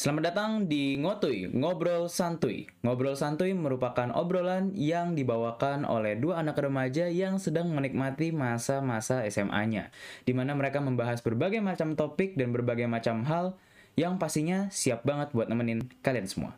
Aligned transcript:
Selamat 0.00 0.32
datang 0.32 0.64
di 0.64 0.96
Ngotuy, 0.96 1.52
Ngobrol 1.52 2.08
Santuy. 2.08 2.64
Ngobrol 2.80 3.20
Santuy 3.20 3.52
merupakan 3.52 4.08
obrolan 4.16 4.72
yang 4.72 5.12
dibawakan 5.12 5.84
oleh 5.84 6.16
dua 6.16 6.40
anak 6.40 6.56
remaja 6.56 7.04
yang 7.12 7.36
sedang 7.36 7.68
menikmati 7.68 8.32
masa-masa 8.32 9.20
SMA-nya, 9.28 9.92
di 10.24 10.32
mana 10.32 10.56
mereka 10.56 10.80
membahas 10.80 11.20
berbagai 11.20 11.60
macam 11.60 12.00
topik 12.00 12.32
dan 12.32 12.48
berbagai 12.48 12.88
macam 12.88 13.28
hal 13.28 13.60
yang 13.92 14.16
pastinya 14.16 14.72
siap 14.72 15.04
banget 15.04 15.36
buat 15.36 15.52
nemenin 15.52 15.84
kalian 16.00 16.24
semua. 16.24 16.56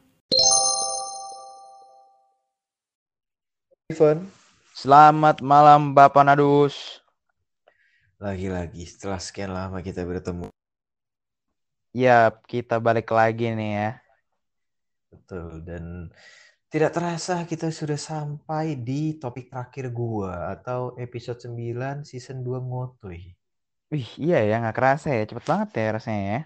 Ivan, 3.90 4.30
Selamat 4.70 5.42
malam 5.42 5.98
Bapak 5.98 6.30
Nadus. 6.30 7.02
lagi-lagi 8.22 8.86
setelah 8.86 9.18
sekian 9.18 9.50
lama 9.50 9.82
kita 9.82 10.06
bertemu. 10.06 10.61
Ya, 11.92 12.32
kita 12.48 12.80
balik 12.80 13.12
lagi 13.12 13.52
nih 13.52 13.70
ya. 13.76 13.88
Betul, 15.12 15.60
dan 15.60 16.08
tidak 16.72 16.96
terasa 16.96 17.44
kita 17.44 17.68
sudah 17.68 18.00
sampai 18.00 18.80
di 18.80 19.20
topik 19.20 19.52
terakhir 19.52 19.92
gua 19.92 20.56
atau 20.56 20.96
episode 20.96 21.36
9 21.36 22.00
season 22.00 22.40
2 22.40 22.64
Ngotoy. 22.64 23.36
Wih, 23.92 24.08
iya 24.16 24.40
ya, 24.40 24.56
nggak 24.64 24.72
kerasa 24.72 25.12
ya. 25.12 25.28
Cepet 25.28 25.44
banget 25.44 25.68
ya 25.76 25.88
rasanya 26.00 26.24
ya. 26.24 26.40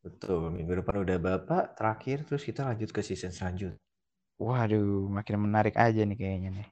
Betul, 0.00 0.56
minggu 0.56 0.80
depan 0.80 1.04
udah 1.04 1.18
Bapak 1.20 1.76
terakhir 1.76 2.24
terus 2.24 2.40
kita 2.40 2.64
lanjut 2.64 2.88
ke 2.96 3.04
season 3.04 3.36
selanjutnya. 3.36 3.76
Waduh, 4.40 5.12
makin 5.12 5.36
menarik 5.36 5.76
aja 5.76 6.00
nih 6.00 6.16
kayaknya 6.16 6.48
nih. 6.56 6.68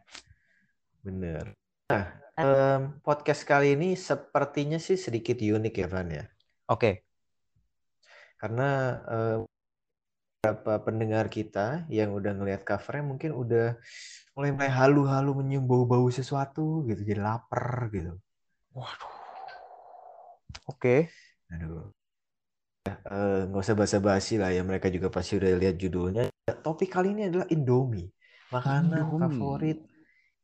Bener. 1.04 1.52
Nah, 1.92 2.16
em, 2.40 2.96
podcast 3.04 3.44
kali 3.44 3.76
ini 3.76 3.92
sepertinya 3.92 4.80
sih 4.80 4.96
sedikit 4.96 5.36
unik 5.36 5.74
ya, 5.84 5.86
Van 5.92 6.08
ya. 6.08 6.24
Oke, 6.72 7.03
Karena 8.40 8.68
eh, 9.08 9.38
beberapa 10.44 10.76
pendengar 10.84 11.32
kita 11.32 11.88
yang 11.88 12.12
udah 12.12 12.36
ngelihat 12.36 12.68
covernya 12.68 13.04
mungkin 13.08 13.30
udah 13.32 13.80
mulai 14.36 14.52
mulai 14.52 14.68
halu-halu 14.68 15.40
menyium 15.40 15.64
bau-bau 15.64 16.04
sesuatu 16.12 16.84
gitu, 16.84 17.00
jadi 17.00 17.24
lapar 17.24 17.88
gitu. 17.88 18.20
oke. 20.68 21.08
Aduh. 21.48 21.88
Ya, 22.84 23.00
eh, 23.08 23.40
nggak 23.48 23.64
usah 23.64 23.72
basa-basi 23.72 24.36
lah 24.36 24.52
ya, 24.52 24.60
mereka 24.60 24.92
juga 24.92 25.08
pasti 25.08 25.40
udah 25.40 25.56
lihat 25.56 25.80
judulnya. 25.80 26.28
Topik 26.60 26.92
kali 26.92 27.16
ini 27.16 27.32
adalah 27.32 27.48
Indomie, 27.48 28.12
makanan 28.52 29.08
Indomie. 29.08 29.40
favorit 29.40 29.78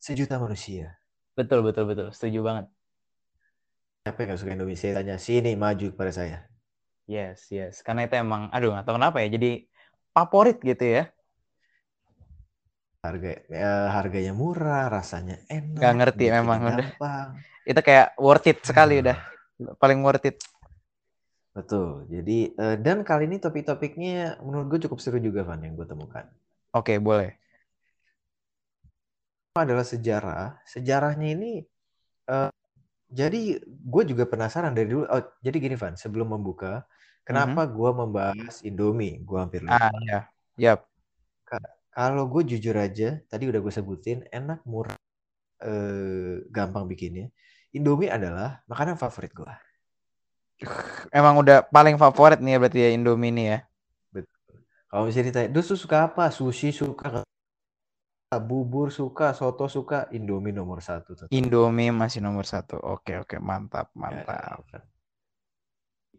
sejuta 0.01 0.41
manusia. 0.41 0.97
Betul, 1.37 1.61
betul, 1.61 1.85
betul. 1.93 2.09
Setuju 2.17 2.41
banget. 2.41 2.67
Siapa 4.01 4.17
yang 4.25 4.29
nggak 4.33 4.41
suka 4.41 4.53
Indomie? 4.57 4.81
Saya 4.81 4.97
tanya, 4.97 5.21
sini 5.21 5.53
maju 5.53 5.93
kepada 5.93 6.13
saya. 6.17 6.50
Yes, 7.11 7.51
yes. 7.51 7.83
Karena 7.83 8.07
itu 8.07 8.15
emang, 8.15 8.47
aduh 8.55 8.79
tahu 8.87 8.95
kenapa 8.95 9.19
ya. 9.19 9.35
Jadi 9.35 9.67
favorit 10.15 10.63
gitu 10.63 10.85
ya. 10.87 11.11
Harga, 13.03 13.33
eh, 13.51 13.89
harganya 13.91 14.31
murah, 14.31 14.87
rasanya 14.87 15.43
enak, 15.51 15.75
Nggak 15.75 15.95
ngerti 15.99 16.25
memang 16.31 16.61
udah. 16.71 16.89
Itu 17.67 17.81
kayak 17.83 18.15
worth 18.15 18.47
it 18.47 18.63
sekali 18.63 19.03
udah. 19.03 19.19
Paling 19.83 20.07
worth 20.07 20.31
it. 20.31 20.39
Betul. 21.51 22.07
Jadi 22.07 22.55
eh, 22.55 22.77
dan 22.79 23.03
kali 23.03 23.27
ini 23.27 23.43
topik-topiknya 23.43 24.39
menurut 24.47 24.71
gue 24.71 24.87
cukup 24.87 25.03
seru 25.03 25.19
juga 25.19 25.43
Van 25.43 25.59
yang 25.59 25.75
gue 25.75 25.91
temukan. 25.91 26.31
Oke, 26.71 27.03
boleh. 27.03 27.35
Pertama 29.51 29.67
adalah 29.67 29.83
sejarah. 29.83 30.63
Sejarahnya 30.63 31.35
ini 31.35 31.67
eh, 32.31 32.51
jadi 33.11 33.59
gue 33.67 34.03
juga 34.07 34.23
penasaran 34.31 34.71
dari 34.71 34.87
dulu. 34.87 35.03
Oh, 35.11 35.25
jadi 35.43 35.57
gini 35.59 35.75
Van, 35.75 35.99
sebelum 35.99 36.31
membuka, 36.31 36.87
kenapa 37.25 37.67
gue 37.69 37.91
membahas 37.93 38.63
Indomie? 38.67 39.21
Gue 39.23 39.39
hampir 39.39 39.61
lupa. 39.65 39.89
Ah, 39.89 39.95
ya. 40.05 40.21
Yap. 40.59 40.87
Kalau 41.91 42.25
gue 42.31 42.43
jujur 42.47 42.77
aja, 42.79 43.19
tadi 43.27 43.51
udah 43.51 43.59
gue 43.59 43.73
sebutin, 43.75 44.23
enak, 44.31 44.63
murah, 44.63 44.95
eh, 45.61 46.47
gampang 46.49 46.87
bikinnya. 46.87 47.29
Indomie 47.75 48.11
adalah 48.11 48.63
makanan 48.71 48.95
favorit 48.95 49.35
gue. 49.35 49.53
Emang 51.17 51.41
udah 51.43 51.67
paling 51.67 51.99
favorit 51.99 52.39
nih 52.39 52.57
ya 52.57 52.59
berarti 52.63 52.79
ya 52.79 52.91
Indomie 52.95 53.31
ini 53.35 53.45
ya. 53.51 53.59
Kalau 54.91 55.07
misalnya 55.07 55.31
ditanya, 55.31 55.49
Dus 55.55 55.71
lu 55.71 55.79
suka 55.79 56.11
apa? 56.11 56.35
Sushi 56.35 56.75
suka, 56.75 57.23
bubur 58.43 58.91
suka, 58.91 59.31
soto 59.39 59.71
suka, 59.71 60.11
Indomie 60.11 60.51
nomor 60.51 60.83
satu. 60.83 61.15
tetap. 61.15 61.31
Indomie 61.31 61.95
masih 61.95 62.19
nomor 62.19 62.43
satu. 62.43 62.75
Oke, 62.79 63.15
oke. 63.23 63.39
Mantap, 63.39 63.95
Ya, 63.95 63.99
mantap. 63.99 64.67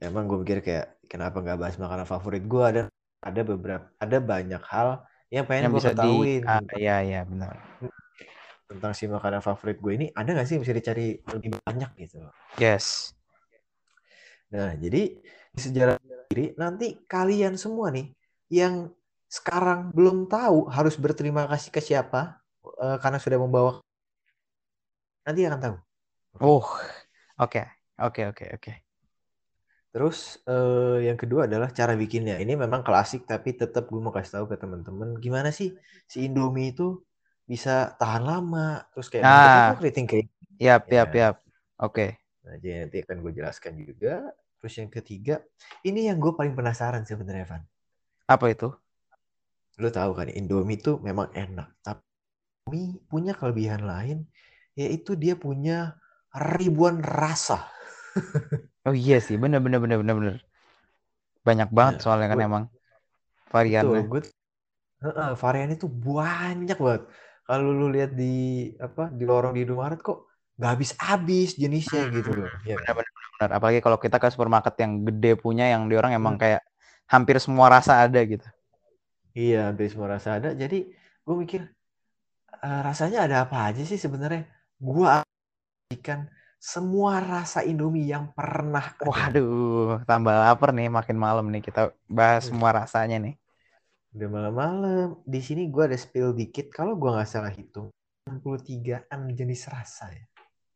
Emang 0.01 0.25
gue 0.25 0.41
mikir 0.41 0.65
kayak 0.65 0.97
kenapa 1.05 1.45
nggak 1.45 1.61
bahas 1.61 1.77
makanan 1.77 2.09
favorit 2.09 2.41
gue 2.41 2.63
ada 2.65 2.81
ada 3.21 3.41
beberapa 3.45 3.85
ada 4.01 4.17
banyak 4.17 4.63
hal 4.65 5.05
yang 5.29 5.45
pengen 5.45 5.69
Yang 5.69 5.71
gue 5.71 5.77
bisa 5.77 5.91
di... 5.93 5.93
ketahuin 5.93 6.43
Ah, 6.49 6.61
iya, 6.73 6.95
iya, 7.05 7.21
benar. 7.21 7.53
tentang 8.65 8.95
si 8.97 9.05
makanan 9.05 9.45
favorit 9.45 9.77
gue 9.77 9.93
ini 9.93 10.05
ada 10.17 10.33
nggak 10.33 10.47
sih 10.47 10.57
yang 10.57 10.63
bisa 10.65 10.73
dicari 10.73 11.21
lebih 11.29 11.53
banyak 11.61 11.91
gitu. 12.01 12.17
Yes. 12.57 13.13
Nah 14.49 14.73
jadi 14.73 15.21
di 15.53 15.59
sejarah 15.61 16.01
sendiri 16.01 16.57
nanti 16.57 16.97
kalian 17.05 17.59
semua 17.61 17.93
nih 17.93 18.09
yang 18.49 18.89
sekarang 19.29 19.93
belum 19.93 20.25
tahu 20.25 20.71
harus 20.71 20.97
berterima 20.97 21.45
kasih 21.45 21.69
ke 21.69 21.83
siapa 21.83 22.41
eh, 22.65 22.97
karena 22.97 23.21
sudah 23.21 23.37
membawa 23.37 23.71
nanti 25.21 25.45
akan 25.45 25.59
tahu. 25.61 25.75
Oh, 26.41 26.65
oke, 27.37 27.61
oke, 28.01 28.21
oke, 28.31 28.45
oke. 28.57 28.90
Terus 29.91 30.39
eh, 30.47 31.11
yang 31.11 31.19
kedua 31.19 31.51
adalah 31.51 31.69
cara 31.75 31.99
bikinnya. 31.99 32.39
Ini 32.39 32.55
memang 32.55 32.81
klasik 32.81 33.27
tapi 33.27 33.59
tetap 33.59 33.91
gue 33.91 33.99
mau 33.99 34.15
kasih 34.15 34.39
tahu 34.39 34.45
ke 34.51 34.55
teman-teman 34.55 35.19
gimana 35.19 35.51
sih 35.51 35.75
si 36.07 36.23
Indomie 36.23 36.71
itu 36.71 37.03
bisa 37.43 37.91
tahan 37.99 38.23
lama. 38.23 38.87
Terus 38.95 39.07
kayak 39.11 39.23
Ah. 39.27 39.75
tuh 39.75 39.83
keriting 39.83 40.07
keriting. 40.07 40.27
Yap, 40.61 40.87
Ya. 40.87 41.03
yap, 41.03 41.11
yap. 41.11 41.35
Oke. 41.83 42.15
Nah, 42.47 42.55
jadi 42.57 42.87
nanti 42.87 42.97
akan 43.03 43.17
gue 43.19 43.31
jelaskan 43.35 43.73
juga. 43.83 44.31
Terus 44.61 44.73
yang 44.77 44.89
ketiga, 44.93 45.35
ini 45.83 46.07
yang 46.07 46.21
gue 46.21 46.31
paling 46.37 46.53
penasaran 46.53 47.01
sebenarnya, 47.03 47.45
Van. 47.49 47.63
Apa 48.29 48.45
itu? 48.53 48.69
Lo 49.81 49.89
tahu 49.89 50.13
kan, 50.13 50.29
Indomie 50.29 50.77
itu 50.77 51.01
memang 51.01 51.33
enak. 51.33 51.81
Tapi 51.81 52.01
Indomie 52.69 53.01
punya 53.09 53.33
kelebihan 53.33 53.83
lain, 53.83 54.29
yaitu 54.77 55.17
dia 55.17 55.33
punya 55.33 55.97
ribuan 56.31 57.01
rasa. 57.01 57.67
Oh 58.87 58.95
iya 59.01 59.15
sih, 59.25 59.35
bener, 59.43 59.59
bener, 59.65 59.79
bener, 59.83 59.97
bener, 60.01 60.15
bener. 60.19 60.35
Banyak 61.47 61.69
banget 61.77 61.95
Nah, 61.95 62.03
soalnya 62.03 62.27
kan 62.31 62.39
gue- 62.39 62.47
emang 62.47 62.63
variannya. 63.53 64.03
gue 64.11 64.21
Heeh, 65.05 65.29
variannya 65.43 65.77
tuh 65.83 65.91
banyak 66.07 66.77
banget. 66.85 67.03
Kalau 67.47 67.67
lu 67.79 67.85
lihat 67.95 68.11
di 68.21 68.25
apa 68.87 69.03
di 69.19 69.23
lorong 69.31 69.53
di 69.57 69.61
Indomaret 69.65 69.99
kok 70.07 70.17
nggak 70.57 70.71
habis-habis 70.73 71.49
jenisnya 71.61 72.01
Hmm, 72.01 72.09
gitu 72.17 72.31
loh. 72.39 72.49
Ya 72.69 72.75
Bener, 72.75 72.85
kan? 72.85 72.97
bener, 72.97 73.11
bener, 73.15 73.29
bener. 73.37 73.49
Apalagi 73.57 73.79
kalau 73.85 73.99
kita 74.03 74.17
ke 74.21 74.27
supermarket 74.33 74.75
yang 74.83 74.93
gede 75.07 75.31
punya, 75.43 75.63
yang 75.73 75.81
di 75.89 75.95
orang 75.99 76.13
emang 76.19 76.35
Hmm. 76.35 76.41
kayak 76.41 76.61
hampir 77.13 77.35
semua 77.43 77.67
rasa 77.75 77.93
ada 78.05 78.19
gitu. 78.31 78.45
Iya, 79.39 79.55
hampir 79.67 79.87
semua 79.91 80.09
rasa 80.15 80.29
ada. 80.37 80.49
Jadi 80.61 80.75
gue 81.25 81.35
mikir 81.43 81.61
eh, 82.65 82.79
rasanya 82.87 83.17
ada 83.25 83.35
apa 83.45 83.57
aja 83.69 83.81
sih 83.89 83.99
sebenarnya? 84.05 84.41
Gue 84.87 85.05
ikan 85.97 86.19
semua 86.61 87.17
rasa 87.17 87.65
Indomie 87.65 88.05
yang 88.05 88.29
pernah 88.37 88.93
ada. 88.93 89.09
Waduh, 89.09 90.05
tambah 90.05 90.29
lapar 90.29 90.69
nih 90.77 90.93
makin 90.93 91.17
malam 91.17 91.49
nih 91.49 91.65
kita 91.65 91.89
bahas 92.05 92.45
Hmm. 92.45 92.53
semua 92.53 92.69
rasanya 92.85 93.17
nih. 93.17 93.33
Udah 94.13 94.29
malam-malam. 94.29 95.07
Di 95.25 95.41
sini 95.41 95.73
gue 95.73 95.83
ada 95.89 95.97
spill 95.97 96.37
dikit. 96.37 96.69
Kalau 96.69 96.93
gue 97.01 97.09
nggak 97.09 97.25
salah 97.25 97.49
hitung, 97.49 97.89
63an 98.29 99.33
jenis 99.33 99.65
rasa 99.73 100.13
ya. 100.13 100.25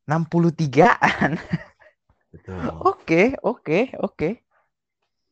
63-an. 0.10 1.38
Betul. 2.34 2.58
Oke, 2.82 3.38
oke, 3.46 3.80
oke. 4.02 4.30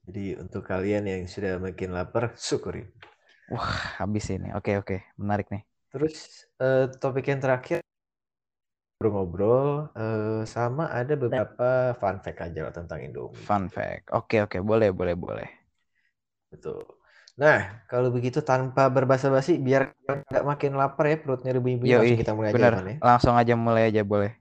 Jadi 0.04 0.36
untuk 0.38 0.68
kalian 0.68 1.08
yang 1.10 1.24
sudah 1.26 1.58
makin 1.58 1.96
lapar, 1.98 2.36
syukurin. 2.38 2.92
Wah, 3.50 4.00
habis 4.02 4.30
ini. 4.30 4.54
Oke, 4.54 4.78
oke. 4.78 5.02
Menarik 5.18 5.50
nih. 5.50 5.64
Terus 5.94 6.46
eh, 6.62 6.90
topik 6.98 7.30
yang 7.30 7.40
terakhir 7.42 7.83
ngobrol-ngobrol 9.04 9.92
eh, 10.00 10.42
sama 10.48 10.88
ada 10.88 11.14
beberapa 11.20 11.92
fun 12.00 12.24
fact 12.24 12.40
aja 12.40 12.60
lah 12.64 12.72
tentang 12.72 13.04
Indomie. 13.04 13.36
Fun 13.44 13.68
fact. 13.68 14.08
Oke, 14.16 14.40
oke. 14.40 14.64
Boleh, 14.64 14.96
boleh, 14.96 15.16
boleh. 15.20 15.50
Betul. 16.48 16.88
Nah, 17.36 17.84
kalau 17.90 18.14
begitu 18.14 18.40
tanpa 18.46 18.88
berbasa-basi 18.88 19.58
biar 19.58 19.92
nggak 20.06 20.46
makin 20.46 20.78
lapar 20.78 21.10
ya 21.10 21.18
perutnya 21.18 21.52
bunyi-bunyi 21.58 21.92
Yoi, 21.92 22.00
langsung 22.00 22.22
kita 22.22 22.34
mulai 22.38 22.50
aja 22.50 22.56
bener. 22.56 22.74
Evan, 22.74 22.86
ya. 22.86 22.96
Langsung 23.02 23.34
aja 23.36 23.54
mulai 23.58 23.84
aja 23.90 24.02
boleh. 24.06 24.32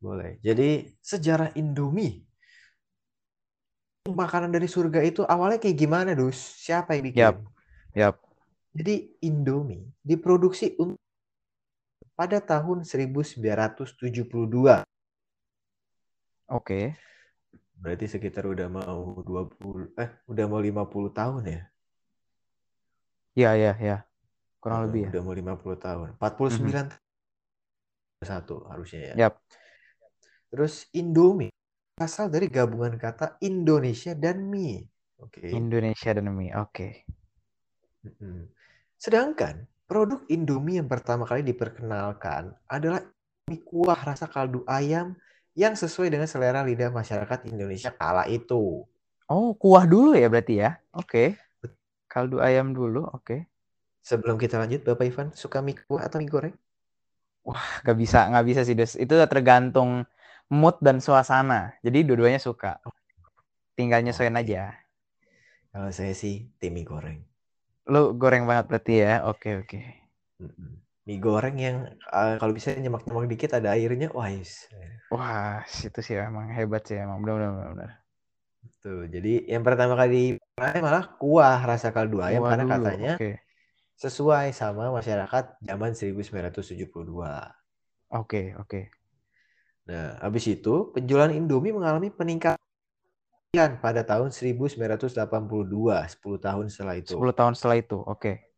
Boleh. 0.00 0.30
Jadi 0.40 0.96
sejarah 1.04 1.52
Indomie. 1.54 2.24
Makanan 4.04 4.52
dari 4.52 4.68
surga 4.68 5.00
itu 5.00 5.24
awalnya 5.24 5.60
kayak 5.60 5.76
gimana, 5.80 6.12
Dus? 6.12 6.36
Siapa 6.36 6.96
yang 6.96 7.04
bikin? 7.08 7.20
Yap. 7.24 7.36
Yap. 7.96 8.14
Jadi 8.74 9.16
Indomie 9.22 9.86
diproduksi 10.02 10.74
un- 10.82 10.98
pada 12.14 12.38
tahun 12.38 12.86
1972. 12.86 14.86
Oke. 16.50 16.94
Berarti 17.74 18.06
sekitar 18.06 18.46
udah 18.46 18.70
mau 18.70 19.18
20 19.20 19.98
eh 19.98 20.10
udah 20.30 20.44
mau 20.46 20.62
50 20.62 21.10
tahun 21.10 21.42
ya? 21.44 21.62
Iya, 23.34 23.50
iya, 23.58 23.72
iya. 23.82 23.96
Kurang 24.62 24.86
lebih 24.88 25.10
ya. 25.10 25.18
Udah 25.18 25.22
mau 25.26 25.34
50 25.34 25.76
tahun. 25.76 26.08
49 26.16 26.94
satu 28.24 28.64
harusnya 28.70 29.12
ya. 29.12 29.28
Yap. 29.28 29.34
Terus 30.48 30.88
Indomie 30.94 31.52
asal 31.98 32.30
dari 32.30 32.48
gabungan 32.48 32.96
kata 32.96 33.36
Indonesia 33.42 34.14
dan 34.14 34.48
mie. 34.48 34.86
Oke. 35.18 35.50
Indonesia 35.50 36.14
dan 36.14 36.30
mie. 36.30 36.54
Oke. 36.56 37.04
Mm-mm. 38.06 38.48
Sedangkan 38.96 39.66
produk 39.84 40.24
Indomie 40.32 40.80
yang 40.80 40.88
pertama 40.88 41.28
kali 41.28 41.44
diperkenalkan 41.44 42.56
adalah 42.68 43.04
mie 43.48 43.60
kuah 43.60 43.98
rasa 44.00 44.24
kaldu 44.24 44.64
ayam 44.64 45.16
yang 45.54 45.76
sesuai 45.78 46.10
dengan 46.10 46.26
selera 46.26 46.66
lidah 46.66 46.90
masyarakat 46.90 47.46
Indonesia 47.46 47.94
kala 47.94 48.26
itu. 48.26 48.82
Oh, 49.30 49.56
kuah 49.56 49.86
dulu 49.86 50.18
ya 50.18 50.28
berarti 50.28 50.60
ya. 50.60 50.76
Oke. 50.92 51.38
Kaldu 52.10 52.42
ayam 52.42 52.74
dulu. 52.74 53.06
Oke. 53.14 53.48
Sebelum 54.04 54.36
kita 54.36 54.60
lanjut, 54.60 54.84
Bapak 54.84 55.06
Ivan 55.08 55.28
suka 55.32 55.64
mie 55.64 55.80
kuah 55.88 56.04
atau 56.04 56.20
mie 56.20 56.28
goreng? 56.28 56.54
Gak 57.84 57.96
bisa, 57.96 58.28
nggak 58.28 58.46
bisa 58.48 58.60
sih, 58.64 58.76
Des. 58.76 58.96
Itu 59.00 59.16
tergantung 59.28 60.04
mood 60.52 60.76
dan 60.84 61.00
suasana. 61.00 61.72
Jadi 61.80 62.04
dua-duanya 62.04 62.40
suka. 62.40 62.80
Tinggal 63.72 64.04
nyesuaiin 64.04 64.36
aja. 64.36 64.76
Kalau 65.72 65.88
saya 65.88 66.12
sih 66.12 66.52
tim 66.60 66.76
mie 66.76 66.84
goreng. 66.84 67.33
Lu 67.92 68.16
goreng 68.20 68.44
banget 68.48 68.64
berarti 68.70 68.92
ya. 69.04 69.12
Oke, 69.28 69.48
oke. 69.60 69.78
Mm-mm. 70.40 70.70
Mie 71.04 71.20
goreng 71.20 71.56
yang 71.60 71.76
eh, 71.92 72.34
kalau 72.40 72.52
bisa 72.56 72.72
nyemak-nyemak 72.72 73.28
dikit 73.28 73.50
ada 73.60 73.76
airnya, 73.76 74.08
wah 74.16 74.28
yes. 74.32 74.72
Wah, 75.12 75.60
itu 75.84 76.00
sih 76.00 76.16
emang 76.16 76.48
hebat 76.56 76.82
sih 76.88 76.96
emang. 76.96 77.20
Benar, 77.20 77.36
benar, 77.54 77.68
benar. 77.76 77.90
Tuh, 78.80 79.04
jadi 79.08 79.44
yang 79.52 79.60
pertama 79.64 79.94
kali 80.00 80.40
malah 80.56 81.04
kuah 81.20 81.60
rasa 81.64 81.92
kaldu 81.92 82.24
ayam 82.24 82.40
Kuah 82.40 82.50
karena 82.56 82.64
dulu, 82.64 82.72
katanya 82.72 83.12
Oke. 83.20 83.30
sesuai 84.00 84.46
sama 84.56 84.84
masyarakat 84.92 85.44
zaman 85.60 85.92
1972. 85.92 87.52
Oke, 88.08 88.56
oke. 88.56 88.80
Nah, 89.84 90.16
habis 90.24 90.44
itu 90.48 90.88
penjualan 90.96 91.28
Indomie 91.28 91.76
mengalami 91.76 92.08
peningkatan 92.08 92.63
pada 93.80 94.02
tahun 94.02 94.34
1982, 94.34 95.14
10 95.14 96.46
tahun 96.46 96.64
setelah 96.68 96.94
itu. 96.98 97.14
10 97.14 97.38
tahun 97.38 97.52
setelah 97.54 97.76
itu. 97.78 97.98
Oke. 98.02 98.50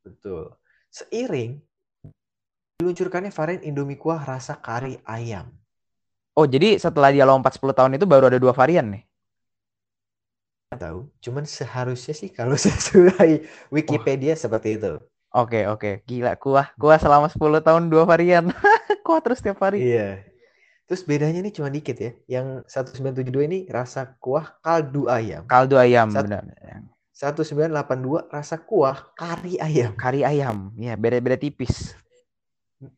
Betul. 0.00 0.56
Seiring 0.90 1.60
diluncurkannya 2.80 3.28
varian 3.28 3.62
Indomie 3.62 4.00
kuah 4.00 4.24
rasa 4.24 4.56
kari 4.56 4.96
ayam. 5.04 5.52
Oh, 6.32 6.48
jadi 6.48 6.80
setelah 6.80 7.12
dia 7.12 7.28
lompat 7.28 7.60
10 7.60 7.76
tahun 7.76 8.00
itu 8.00 8.08
baru 8.08 8.32
ada 8.32 8.40
dua 8.40 8.56
varian 8.56 8.88
nih. 8.88 9.04
Tahu, 10.70 11.10
cuman 11.20 11.44
seharusnya 11.44 12.14
sih 12.14 12.30
kalau 12.30 12.56
sesuai 12.64 13.44
Wikipedia 13.68 14.38
seperti 14.38 14.80
itu. 14.80 14.96
Oke, 15.30 15.66
oke. 15.66 16.02
Gila, 16.06 16.34
kuah. 16.40 16.74
Kuah 16.74 16.98
selama 16.98 17.30
10 17.30 17.62
tahun 17.62 17.86
dua 17.86 18.02
varian. 18.02 18.50
kuah 19.06 19.20
terus 19.22 19.42
tiap 19.42 19.60
hari. 19.62 19.82
Iya. 19.82 20.29
Terus 20.90 21.06
bedanya 21.06 21.38
nih 21.38 21.54
cuma 21.54 21.70
dikit 21.70 21.94
ya. 22.02 22.10
Yang 22.26 22.66
1972 22.66 23.46
ini 23.46 23.58
rasa 23.70 24.18
kuah 24.18 24.58
kaldu 24.58 25.06
ayam. 25.06 25.46
Kaldu 25.46 25.78
ayam, 25.78 26.10
Sat- 26.10 26.26
benar. 26.26 26.42
1982 27.14 28.26
rasa 28.26 28.58
kuah 28.58 29.14
kari 29.14 29.54
ayam. 29.62 29.94
Kari 29.94 30.26
ayam. 30.26 30.74
Ya, 30.74 30.98
beda-beda 30.98 31.38
tipis. 31.38 31.94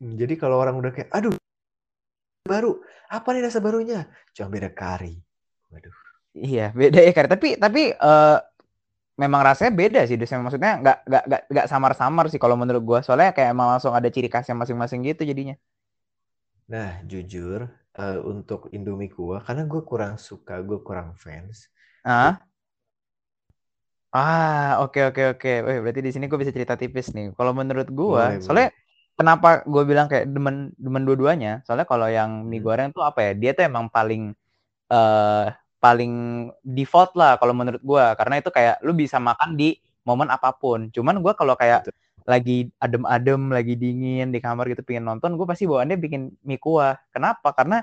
Jadi 0.01 0.41
kalau 0.41 0.57
orang 0.57 0.81
udah 0.81 0.89
kayak, 0.89 1.13
aduh, 1.13 1.37
baru, 2.49 2.81
apa 3.13 3.29
nih 3.37 3.45
rasa 3.45 3.61
barunya? 3.61 4.09
Cuma 4.33 4.49
beda 4.49 4.73
kari. 4.73 5.21
Waduh. 5.69 5.93
Iya, 6.33 6.73
beda 6.73 6.97
ya 6.97 7.13
kari. 7.13 7.29
Tapi 7.29 7.49
tapi 7.61 7.83
eh, 7.93 8.39
memang 9.21 9.45
rasanya 9.45 9.77
beda 9.77 10.01
sih, 10.09 10.17
Des. 10.17 10.33
Maksudnya 10.33 10.81
nggak 10.81 10.97
nggak 11.05 11.25
nggak 11.29 11.43
nggak 11.53 11.67
samar-samar 11.69 12.25
sih 12.33 12.41
kalau 12.41 12.57
menurut 12.57 12.81
gua. 12.81 12.99
Soalnya 13.05 13.37
kayak 13.37 13.53
emang 13.53 13.69
langsung 13.69 13.93
ada 13.93 14.09
ciri 14.09 14.33
khasnya 14.33 14.57
masing-masing 14.57 15.05
gitu 15.05 15.29
jadinya. 15.29 15.61
Nah, 16.73 17.05
jujur, 17.05 17.69
eh, 17.99 18.19
untuk 18.33 18.61
Indomie 18.77 19.11
kuah, 19.17 19.41
karena 19.47 19.63
gue 19.73 19.83
kurang 19.91 20.15
suka, 20.29 20.55
gue 20.69 20.79
kurang 20.87 21.09
fans. 21.23 21.69
Ah. 22.05 22.43
Ah, 24.13 24.77
oke 24.85 25.01
oke 25.09 25.23
oke. 25.37 25.49
Wih, 25.65 25.79
berarti 25.81 26.01
di 26.05 26.13
sini 26.13 26.25
gue 26.29 26.37
bisa 26.37 26.53
cerita 26.53 26.77
tipis 26.77 27.09
nih. 27.17 27.33
Kalau 27.33 27.53
menurut 27.57 27.89
gua, 27.89 28.37
Boleh, 28.37 28.45
soalnya 28.45 28.69
kenapa 29.17 29.65
gue 29.65 29.83
bilang 29.89 30.05
kayak 30.13 30.29
demen 30.29 30.69
demen 30.77 31.03
dua-duanya? 31.09 31.65
Soalnya 31.65 31.89
kalau 31.89 32.09
yang 32.13 32.45
mie 32.45 32.61
Hmm. 32.61 32.67
goreng 32.69 32.89
tuh 32.93 33.01
apa 33.09 33.21
ya? 33.25 33.33
Dia 33.33 33.51
tuh 33.57 33.65
emang 33.65 33.89
paling 33.89 34.37
eh 34.93 35.47
paling 35.83 36.13
default 36.65 37.13
lah 37.21 37.37
kalau 37.41 37.55
menurut 37.57 37.83
gua 37.85 38.15
karena 38.19 38.41
itu 38.43 38.51
kayak 38.53 38.81
lu 38.87 38.93
bisa 38.97 39.19
makan 39.23 39.57
di 39.61 39.77
momen 40.09 40.29
apa 40.33 40.51
pun. 40.57 40.89
Cuman 40.95 41.21
gua 41.25 41.33
kalau 41.39 41.55
kayak 41.61 41.87
Betul. 41.87 41.95
Lagi 42.29 42.71
adem-adem, 42.83 43.51
lagi 43.53 43.75
dingin 43.79 44.31
di 44.35 44.39
kamar 44.43 44.69
gitu 44.73 44.83
pengen 44.87 45.05
nonton, 45.09 45.35
gue 45.39 45.47
pasti 45.49 45.65
bawaannya 45.69 45.97
bikin 46.01 46.23
mie 46.47 46.59
kuah. 46.61 46.97
Kenapa? 47.15 47.53
Karena 47.57 47.83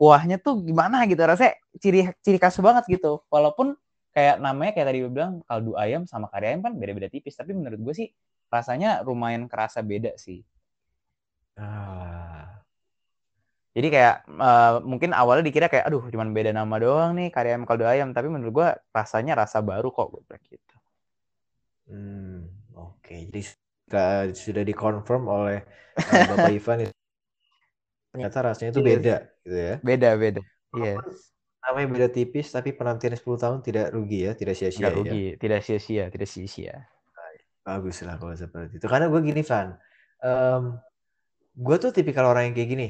kuahnya 0.00 0.40
tuh 0.40 0.64
gimana 0.64 1.04
gitu 1.10 1.20
rasanya 1.22 1.54
ciri 1.82 2.08
ciri 2.24 2.38
khas 2.40 2.56
banget 2.62 2.84
gitu. 2.88 3.20
Walaupun 3.32 3.76
kayak 4.16 4.40
namanya 4.42 4.72
kayak 4.74 4.86
tadi 4.90 4.98
gue 5.04 5.12
bilang 5.12 5.32
kaldu 5.46 5.72
ayam 5.78 6.02
sama 6.08 6.26
kari 6.32 6.54
ayam 6.54 6.60
kan 6.66 6.72
beda-beda 6.78 7.08
tipis, 7.12 7.36
tapi 7.38 7.52
menurut 7.56 7.78
gue 7.80 7.94
sih 7.96 8.08
rasanya 8.50 9.02
lumayan 9.06 9.46
kerasa 9.50 9.80
beda 9.84 10.16
sih. 10.18 10.42
Ah, 11.56 12.64
Jadi 13.76 13.88
kayak 13.94 14.14
eh, 14.26 14.74
mungkin 14.90 15.10
awalnya 15.20 15.44
dikira 15.48 15.66
kayak 15.72 15.84
aduh 15.88 16.02
cuman 16.12 16.28
beda 16.36 16.50
nama 16.58 16.74
doang 16.84 17.10
nih 17.18 17.28
kari 17.34 17.48
ayam 17.54 17.64
kaldu 17.68 17.84
ayam, 17.92 18.08
tapi 18.16 18.26
menurut 18.34 18.52
gue 18.58 18.68
rasanya 18.98 19.32
rasa 19.40 19.58
baru 19.70 19.88
kok 19.96 20.06
gue 20.12 20.22
bilang 20.26 20.42
gitu. 20.50 20.74
hmm, 21.88 22.38
oke. 22.84 23.14
Jadi 23.28 23.40
sudah, 23.90 24.30
sudah 24.30 24.62
dikonfirm 24.62 25.26
oleh 25.26 25.66
eh, 25.98 26.22
Bapak 26.30 26.50
Ivan, 26.54 26.78
ya. 26.86 26.88
ternyata 28.14 28.38
rasanya 28.46 28.70
itu 28.70 28.82
Yes. 28.86 28.86
beda, 28.86 29.16
gitu 29.42 29.58
ya. 29.58 29.74
Beda-beda. 29.82 30.40
Iya, 30.78 30.94
Namanya 31.60 31.86
beda 31.90 32.08
tipis, 32.14 32.46
tapi 32.54 32.70
penantian 32.70 33.18
10 33.18 33.34
tahun 33.34 33.58
tidak 33.66 33.90
rugi 33.90 34.30
ya, 34.30 34.32
tidak 34.38 34.54
sia-sia 34.54 34.78
nggak 34.86 34.94
ya. 34.94 34.98
rugi, 35.02 35.24
tidak 35.42 35.60
sia-sia, 35.66 36.04
tidak 36.08 36.28
sia-sia. 36.30 36.86
Bagus 37.66 38.00
lah 38.06 38.14
kalau 38.16 38.32
seperti 38.38 38.78
itu. 38.78 38.86
Karena 38.86 39.10
gue 39.10 39.20
gini, 39.20 39.42
Van. 39.42 39.74
Em, 40.22 40.62
gue 41.58 41.76
tuh 41.82 41.90
tipikal 41.90 42.30
orang 42.30 42.50
yang 42.50 42.54
kayak 42.54 42.70
gini. 42.70 42.88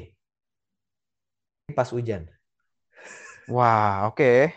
Pas 1.73 1.89
hujan. 1.89 2.29
Wah, 3.49 4.07
oke. 4.07 4.53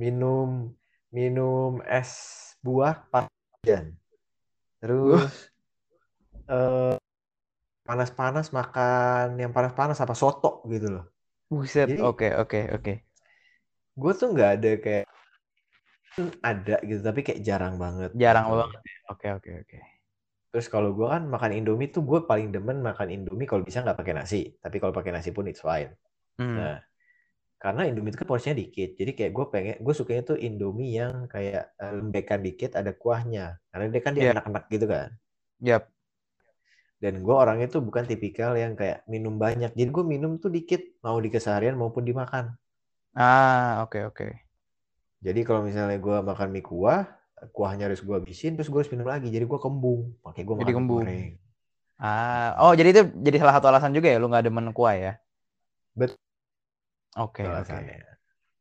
Minum 0.00 0.72
minum 1.12 1.84
es 1.84 2.10
buah 2.64 3.04
pas 3.12 3.28
hujan. 3.60 3.97
Terus 4.78 5.50
eh, 6.46 6.94
panas-panas 7.88 8.46
makan 8.52 9.40
yang 9.40 9.52
panas-panas 9.56 9.98
apa 10.04 10.14
soto 10.14 10.62
gitu 10.68 10.86
loh. 10.94 11.04
Buset, 11.48 11.88
oke, 12.04 12.28
oke, 12.42 12.60
oke. 12.76 12.92
Gue 13.96 14.12
tuh 14.14 14.28
nggak 14.36 14.50
ada 14.60 14.70
kayak 14.84 15.06
ada 16.42 16.76
gitu, 16.82 17.00
tapi 17.00 17.20
kayak 17.22 17.40
jarang 17.46 17.74
banget. 17.78 18.10
Jarang 18.18 18.46
gitu. 18.50 18.58
banget. 18.60 18.80
Oke, 19.08 19.26
oke, 19.32 19.50
oke. 19.62 19.78
Terus 20.48 20.66
kalau 20.72 20.90
gue 20.96 21.06
kan 21.06 21.22
makan 21.28 21.52
Indomie 21.54 21.92
tuh 21.92 22.02
gue 22.02 22.24
paling 22.24 22.48
demen 22.50 22.80
makan 22.80 23.08
Indomie 23.12 23.48
kalau 23.48 23.62
bisa 23.62 23.84
nggak 23.84 23.98
pakai 24.00 24.14
nasi. 24.16 24.40
Tapi 24.58 24.76
kalau 24.80 24.92
pakai 24.96 25.12
nasi 25.14 25.30
pun 25.30 25.46
it's 25.46 25.60
fine. 25.62 25.92
Hmm. 26.40 26.56
Nah, 26.58 26.76
karena 27.58 27.90
Indomie 27.90 28.14
itu 28.14 28.18
kan 28.22 28.28
porsinya 28.30 28.56
dikit. 28.62 28.94
Jadi 28.94 29.10
kayak 29.18 29.32
gue 29.34 29.46
pengen, 29.50 29.76
gue 29.82 29.94
sukanya 29.94 30.22
tuh 30.30 30.38
Indomie 30.38 30.94
yang 30.94 31.26
kayak 31.26 31.74
eh, 31.74 31.92
lembekan 31.98 32.40
dikit 32.46 32.78
ada 32.78 32.94
kuahnya. 32.94 33.58
Karena 33.74 33.84
dia 33.90 34.02
kan 34.02 34.12
dia 34.14 34.22
Iya. 34.30 34.32
enak-enak 34.38 34.64
gitu 34.70 34.86
kan. 34.86 35.08
Yap. 35.58 35.82
Dan 36.98 37.22
gue 37.22 37.34
orangnya 37.34 37.66
tuh 37.70 37.82
bukan 37.82 38.06
tipikal 38.06 38.54
yang 38.54 38.78
kayak 38.78 39.02
minum 39.10 39.38
banyak. 39.38 39.74
Jadi 39.74 39.90
gue 39.90 40.04
minum 40.06 40.38
tuh 40.38 40.50
dikit, 40.50 40.82
mau 41.02 41.18
di 41.18 41.30
keseharian 41.30 41.74
maupun 41.74 42.06
dimakan. 42.06 42.54
Ah, 43.18 43.82
oke, 43.82 43.98
oke. 44.06 44.26
Jadi 45.18 45.40
kalau 45.42 45.66
misalnya 45.66 45.98
gue 45.98 46.16
makan 46.22 46.48
mie 46.54 46.62
kuah, 46.62 47.10
kuahnya 47.50 47.90
harus 47.90 48.02
gue 48.02 48.14
habisin, 48.14 48.54
terus 48.54 48.70
gue 48.70 48.78
harus 48.78 48.90
minum 48.94 49.06
lagi. 49.06 49.30
Jadi 49.30 49.46
gue 49.46 49.58
kembung, 49.58 50.14
pakai 50.22 50.42
gue 50.46 50.54
makan 50.54 50.74
kembung. 50.74 51.02
goreng. 51.02 51.34
Ah, 51.98 52.54
oh 52.62 52.78
jadi 52.78 52.94
itu 52.94 53.02
jadi 53.26 53.42
salah 53.42 53.58
satu 53.58 53.66
alasan 53.74 53.90
juga 53.90 54.06
ya 54.06 54.22
lu 54.22 54.30
nggak 54.30 54.46
demen 54.46 54.70
kuah 54.70 54.94
ya? 54.94 55.12
Betul. 55.98 56.27
Oke, 57.16 57.46
oke, 57.46 57.48
alasannya. 57.48 58.04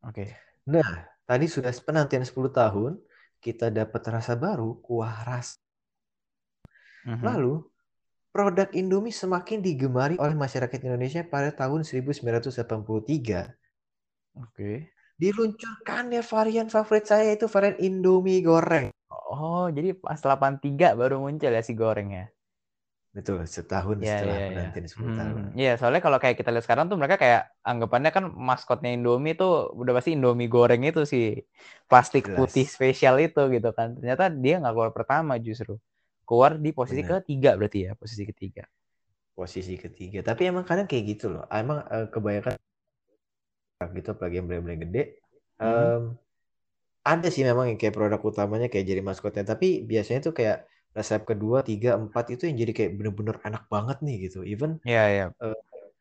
oke. 0.07 0.25
Nah, 0.71 0.89
tadi 1.27 1.45
sudah 1.51 1.73
penantian 1.83 2.23
10 2.23 2.47
tahun, 2.53 2.95
kita 3.43 3.67
dapat 3.73 4.01
rasa 4.07 4.39
baru, 4.39 4.79
kuah 4.79 5.27
ras. 5.27 5.59
Mhm. 7.03 7.23
Lalu, 7.23 7.53
produk 8.31 8.69
Indomie 8.71 9.15
semakin 9.15 9.59
digemari 9.59 10.15
oleh 10.21 10.35
masyarakat 10.37 10.79
Indonesia 10.83 11.25
pada 11.25 11.51
tahun 11.51 11.83
1983. 11.83 13.55
Oke. 14.37 14.93
Diluncurkannya 15.17 16.21
varian 16.21 16.69
favorit 16.69 17.09
saya 17.09 17.33
itu 17.33 17.49
varian 17.49 17.77
Indomie 17.81 18.45
goreng. 18.45 18.93
Oh, 19.09 19.65
jadi 19.73 19.97
pas 19.97 20.21
83 20.21 20.93
baru 20.93 21.17
muncul 21.17 21.49
ya 21.49 21.63
si 21.65 21.73
goreng 21.73 22.13
ya? 22.13 22.25
Betul, 23.17 23.37
setahun 23.49 23.97
Iya, 24.03 24.13
setelah 24.13 24.37
iya, 24.37 24.45
iya. 24.53 24.53
penantian 24.53 24.85
10 24.85 25.09
Hmm, 25.09 25.17
tahun. 25.19 25.41
Iya, 25.59 25.71
soalnya 25.79 26.01
kalau 26.05 26.17
kayak 26.23 26.35
kita 26.39 26.49
lihat 26.53 26.65
sekarang 26.65 26.85
tuh 26.91 26.97
mereka 27.01 27.17
kayak 27.23 27.41
anggapannya 27.69 28.11
kan 28.17 28.23
maskotnya 28.49 28.89
Indomie 28.95 29.33
tuh 29.41 29.49
udah 29.81 29.93
pasti 29.97 30.09
Indomie 30.15 30.49
goreng 30.55 30.81
itu 30.89 31.01
sih. 31.13 31.25
Plastik 31.89 32.23
Jelas. 32.25 32.37
putih 32.37 32.65
spesial 32.75 33.15
itu 33.25 33.39
gitu 33.55 33.69
kan. 33.77 33.87
Ternyata 33.97 34.23
dia 34.43 34.53
nggak 34.61 34.73
keluar 34.75 34.91
pertama 34.97 35.33
justru. 35.47 35.71
Keluar 36.27 36.51
di 36.65 36.69
posisi 36.77 37.01
Benar. 37.01 37.11
ketiga 37.11 37.49
berarti 37.59 37.79
ya, 37.89 37.91
posisi 38.01 38.23
ketiga. 38.29 38.63
Posisi 39.39 39.75
ketiga. 39.83 40.19
Tapi 40.29 40.41
emang 40.51 40.65
kadang 40.69 40.87
kayak 40.91 41.03
gitu 41.11 41.25
loh. 41.33 41.43
Emang 41.61 41.77
eh, 41.95 42.07
kebanyakan 42.13 42.53
gitu 43.97 44.07
apalagi 44.13 44.35
yang 44.41 44.47
brand-brand 44.49 44.81
gede. 44.89 45.01
Hmm. 45.59 45.97
em, 45.97 46.03
ada 47.13 47.27
sih 47.33 47.43
memang 47.49 47.65
yang 47.71 47.79
kayak 47.81 47.95
produk 47.97 48.21
utamanya 48.29 48.67
kayak 48.71 48.85
jadi 48.91 49.01
maskotnya. 49.09 49.43
Tapi 49.51 49.67
biasanya 49.91 50.19
tuh 50.27 50.33
kayak 50.37 50.57
resep 50.95 51.21
kedua, 51.27 51.61
tiga, 51.65 51.97
empat 51.97 52.33
itu 52.33 52.47
yang 52.47 52.57
jadi 52.57 52.71
kayak 52.73 52.91
bener-bener 52.97 53.37
enak 53.43 53.63
banget 53.67 53.97
nih 54.01 54.15
gitu. 54.29 54.41
Even 54.47 54.79
Iya, 54.87 55.03
iya. 55.09 55.25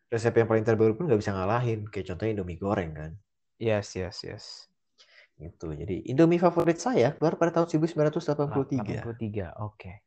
resep 0.07 0.35
yang 0.39 0.49
paling 0.49 0.63
terbaru 0.63 0.95
pun 0.95 1.11
nggak 1.11 1.21
bisa 1.21 1.35
ngalahin. 1.35 1.89
Kayak 1.91 2.15
contohnya 2.15 2.33
Indomie 2.39 2.61
goreng 2.61 2.93
kan. 2.95 3.13
Yes, 3.57 3.97
yes, 3.97 4.23
yes. 4.23 4.45
Gitu. 5.37 5.69
Jadi 5.77 6.09
Indomie 6.09 6.41
favorit 6.41 6.81
saya 6.81 7.13
keluar 7.17 7.37
pada 7.37 7.61
tahun 7.61 7.69
1983. 7.69 9.05
83. 9.05 9.53
Oke. 9.61 10.01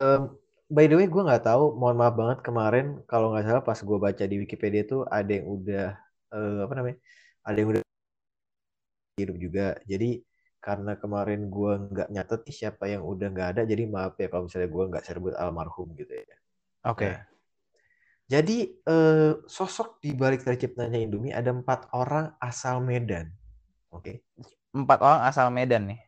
Em, 0.00 0.22
by 0.68 0.84
the 0.88 0.96
way, 0.96 1.06
gue 1.08 1.22
nggak 1.22 1.44
tahu. 1.44 1.76
Mohon 1.76 1.96
maaf 2.00 2.14
banget 2.16 2.38
kemarin 2.44 2.86
kalau 3.04 3.32
nggak 3.32 3.44
salah 3.44 3.64
pas 3.64 3.76
gue 3.76 3.98
baca 4.00 4.24
di 4.24 4.36
Wikipedia 4.40 4.82
tuh 4.88 5.04
ada 5.08 5.28
yang 5.28 5.46
udah 5.48 5.86
eh, 6.32 6.58
apa 6.64 6.72
namanya? 6.72 6.96
Ada 7.44 7.56
yang 7.60 7.68
udah 7.76 7.82
hidup 9.16 9.36
juga. 9.40 9.66
Jadi 9.88 10.20
karena 10.60 10.98
kemarin 10.98 11.46
gue 11.48 11.72
nggak 11.92 12.08
nyatet 12.10 12.40
nih 12.46 12.56
siapa 12.66 12.84
yang 12.90 13.02
udah 13.06 13.28
nggak 13.30 13.48
ada. 13.56 13.62
Jadi 13.66 13.82
maaf 13.86 14.14
ya 14.18 14.26
kalau 14.30 14.50
misalnya 14.50 14.70
gue 14.70 14.84
nggak 14.90 15.04
sebut 15.06 15.34
almarhum 15.38 15.88
gitu 15.94 16.12
ya. 16.12 16.36
Oke. 16.86 17.08
Nah, 17.10 17.20
jadi 18.26 18.58
eh, 18.74 19.32
sosok 19.46 20.02
di 20.02 20.10
balik 20.18 20.42
terciptanya 20.42 20.98
Indomie 20.98 21.30
ada 21.30 21.54
empat 21.54 21.90
orang 21.94 22.34
asal 22.42 22.82
Medan. 22.82 23.30
Oke, 23.94 24.26
Empat 24.74 24.98
orang 25.00 25.22
asal 25.24 25.48
Medan 25.54 25.88
nih. 25.94 26.00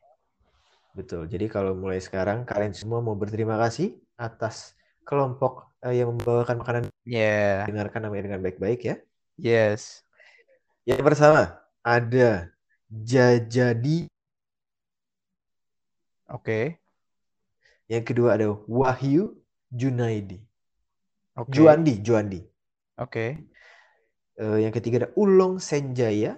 betul. 0.92 1.30
Jadi 1.30 1.46
kalau 1.46 1.78
mulai 1.78 2.02
sekarang 2.02 2.42
kalian 2.42 2.74
semua 2.74 2.98
mau 2.98 3.14
berterima 3.14 3.54
kasih 3.62 3.94
atas 4.18 4.74
kelompok 5.06 5.70
eh, 5.86 5.94
yang 6.02 6.10
membawakan 6.14 6.58
makanan 6.58 6.84
Yeah. 7.08 7.64
dengarkan 7.64 8.04
namanya 8.04 8.28
dengan 8.28 8.40
baik-baik 8.44 8.80
ya. 8.84 8.96
Yes. 9.40 10.04
Yang 10.84 11.00
pertama 11.08 11.56
ada 11.80 12.52
Jajadi, 12.88 14.08
Oke. 16.28 16.80
yang 17.88 18.04
kedua 18.04 18.36
ada 18.36 18.52
Wahyu 18.68 19.32
Junaidi. 19.72 20.44
Oke. 21.40 21.56
Juandi, 21.56 21.94
Juandi. 22.04 22.40
Oke. 23.00 23.48
Eh, 24.38 24.58
yang 24.60 24.72
ketiga 24.74 25.06
ada 25.06 25.10
Ulong 25.16 25.56
Senjaya, 25.56 26.36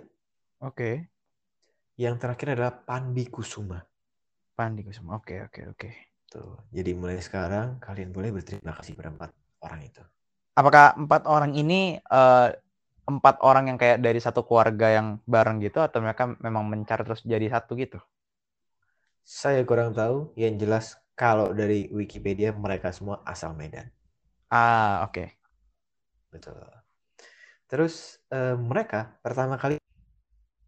Oke. 0.63 1.11
yang 1.99 2.17
terakhir 2.23 2.55
adalah 2.55 2.73
Pandi 2.87 3.27
Kusuma. 3.27 3.83
Pandi 4.55 4.87
Kusuma. 4.87 5.19
Oke, 5.19 5.43
oke, 5.43 5.75
oke. 5.75 5.91
Tuh. 6.31 6.55
Jadi 6.71 6.95
mulai 6.95 7.19
sekarang 7.19 7.83
kalian 7.83 8.15
boleh 8.15 8.31
berterima 8.31 8.77
kasih 8.79 8.95
pada 8.95 9.11
empat 9.11 9.31
orang 9.67 9.81
itu. 9.83 10.03
Apakah 10.55 10.95
empat 10.95 11.27
orang 11.27 11.53
ini 11.59 11.99
eh, 11.99 12.49
empat 13.11 13.43
orang 13.43 13.75
yang 13.75 13.79
kayak 13.81 13.99
dari 13.99 14.23
satu 14.23 14.47
keluarga 14.47 14.95
yang 14.95 15.19
bareng 15.27 15.59
gitu 15.59 15.83
atau 15.83 15.99
mereka 15.99 16.31
memang 16.39 16.63
mencar 16.71 17.03
terus 17.03 17.27
jadi 17.27 17.51
satu 17.51 17.75
gitu? 17.75 17.99
Saya 19.25 19.63
kurang 19.69 19.93
tahu, 19.93 20.33
yang 20.35 20.57
jelas 20.57 20.97
kalau 21.15 21.53
dari 21.53 21.87
Wikipedia 21.93 22.51
mereka 22.57 22.91
semua 22.91 23.21
asal 23.29 23.53
Medan. 23.53 23.93
Ah, 24.51 25.07
oke. 25.07 25.37
Betul. 26.33 26.59
Terus 27.71 28.19
eh, 28.35 28.57
mereka 28.59 29.15
pertama 29.23 29.55
kali 29.61 29.79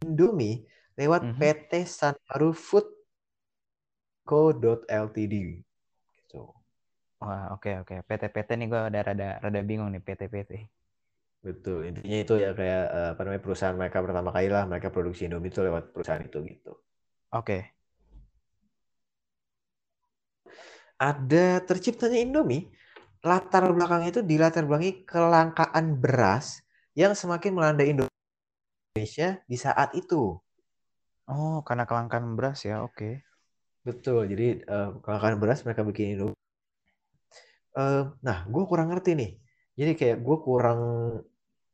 Indomie 0.07 0.67
lewat 0.95 1.23
Mhm. 1.25 1.39
PT 1.41 1.73
Sanharu 1.89 2.53
Food 2.55 2.87
Co. 4.29 4.55
Ltd. 4.87 5.35
Gitu. 6.15 6.43
Wah, 7.23 7.55
oke, 7.55 7.71
oke. 7.83 7.95
PT-PT 8.07 8.51
nih 8.59 8.67
gue 8.71 8.81
udah 8.91 9.03
rada 9.03 9.29
rada 9.43 9.61
bingung 9.63 9.91
nih 9.95 10.03
PT-PT. 10.03 10.53
Betul. 11.43 11.91
Intinya 11.91 12.19
itu 12.23 12.35
ya 12.39 12.51
kayak 12.55 12.85
eh, 12.95 13.09
apa 13.15 13.21
namanya 13.27 13.43
perusahaan 13.43 13.75
mereka 13.75 13.99
pertama 13.99 14.31
kali 14.31 14.47
lah 14.47 14.63
mereka 14.71 14.89
produksi 14.95 15.27
Indomie 15.27 15.51
itu 15.51 15.61
lewat 15.63 15.91
perusahaan 15.91 16.23
itu 16.23 16.39
gitu. 16.47 16.73
Oke. 17.33 17.82
Ada 21.03 21.67
terciptanya 21.67 22.23
Indomie, 22.23 22.71
latar 23.27 23.67
belakangnya 23.75 24.15
itu 24.15 24.23
dilatar 24.23 24.63
belakangi 24.63 25.03
kelangkaan 25.03 25.99
beras 25.99 26.63
yang 26.95 27.19
semakin 27.19 27.59
melanda 27.59 27.83
Indonesia 27.83 29.43
di 29.43 29.57
saat 29.59 29.99
itu. 29.99 30.39
Oh, 31.27 31.59
karena 31.67 31.91
kelangkaan 31.91 32.39
beras 32.39 32.63
ya. 32.63 32.87
Oke. 32.87 33.27
Betul, 33.83 34.31
jadi 34.31 34.63
eh, 34.63 34.89
kelangkaan 35.03 35.43
beras 35.43 35.67
mereka 35.67 35.83
bikin 35.83 36.15
Indomie. 36.15 36.39
Eh, 37.73 38.03
nah, 38.23 38.39
gue 38.47 38.63
kurang 38.71 38.95
ngerti 38.95 39.19
nih. 39.19 39.31
Jadi 39.75 39.93
kayak 39.99 40.19
gue 40.23 40.37
kurang 40.39 40.81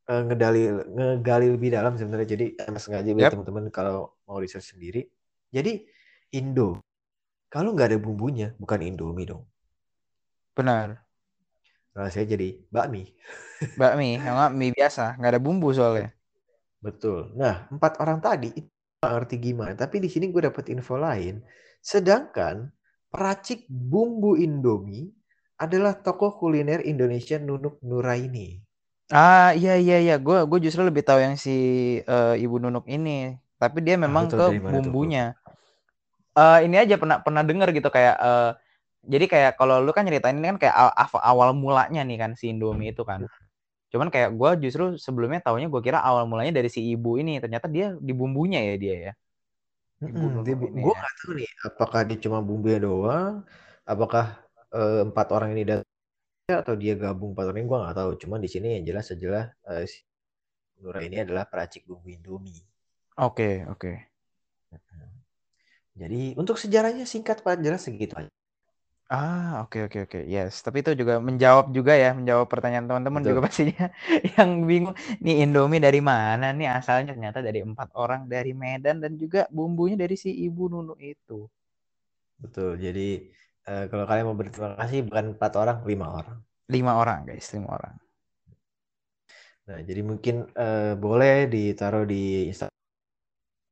eh, 0.09 0.21
ngedali, 0.25 0.63
ngegali 0.89 1.47
lebih 1.53 1.69
dalam 1.77 1.93
sebenarnya. 2.01 2.29
Jadi 2.33 2.45
emang 2.65 2.81
sengaja 2.81 3.13
buat 3.13 3.25
Yap. 3.29 3.33
teman-teman 3.37 3.65
kalau 3.69 4.17
mau 4.25 4.41
research 4.41 4.73
sendiri. 4.73 5.05
Jadi 5.53 5.85
Indo, 6.33 6.81
kalau 7.49 7.73
nggak 7.73 7.93
ada 7.93 7.99
bumbunya, 7.99 8.53
bukan 8.61 8.85
Indomie 8.85 9.25
dong. 9.25 9.43
Benar. 10.53 11.01
Saya 12.07 12.23
jadi 12.23 12.61
bakmi. 12.69 13.11
Bakmi, 13.75 14.21
yang 14.21 14.55
mie 14.55 14.71
biasa, 14.71 15.19
nggak 15.19 15.31
ada 15.35 15.41
bumbu 15.41 15.73
soalnya. 15.75 16.13
Betul. 16.79 17.35
Nah, 17.35 17.67
empat 17.67 17.99
orang 17.99 18.23
tadi 18.23 18.53
itu 18.55 18.71
ngerti 19.03 19.35
gimana. 19.41 19.75
Tapi 19.75 19.99
di 19.99 20.07
sini 20.07 20.31
gue 20.31 20.47
dapet 20.47 20.71
info 20.71 20.95
lain. 20.95 21.43
Sedangkan 21.83 22.71
peracik 23.11 23.67
bumbu 23.67 24.39
Indomie 24.39 25.11
adalah 25.59 25.99
tokoh 25.99 26.39
kuliner 26.39 26.79
Indonesia 26.87 27.35
Nunuk 27.35 27.83
Nuraini. 27.83 28.63
Ah, 29.11 29.51
iya 29.57 29.75
iya 29.75 29.99
iya. 29.99 30.15
Gue 30.21 30.39
gue 30.47 30.59
justru 30.63 30.87
lebih 30.87 31.03
tahu 31.03 31.19
yang 31.19 31.35
si 31.35 31.55
eh, 31.99 32.35
Ibu 32.39 32.63
Nunuk 32.63 32.87
ini. 32.87 33.35
Tapi 33.59 33.83
dia 33.83 33.99
memang 33.99 34.31
lu 34.31 34.35
tahu 34.39 34.55
ke 34.55 34.63
mana 34.63 34.79
tuh? 34.79 34.95
Eh, 36.37 36.57
ini 36.65 36.75
aja 36.83 36.95
pernah 37.01 37.17
pernah 37.25 37.43
dengar 37.45 37.67
gitu 37.75 37.89
kayak 37.91 38.15
eh, 38.21 38.49
jadi 39.13 39.25
kayak 39.33 39.51
kalau 39.59 39.75
lu 39.85 39.91
kan 39.95 40.03
nyeritain 40.07 40.37
ini 40.39 40.47
kan 40.55 40.57
kayak 40.61 40.75
aw- 40.77 40.95
aw- 41.03 41.23
awal 41.31 41.49
mulanya 41.57 42.01
nih 42.07 42.17
kan 42.21 42.31
si 42.39 42.45
Indomie 42.53 42.91
itu 42.93 43.03
kan. 43.11 43.21
Cuman 43.93 44.09
kayak 44.13 44.29
gue 44.39 44.49
justru 44.65 44.83
sebelumnya 45.05 45.39
taunya 45.45 45.67
gue 45.73 45.81
kira 45.87 45.99
awal 46.03 46.25
mulanya 46.31 46.53
dari 46.59 46.69
si 46.73 46.81
ibu 46.93 47.09
ini. 47.21 47.31
Ternyata 47.43 47.67
dia 47.75 47.85
di 48.07 48.13
bumbunya 48.19 48.59
ya 48.69 48.73
dia 48.83 48.95
ya. 49.07 49.11
Ini 50.05 50.71
gue 50.83 50.93
ya. 50.95 50.99
nggak 50.99 51.13
tahu 51.19 51.31
nih, 51.39 51.49
apakah 51.67 52.01
dia 52.07 52.17
cuma 52.25 52.39
bumbunya 52.47 52.79
doang, 52.87 53.33
apakah 53.91 54.25
eh, 54.75 54.99
empat 55.07 55.27
orang 55.35 55.49
ini 55.55 55.63
datang 55.71 55.87
atau 56.63 56.75
dia 56.83 56.93
gabung 57.03 57.31
empat 57.33 57.45
orang 57.49 57.59
ini 57.61 57.69
gue 57.71 57.79
nggak 57.83 57.97
tahu. 58.01 58.11
Cuman 58.23 58.39
di 58.45 58.49
sini 58.53 58.67
yang 58.77 58.85
jelas 58.89 59.07
adalah 59.15 59.45
eh, 59.71 59.85
si 59.91 59.99
Nuraini 60.83 61.17
adalah 61.25 61.45
peracik 61.51 61.83
bumbu 61.89 62.09
Indomie. 62.17 62.61
Oke 63.25 63.65
oke. 63.69 63.91
Jadi 66.01 66.21
untuk 66.41 66.55
sejarahnya 66.63 67.05
singkat 67.13 67.37
padat 67.45 67.61
jelas 67.65 67.81
segitu 67.85 68.13
aja. 68.19 68.31
Ah, 69.09 69.65
oke 69.65 69.77
oke 69.89 69.97
oke. 70.05 70.19
Yes, 70.33 70.61
tapi 70.65 70.85
itu 70.85 70.91
juga 71.01 71.17
menjawab 71.17 71.65
juga 71.77 71.93
ya, 71.97 72.13
menjawab 72.13 72.45
pertanyaan 72.53 72.85
teman-teman 72.89 73.21
juga 73.25 73.41
pastinya 73.45 73.89
yang 74.37 74.51
bingung. 74.69 74.93
Nih 75.25 75.35
Indomie 75.41 75.81
dari 75.81 75.97
mana 76.11 76.53
nih 76.53 76.69
asalnya? 76.77 77.17
Ternyata 77.17 77.41
dari 77.41 77.59
empat 77.65 77.89
orang 77.97 78.21
dari 78.29 78.53
Medan 78.53 79.01
dan 79.03 79.17
juga 79.17 79.49
bumbunya 79.49 79.97
dari 79.97 80.13
si 80.13 80.29
Ibu 80.45 80.63
Nunu 80.69 80.93
itu. 81.01 81.49
Betul. 82.37 82.77
Jadi 82.85 83.07
eh, 83.65 83.85
kalau 83.89 84.05
kalian 84.05 84.25
mau 84.29 84.37
berterima 84.37 84.77
kasih 84.77 84.99
bukan 85.09 85.25
empat 85.33 85.51
orang, 85.57 85.77
lima 85.89 86.07
orang. 86.13 86.37
Lima 86.69 86.91
orang 87.01 87.19
guys, 87.25 87.49
lima 87.57 87.67
orang. 87.77 87.95
Nah, 89.67 89.79
jadi 89.89 90.01
mungkin 90.05 90.35
eh, 90.53 90.93
boleh 90.93 91.49
ditaruh 91.49 92.05
di 92.05 92.49
Instagram 92.49 92.78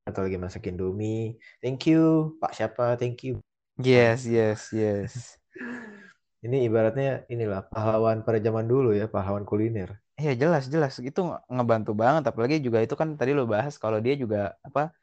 atau 0.08 0.24
lagi 0.26 0.38
masak 0.40 0.72
Indomie. 0.72 1.36
Thank 1.60 1.92
you, 1.92 2.34
Pak 2.40 2.52
siapa? 2.56 2.96
Thank 2.96 3.28
you. 3.28 3.44
Yes, 3.78 4.26
yes, 4.26 4.74
yes. 4.74 5.38
Ini 6.46 6.70
ibaratnya 6.70 7.26
inilah 7.34 7.66
pahlawan 7.68 8.22
pada 8.24 8.40
zaman 8.40 8.66
dulu 8.70 8.94
ya, 8.96 9.06
pahlawan 9.10 9.44
kuliner. 9.44 9.90
Iya 10.18 10.34
jelas 10.42 10.64
jelas 10.74 10.94
itu 10.98 11.20
nge- 11.22 11.42
ngebantu 11.54 11.92
banget. 11.94 12.24
Apalagi 12.30 12.58
juga 12.66 12.80
itu 12.86 12.96
kan 12.98 13.14
tadi 13.20 13.32
lo 13.38 13.44
bahas 13.46 13.74
kalau 13.84 14.00
dia 14.02 14.14
juga 14.18 14.58
apa 14.68 14.94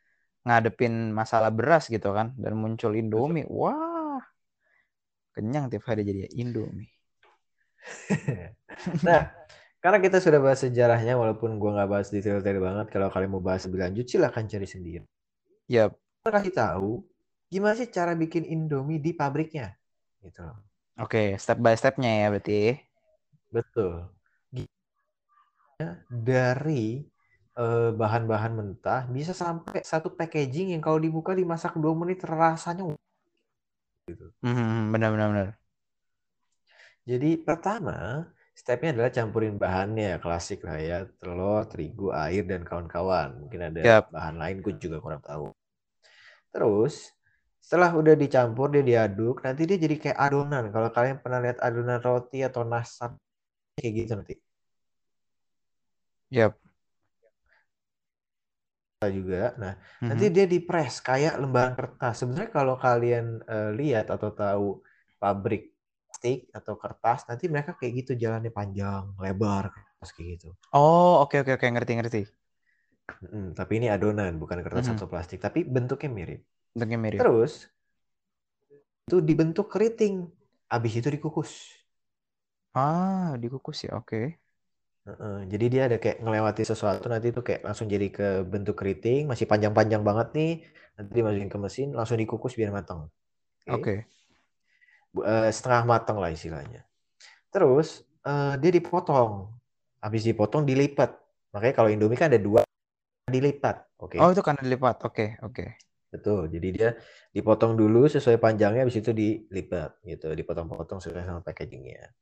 ngadepin 0.47 1.13
masalah 1.15 1.51
beras 1.59 1.85
gitu 1.95 2.09
kan 2.19 2.33
dan 2.43 2.53
muncul 2.59 2.93
Indomie. 2.97 3.47
Wah, 3.51 4.21
kenyang 5.35 5.67
tiap 5.71 5.85
hari 5.89 6.03
jadi 6.09 6.23
Indomie. 6.43 6.91
Nah, 9.07 9.21
karena 9.85 10.01
kita 10.01 10.17
sudah 10.17 10.41
bahas 10.41 10.65
sejarahnya, 10.65 11.13
walaupun 11.21 11.61
gua 11.61 11.77
nggak 11.77 11.91
bahas 11.93 12.09
detail-detail 12.09 12.57
banget, 12.65 12.87
kalau 12.89 13.13
kalian 13.13 13.37
mau 13.37 13.45
bahas 13.45 13.69
lebih 13.69 13.85
lanjut, 13.85 14.09
silahkan 14.09 14.49
cari 14.49 14.65
sendiri. 14.65 15.05
Yap. 15.69 15.93
Kita 16.25 16.33
kasih 16.33 16.55
tahu 16.57 17.05
gimana 17.53 17.77
sih 17.77 17.93
cara 17.93 18.17
bikin 18.17 18.49
Indomie 18.49 18.97
di 18.97 19.13
pabriknya, 19.13 19.77
gitu 20.25 20.41
loh. 20.41 20.57
Oke, 20.97 21.37
step 21.37 21.61
by 21.61 21.77
stepnya 21.77 22.25
ya 22.25 22.27
berarti. 22.33 22.81
Betul. 23.53 24.09
Dari 26.09 27.05
eh, 27.61 27.91
bahan-bahan 27.93 28.53
mentah 28.57 29.05
bisa 29.13 29.37
sampai 29.37 29.85
satu 29.85 30.17
packaging 30.17 30.73
yang 30.73 30.81
kalau 30.81 30.97
dibuka 30.97 31.37
dimasak 31.37 31.77
dua 31.77 31.93
menit 31.93 32.25
rasanya 32.25 32.97
Hmm, 34.45 34.93
benar 34.93 35.13
benar 35.13 35.29
benar. 35.33 35.49
Jadi 37.05 37.37
pertama, 37.41 38.29
stepnya 38.55 38.95
adalah 38.95 39.11
campurin 39.11 39.59
bahannya, 39.59 40.23
klasik 40.23 40.63
lah 40.63 40.79
ya, 40.79 40.99
telur, 41.19 41.67
terigu, 41.67 42.15
air, 42.15 42.47
dan 42.47 42.63
kawan-kawan. 42.63 43.35
Mungkin 43.43 43.61
ada 43.69 43.83
Yap. 43.83 44.05
bahan 44.15 44.37
lain, 44.39 44.57
gue 44.63 44.75
juga 44.79 45.03
kurang 45.03 45.23
tahu. 45.27 45.51
Terus, 46.55 47.11
setelah 47.59 47.91
udah 47.91 48.15
dicampur, 48.15 48.71
dia 48.71 48.85
diaduk, 48.87 49.43
nanti 49.43 49.67
dia 49.67 49.75
jadi 49.75 49.97
kayak 49.99 50.19
adonan. 50.23 50.71
Kalau 50.71 50.89
kalian 50.95 51.19
pernah 51.19 51.43
lihat 51.43 51.59
adonan 51.59 51.99
roti 51.99 52.47
atau 52.47 52.63
nasab, 52.63 53.19
kayak 53.75 53.93
gitu 53.99 54.13
nanti. 54.15 54.35
Yap. 56.31 56.55
Kita 58.95 59.09
juga. 59.11 59.53
Nah, 59.59 59.75
Mhm. 60.01 60.09
nanti 60.09 60.25
dia 60.31 60.47
dipres 60.47 61.03
kayak 61.03 61.35
lembaran 61.43 61.75
kertas. 61.75 62.23
Sebenarnya 62.23 62.51
kalau 62.55 62.75
kalian 62.79 63.43
eh, 63.45 63.71
lihat 63.75 64.09
atau 64.15 64.31
tahu 64.31 64.69
pabrik 65.19 65.74
plastik 66.25 66.49
atau 66.59 66.75
kertas, 66.81 67.21
nanti 67.29 67.45
mereka 67.53 67.71
kayak 67.79 67.93
gitu 68.01 68.13
jalannya 68.23 68.53
panjang, 68.59 69.05
lebar, 69.25 69.65
kertas 69.75 70.09
kayak 70.17 70.29
gitu. 70.41 70.49
Oh, 70.79 71.13
oke 71.23 71.37
oke 71.43 71.53
oke 71.57 71.67
ngerti 71.75 71.93
ngerti. 71.99 72.21
Mm, 73.35 73.47
tapi 73.59 73.73
ini 73.79 73.87
adonan, 73.97 74.33
bukan 74.43 74.59
kertas 74.65 74.87
atau 74.95 75.07
plastik, 75.11 75.39
tapi 75.47 75.59
bentuknya 75.75 76.11
mirip. 76.19 76.41
Bentuknya 76.75 76.99
mirip. 77.05 77.27
Terus 77.27 77.53
itu 79.09 79.17
dibentuk 79.29 79.67
keriting, 79.73 80.15
habis 80.73 80.93
itu 81.01 81.09
dikukus. 81.17 81.51
Ah, 82.83 83.35
dikukus 83.43 83.79
ya. 83.87 83.91
Oke. 83.99 84.17
Heeh, 85.09 85.37
jadi 85.53 85.65
dia 85.73 85.83
ada 85.89 85.97
kayak 86.03 86.19
ngelewati 86.25 86.63
sesuatu 86.71 87.07
nanti 87.13 87.27
itu 87.33 87.41
kayak 87.47 87.61
langsung 87.67 87.87
jadi 87.95 88.07
ke 88.17 88.25
bentuk 88.53 88.75
keriting, 88.81 89.21
masih 89.31 89.45
panjang-panjang 89.53 90.01
banget 90.09 90.29
nih. 90.39 90.51
Nanti 90.97 91.11
dimasukin 91.19 91.51
ke 91.55 91.59
mesin, 91.65 91.89
langsung 91.97 92.17
dikukus 92.23 92.53
biar 92.59 92.71
matang. 92.73 93.01
Oke. 93.69 93.93
Bu- 93.93 94.24
eh, 95.23 95.51
setengah 95.55 95.83
matang 95.87 96.19
lah 96.19 96.31
istilahnya. 96.35 96.83
Terus 97.55 98.03
eh, 98.27 98.55
dia 98.59 98.71
dipotong. 98.75 99.51
Habis 100.03 100.27
dipotong 100.27 100.67
dilipat. 100.67 101.17
Makanya 101.55 101.75
kalau 101.75 101.89
Indomie 101.89 102.19
kan 102.19 102.29
ada 102.29 102.41
dua 102.41 102.67
dilipat. 103.31 103.89
Oke. 103.97 104.21
Oh, 104.21 104.29
itu 104.35 104.43
karena 104.45 104.61
dilipat. 104.61 105.01
Oke, 105.07 105.39
oke. 105.41 105.79
Betul. 106.15 106.47
Jadi 106.47 106.69
dia 106.71 106.95
dipotong 107.35 107.75
dulu 107.75 108.07
sesuai 108.07 108.39
panjangnya, 108.39 108.87
habis 108.87 109.03
itu 109.03 109.11
dilipat 109.11 109.99
gitu, 110.07 110.31
dipotong-potong 110.31 111.03
sesuai 111.03 111.27
sama 111.27 111.41
packagingnya. 111.43 112.15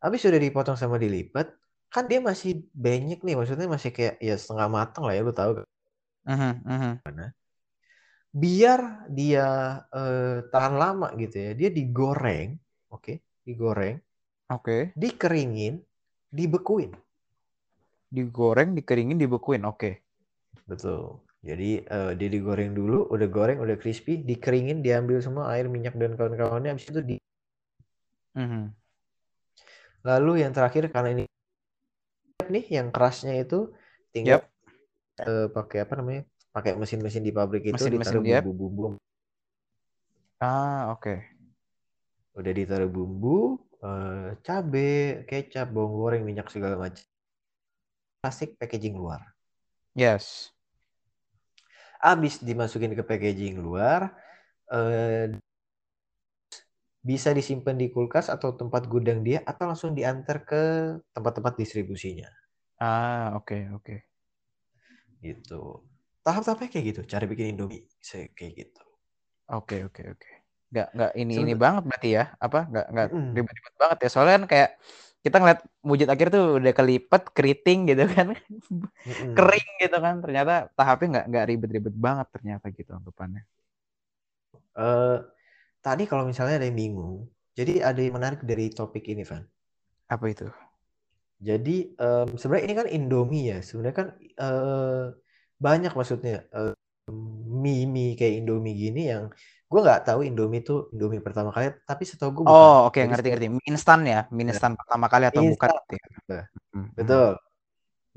Habis 0.00 0.24
sudah 0.24 0.40
dipotong 0.40 0.80
sama 0.80 0.96
dilipat, 0.96 1.52
kan 1.92 2.08
dia 2.08 2.24
masih 2.24 2.64
banyak 2.72 3.20
nih, 3.20 3.36
maksudnya 3.36 3.68
masih 3.68 3.92
kayak 3.92 4.16
ya 4.16 4.34
setengah 4.40 4.66
matang 4.72 5.04
lah 5.04 5.12
ya, 5.12 5.20
lu 5.20 5.36
tahu. 5.36 5.60
Mhm, 6.24 6.52
mhm. 6.64 6.92
Biar 8.32 9.12
dia 9.12 9.46
eh, 9.92 10.40
tahan 10.48 10.74
lama 10.80 11.12
gitu 11.20 11.36
ya, 11.36 11.52
dia 11.52 11.68
digoreng, 11.68 12.56
oke, 12.88 13.20
digoreng, 13.44 14.00
Oke. 14.48 14.96
dikeringin, 14.96 15.84
dibekuin. 16.32 16.96
Digoreng, 18.08 18.72
dikeringin, 18.72 19.20
dibekuin. 19.20 19.64
Oke. 19.68 20.00
Betul. 20.64 21.20
Jadi 21.44 21.84
eh, 21.84 22.12
dia 22.16 22.28
digoreng 22.32 22.72
dulu, 22.72 23.10
udah 23.12 23.28
goreng, 23.28 23.58
udah 23.60 23.76
crispy, 23.76 24.24
dikeringin, 24.24 24.80
diambil 24.80 25.20
semua 25.20 25.52
air, 25.52 25.68
minyak 25.68 25.92
dan 26.00 26.16
kawan-kawannya, 26.16 26.72
habis 26.72 26.88
itu 26.88 27.00
di 27.04 27.16
Mhm. 28.32 28.72
Lalu 30.08 30.40
yang 30.40 30.56
terakhir 30.56 30.88
karena 30.88 31.20
ini 31.20 31.24
nih 32.48 32.64
yang 32.68 32.88
kerasnya 32.90 33.38
itu 33.44 33.70
tinggal 34.10 34.40
Yap. 34.40 34.48
eh, 35.24 35.46
pakai 35.52 35.78
apa 35.84 35.94
namanya? 36.00 36.22
Pakai 36.52 36.76
mesin-mesin 36.76 37.24
di 37.24 37.32
pabrik 37.32 37.64
itu 37.64 37.72
Mesin-mesin, 37.72 38.20
ditaruh 38.20 38.24
yap. 38.28 38.44
bumbu-bumbu. 38.44 38.84
Ah, 40.36 40.92
oke. 40.92 41.14
Udah 42.36 42.52
ditaruh 42.52 42.92
bumbu, 42.92 43.56
eh, 43.80 44.36
cabe, 44.44 45.24
kecap, 45.24 45.72
bawang 45.72 45.94
goreng, 45.96 46.22
minyak 46.28 46.52
segala 46.52 46.76
macam. 46.76 47.04
Plastik 48.20 48.60
packaging 48.60 48.96
luar. 49.00 49.32
Yes. 49.96 50.52
Abis 52.02 52.42
dimasukin 52.42 52.92
ke 52.92 53.04
packaging 53.06 53.62
luar, 53.64 54.12
eh, 54.68 55.32
bisa 57.02 57.34
disimpan 57.34 57.74
di 57.74 57.90
kulkas 57.90 58.30
atau 58.30 58.54
tempat 58.54 58.86
gudang 58.86 59.26
dia 59.26 59.42
atau 59.42 59.66
langsung 59.66 59.90
diantar 59.96 60.46
ke 60.46 60.62
tempat-tempat 61.10 61.58
distribusinya. 61.58 62.30
Ah, 62.78 63.34
oke, 63.38 63.58
oke. 63.74 63.94
Gitu. 65.22 65.91
Tahap-tahapnya 66.26 66.68
kayak 66.72 66.86
gitu, 66.90 67.00
cara 67.12 67.24
bikin 67.30 67.46
Indomie 67.54 67.82
se- 68.08 68.30
kayak 68.38 68.52
gitu. 68.60 68.80
Oke, 69.56 69.74
oke, 69.86 70.00
oke. 70.12 70.28
Nggak, 70.72 70.86
nggak 70.96 71.10
ini 71.20 71.32
ini 71.42 71.52
Sebetulnya 71.52 71.58
banget 71.64 71.82
berarti 71.88 72.08
ya? 72.18 72.22
Apa? 72.44 72.58
Nggak, 72.70 72.84
nggak 72.92 73.08
Mm-mm. 73.12 73.36
ribet-ribet 73.36 73.74
banget 73.82 73.98
ya? 74.04 74.08
Soalnya 74.12 74.34
kan 74.38 74.44
kayak 74.52 74.68
kita 75.24 75.36
ngeliat 75.40 75.60
wujud 75.90 76.08
akhir 76.12 76.26
tuh 76.34 76.42
udah 76.58 76.72
kelipet, 76.78 77.22
keriting 77.36 77.78
gitu 77.90 78.02
kan, 78.14 78.26
Mm-mm. 79.06 79.36
kering 79.36 79.66
gitu 79.82 79.96
kan. 80.04 80.14
Ternyata 80.24 80.52
tahapnya 80.78 81.06
nggak 81.12 81.24
nggak 81.30 81.44
ribet-ribet 81.50 81.94
banget 82.06 82.26
ternyata 82.34 82.66
gitu 82.78 82.90
anggapannya. 82.98 83.42
Eh, 84.86 85.16
tadi 85.86 86.04
kalau 86.10 86.24
misalnya 86.30 86.56
ada 86.60 86.66
yang 86.70 86.78
bingung, 86.84 87.16
jadi 87.58 87.72
ada 87.90 88.00
yang 88.04 88.14
menarik 88.18 88.40
dari 88.50 88.66
topik 88.78 89.04
ini, 89.12 89.22
Van. 89.30 89.44
Apa 90.08 90.26
itu? 90.30 90.46
Jadi 91.42 91.76
em, 91.98 92.28
sebenarnya 92.38 92.64
ini 92.70 92.74
kan 92.80 92.88
Indomie 92.96 93.44
ya, 93.50 93.58
sebenarnya 93.66 93.96
kan 94.00 94.08
eh, 94.46 95.04
banyak 95.66 95.92
maksudnya 95.98 96.36
eh, 96.56 96.72
mie 97.62 97.84
mie 97.94 98.18
kayak 98.18 98.34
Indomie 98.42 98.74
gini 98.82 99.00
yang 99.12 99.24
gue 99.70 99.80
nggak 99.80 100.00
tahu 100.08 100.20
Indomie 100.28 100.60
itu 100.64 100.92
Indomie 100.92 101.22
pertama 101.26 101.50
kali, 101.54 101.72
tapi 101.88 102.02
setahu 102.04 102.30
gue 102.36 102.44
bukan. 102.44 102.68
Oh, 102.68 102.78
oke 102.90 102.98
Jadi 103.00 103.08
ngerti 103.08 103.28
ngerti. 103.32 103.46
Mie 103.56 103.66
instan 103.72 104.00
ya, 104.04 104.20
mie 104.34 104.44
ya, 104.44 104.50
instan 104.52 104.72
pertama 104.76 105.06
kali 105.12 105.24
atau 105.30 105.42
bukan 105.42 105.68
instan, 105.70 105.70
gitu 105.72 105.94
ya? 105.96 106.06
Nah, 106.28 106.44
Hmm, 106.72 106.84
hmm. 106.84 106.94
betul. 106.96 107.28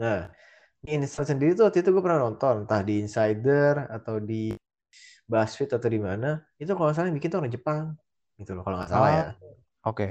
Nah, 0.01 0.19
mie 0.83 0.93
instan 0.99 1.25
sendiri 1.29 1.51
tuh 1.55 1.63
waktu 1.67 1.79
itu 1.83 1.89
gue 1.95 2.03
pernah 2.03 2.19
nonton, 2.25 2.55
entah 2.67 2.81
di 2.83 2.93
Insider 3.03 3.73
atau 3.87 4.15
di 4.19 4.51
BuzzFeed 5.25 5.71
atau 5.77 5.89
di 5.89 5.99
mana, 5.99 6.29
itu 6.61 6.71
kalau 6.75 6.91
salah 6.93 7.07
yang 7.09 7.17
bikin 7.17 7.29
tuh 7.33 7.39
orang 7.41 7.53
Jepang, 7.55 7.83
gitu 8.37 8.51
loh 8.53 8.63
kalau 8.67 8.77
nggak 8.83 8.91
salah 8.91 9.09
Ah, 9.09 9.15
ya. 9.15 9.23
oke. 9.87 10.07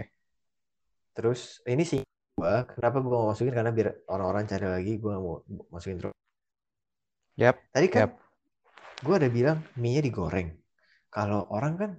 Terus 1.15 1.63
ini 1.71 1.85
sih 1.87 2.01
gua 2.35 2.67
kenapa 2.67 2.99
gua 3.05 3.17
mau 3.23 3.29
masukin 3.31 3.55
karena 3.55 3.71
biar 3.71 3.89
orang-orang 4.11 4.45
cari 4.51 4.67
lagi 4.67 4.93
gua 4.99 5.15
mau 5.23 5.35
masukin 5.71 6.01
terus. 6.03 6.15
Yap, 7.37 7.59
Tadi 7.75 7.87
kan 7.95 8.07
yap. 8.07 8.11
gua 9.05 9.15
ada 9.21 9.29
bilang 9.39 9.59
mie-nya 9.81 10.03
digoreng. 10.09 10.49
Kalau 11.15 11.41
orang 11.57 11.75
kan 11.81 11.91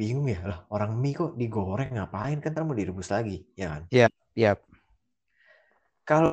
bingung 0.00 0.26
ya 0.34 0.40
lah 0.50 0.58
orang 0.74 0.90
mie 1.02 1.14
kok 1.20 1.32
digoreng 1.40 1.90
ngapain 1.96 2.38
kan 2.42 2.50
ntar 2.54 2.64
mau 2.64 2.76
direbus 2.80 3.08
lagi 3.14 3.36
ya 3.60 3.66
kan. 3.72 3.82
Yap, 3.90 4.12
yap. 4.34 4.58
Kalau 6.04 6.32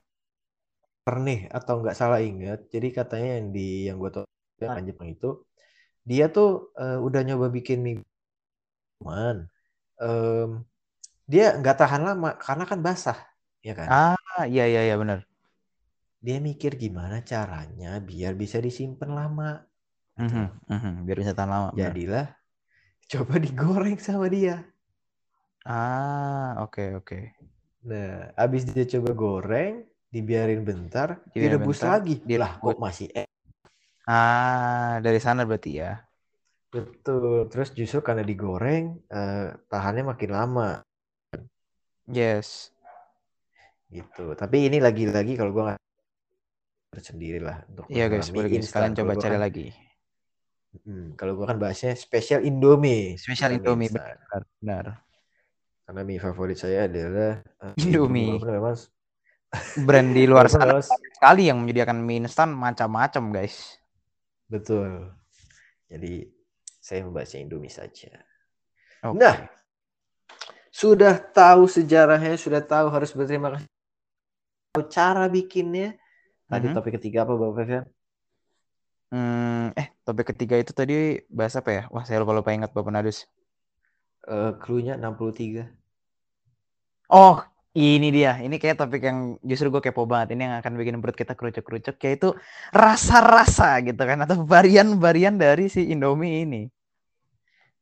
pernah 1.05 1.39
atau 1.57 1.73
nggak 1.81 1.97
salah 1.99 2.19
ingat 2.29 2.59
jadi 2.73 2.87
katanya 2.97 3.29
yang 3.39 3.47
di 3.55 3.67
yang 3.87 3.95
gua 4.01 4.11
tahu 4.15 4.25
yang 4.59 4.83
Jepang 4.89 5.09
itu 5.15 5.27
dia 6.09 6.25
tuh 6.35 6.49
eh, 6.81 6.97
udah 7.07 7.21
nyoba 7.27 7.47
bikin 7.57 7.79
mie 7.85 7.95
cuman 8.99 9.35
em, 10.03 10.49
dia 11.31 11.45
nggak 11.59 11.77
tahan 11.81 12.01
lama 12.07 12.29
karena 12.45 12.63
kan 12.71 12.79
basah 12.87 13.17
ya 13.67 13.73
kan. 13.79 13.91
Ah, 13.95 14.43
iya 14.51 14.63
iya 14.71 14.79
iya 14.87 14.95
benar. 15.01 15.19
Dia 16.27 16.37
mikir 16.49 16.71
gimana 16.83 17.17
caranya 17.31 17.91
biar 18.09 18.33
bisa 18.41 18.57
disimpan 18.67 19.11
lama. 19.19 19.51
Gitu 20.19 20.33
Mhm, 20.33 20.43
loh. 20.43 20.51
mhm. 20.73 20.93
Biar 21.05 21.17
bisa 21.21 21.33
tahan 21.37 21.51
lama. 21.53 21.69
Jadilah 21.79 22.27
coba 23.11 23.35
digoreng 23.45 23.97
sama 24.07 24.27
dia. 24.35 24.55
Ah, 25.65 26.55
oke 26.63 26.83
oke. 26.97 27.17
Nah, 27.89 28.29
abis 28.43 28.61
dia 28.69 28.85
coba 28.93 29.11
goreng, 29.23 29.73
dibiarin 30.13 30.61
bentar, 30.69 31.09
Dibiarin 31.33 31.59
direbus 31.59 31.79
bentar, 31.79 31.89
lagi. 31.93 32.15
Lah, 32.39 32.51
direbus. 32.59 32.61
kok 32.63 32.77
masih 32.85 33.07
eh? 33.21 33.27
Ah, 34.15 34.99
dari 35.05 35.19
sana 35.25 35.41
berarti 35.47 35.71
ya. 35.81 35.91
Betul. 36.73 37.47
Terus 37.51 37.69
justru 37.79 37.99
karena 38.07 38.23
digoreng, 38.29 38.85
eh, 39.19 39.47
tahannya 39.71 40.03
makin 40.11 40.31
lama 40.37 40.69
Yes. 42.07 42.71
gitu. 43.91 44.35
Tapi 44.35 44.57
ini 44.67 44.77
lagi-lagi 44.83 45.33
kalau 45.39 45.51
gua 45.55 45.63
nggak 45.73 45.81
sendiri 46.95 47.39
lah 47.43 47.67
untuk 47.67 47.85
Iya 47.91 48.07
guys, 48.07 48.31
boleh 48.31 48.49
guys. 48.49 48.71
Kalian 48.71 48.95
coba 48.95 49.13
cari 49.19 49.35
kan, 49.35 49.41
lagi. 49.43 49.67
hmm, 50.87 51.07
kalau 51.19 51.33
gua 51.35 51.51
kan 51.51 51.57
bahasnya 51.59 51.93
spesial 51.99 52.43
Indomie, 52.43 53.19
Spesial 53.19 53.51
mie 53.51 53.57
Indomie 53.59 53.89
benar, 53.91 54.41
benar. 54.61 54.85
Karena 55.87 56.01
mie 56.03 56.19
favorit 56.19 56.57
saya 56.59 56.87
adalah 56.87 57.43
eh, 57.43 57.73
Indomie. 57.83 58.39
Memang, 58.39 58.75
Brand 59.87 60.11
di 60.11 60.23
luar 60.27 60.47
sana 60.53 60.83
sekali 60.83 61.47
yang 61.47 61.63
menyediakan 61.63 62.03
mie 62.03 62.23
instan 62.23 62.51
macam-macam 62.55 63.23
guys. 63.35 63.79
betul. 64.47 65.11
Jadi 65.87 66.23
saya 66.79 67.03
membahasnya 67.03 67.43
Indomie 67.43 67.71
saja. 67.71 68.11
Oke. 69.03 69.19
Nah, 69.19 69.47
sudah 70.71 71.19
tahu 71.19 71.67
sejarahnya, 71.67 72.39
sudah 72.39 72.63
tahu 72.63 72.87
harus 72.91 73.11
berterima 73.11 73.55
kasih, 73.55 73.67
tahu 74.71 74.83
cara 74.87 75.25
bikinnya. 75.27 75.99
Tadi 76.51 76.67
Mhm. 76.67 76.73
topik 76.75 76.93
ketiga 76.97 77.19
apa 77.23 77.33
Bapak 77.39 77.55
Fevian? 77.57 77.85
Hmm, 79.11 79.71
eh, 79.81 79.87
topik 80.05 80.25
ketiga 80.31 80.55
itu 80.61 80.71
tadi 80.79 80.93
bahas 81.37 81.55
apa 81.59 81.69
ya? 81.77 81.81
Wah, 81.93 82.03
saya 82.07 82.19
lupa 82.21 82.33
lupa 82.37 82.49
ingat 82.57 82.71
Bapak 82.75 82.91
Nadus. 82.95 83.17
Eh, 84.35 84.51
clue-nya 84.61 84.95
63. 85.01 85.63
Oh, 87.11 87.35
ini 87.77 88.07
dia. 88.17 88.31
Ini 88.45 88.55
kayak 88.61 88.77
topik 88.81 89.01
yang 89.09 89.19
justru 89.49 89.67
gue 89.73 89.81
kepo 89.85 90.03
banget. 90.11 90.27
Ini 90.35 90.41
yang 90.47 90.55
akan 90.61 90.73
bikin 90.79 90.95
perut 91.03 91.17
kita 91.21 91.33
kerucuk-kerucuk, 91.39 91.95
yaitu 92.03 92.27
rasa-rasa 92.75 93.79
gitu 93.87 94.01
kan, 94.09 94.17
atau 94.25 94.37
varian-varian 94.53 95.35
dari 95.39 95.65
si 95.71 95.81
Indomie 95.93 96.43
ini. 96.43 96.61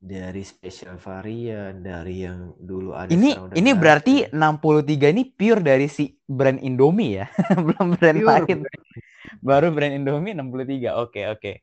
Dari 0.05 0.45
special 0.45 1.01
varian, 1.01 1.81
dari 1.81 2.29
yang 2.29 2.53
dulu 2.61 2.93
ada 2.93 3.09
Ini 3.09 3.57
ini 3.57 3.69
nggak 3.73 3.81
berarti 3.81 4.15
ada. 4.29 4.53
63 4.53 5.09
ini 5.09 5.23
pure 5.25 5.65
dari 5.65 5.89
si 5.89 6.13
brand 6.29 6.61
Indomie 6.61 7.25
ya, 7.25 7.25
belum 7.65 7.97
brand 7.97 8.17
Pure 8.21 8.29
lain. 8.45 8.59
Baru 9.41 9.73
brand 9.73 9.97
Indomie 9.97 10.37
63. 10.37 11.01
Oke, 11.01 11.25
oke. 11.25 11.53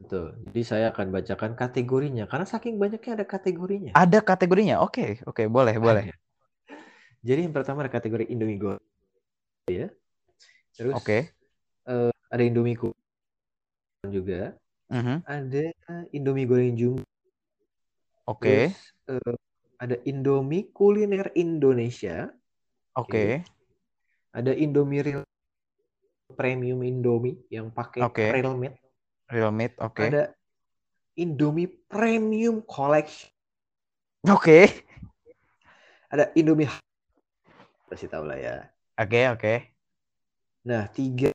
Betul. 0.00 0.40
Jadi 0.48 0.62
saya 0.64 0.88
akan 0.88 1.12
bacakan 1.12 1.52
kategorinya 1.52 2.24
karena 2.24 2.48
saking 2.48 2.80
banyaknya 2.80 3.20
ada 3.20 3.26
kategorinya. 3.28 3.92
Ada 3.92 4.24
kategorinya. 4.24 4.80
Oke, 4.80 5.20
oke, 5.28 5.44
boleh, 5.52 5.76
boleh. 5.76 6.08
Ada. 6.08 6.16
Jadi 7.20 7.40
yang 7.44 7.52
pertama 7.52 7.84
ada 7.84 7.92
kategori 7.92 8.24
Indomie 8.32 8.56
goreng 8.56 8.80
ya. 9.68 9.92
Terus 10.72 10.96
Oke. 10.96 11.36
eh, 11.84 12.12
ada 12.32 12.42
Indomie 12.42 12.80
juga, 14.08 14.56
Mhm. 14.88 15.16
ada 15.28 15.64
Indomie 16.16 16.48
goreng 16.48 16.72
jumbo. 16.72 17.04
Oke, 18.30 18.70
Terus 18.70 18.70
eh, 19.10 19.34
ada 19.82 19.96
Indomie 20.06 20.70
kuliner 20.70 21.34
Indonesia, 21.34 22.30
oke, 22.94 23.42
ada 24.30 24.54
Indomie 24.54 25.02
real 25.02 25.22
premium 26.38 26.78
Indomie 26.86 27.42
yang 27.50 27.74
pakai 27.74 28.06
Oke. 28.06 28.30
real 28.30 28.54
meat, 28.54 28.78
real 29.34 29.50
meat. 29.50 29.74
Oke, 29.82 30.14
ada 30.14 30.30
Indomie 31.18 31.66
premium 31.90 32.62
collection, 32.62 33.34
oke, 34.30 34.86
ada 36.06 36.30
Indomie 36.38 36.70
kasih 37.90 38.06
tahu 38.06 38.30
lah 38.30 38.38
ya. 38.38 38.56
oke, 38.94 39.20
oke. 39.34 39.54
Nah, 40.70 40.86
tiga 40.94 41.34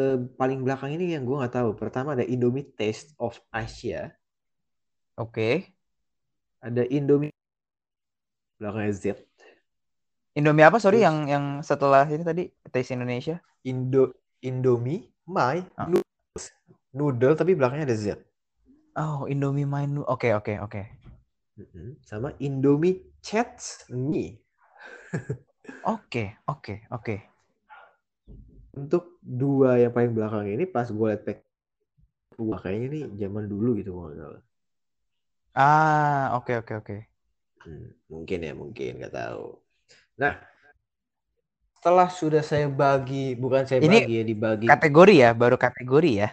eh, 0.00 0.18
paling 0.40 0.64
belakang 0.64 0.96
ini 0.96 1.12
yang 1.12 1.28
gue 1.28 1.36
nggak 1.36 1.52
tahu. 1.52 1.76
Pertama 1.76 2.16
ada 2.16 2.24
Indomie 2.24 2.64
Taste 2.64 3.12
of 3.20 3.36
Asia, 3.52 4.16
Oke. 5.18 5.77
Ada 6.58 6.82
Indomie 6.88 7.32
belakangnya 8.58 8.92
Z, 8.92 9.04
Indomie 10.34 10.66
apa? 10.66 10.78
Sorry, 10.78 10.98
Terus- 11.02 11.06
yang 11.06 11.16
yang 11.26 11.44
setelah 11.62 12.04
ini 12.06 12.22
tadi 12.22 12.42
Taste 12.70 12.94
Indonesia. 12.94 13.38
Indo 13.62 14.14
Indomie 14.38 15.06
My 15.26 15.62
Ah. 15.74 15.86
Noodles, 15.86 16.44
noodle 16.90 17.34
tapi 17.34 17.58
belakangnya 17.58 17.90
ada 17.90 17.98
Z. 17.98 18.06
Oh, 18.94 19.26
Indomie 19.26 19.66
main. 19.66 19.94
Oke, 20.06 20.34
oke, 20.34 20.58
oke. 20.58 20.82
Mm-mm. 21.58 21.98
Sama 22.02 22.34
Indomie 22.38 23.02
Chats 23.18 23.86
Me. 23.90 24.38
Oke, 25.84 26.38
oke, 26.46 26.86
oke. 26.90 27.16
Untuk 28.74 29.18
dua 29.20 29.78
yang 29.78 29.90
paling 29.90 30.12
belakang 30.14 30.46
ini 30.46 30.64
pas 30.64 30.86
gue 30.86 31.06
liat 31.06 31.22
pack 31.24 31.38
wah 32.38 32.58
kayaknya 32.58 32.86
ini 32.88 33.00
zaman 33.18 33.50
dulu 33.50 33.74
gitu 33.74 33.90
kalau 33.94 34.38
Ah, 35.64 36.30
oke, 36.36 36.52
oke, 36.60 36.72
oke. 36.80 36.96
Hmm, 37.62 37.84
mungkin 38.12 38.38
ya 38.46 38.52
mungkin 38.62 38.90
nggak 38.98 39.14
tahu. 39.18 39.44
Nah, 40.22 40.34
setelah 41.78 42.08
sudah 42.20 42.42
saya 42.50 42.66
bagi, 42.82 43.24
bukan 43.42 43.64
saya 43.68 43.80
Ini 43.80 43.98
bagi 44.02 44.12
ya 44.18 44.22
dibagi 44.30 44.66
Kategori 44.70 45.14
ya, 45.24 45.30
baru 45.32 45.56
kategori 45.56 46.12
ya. 46.22 46.28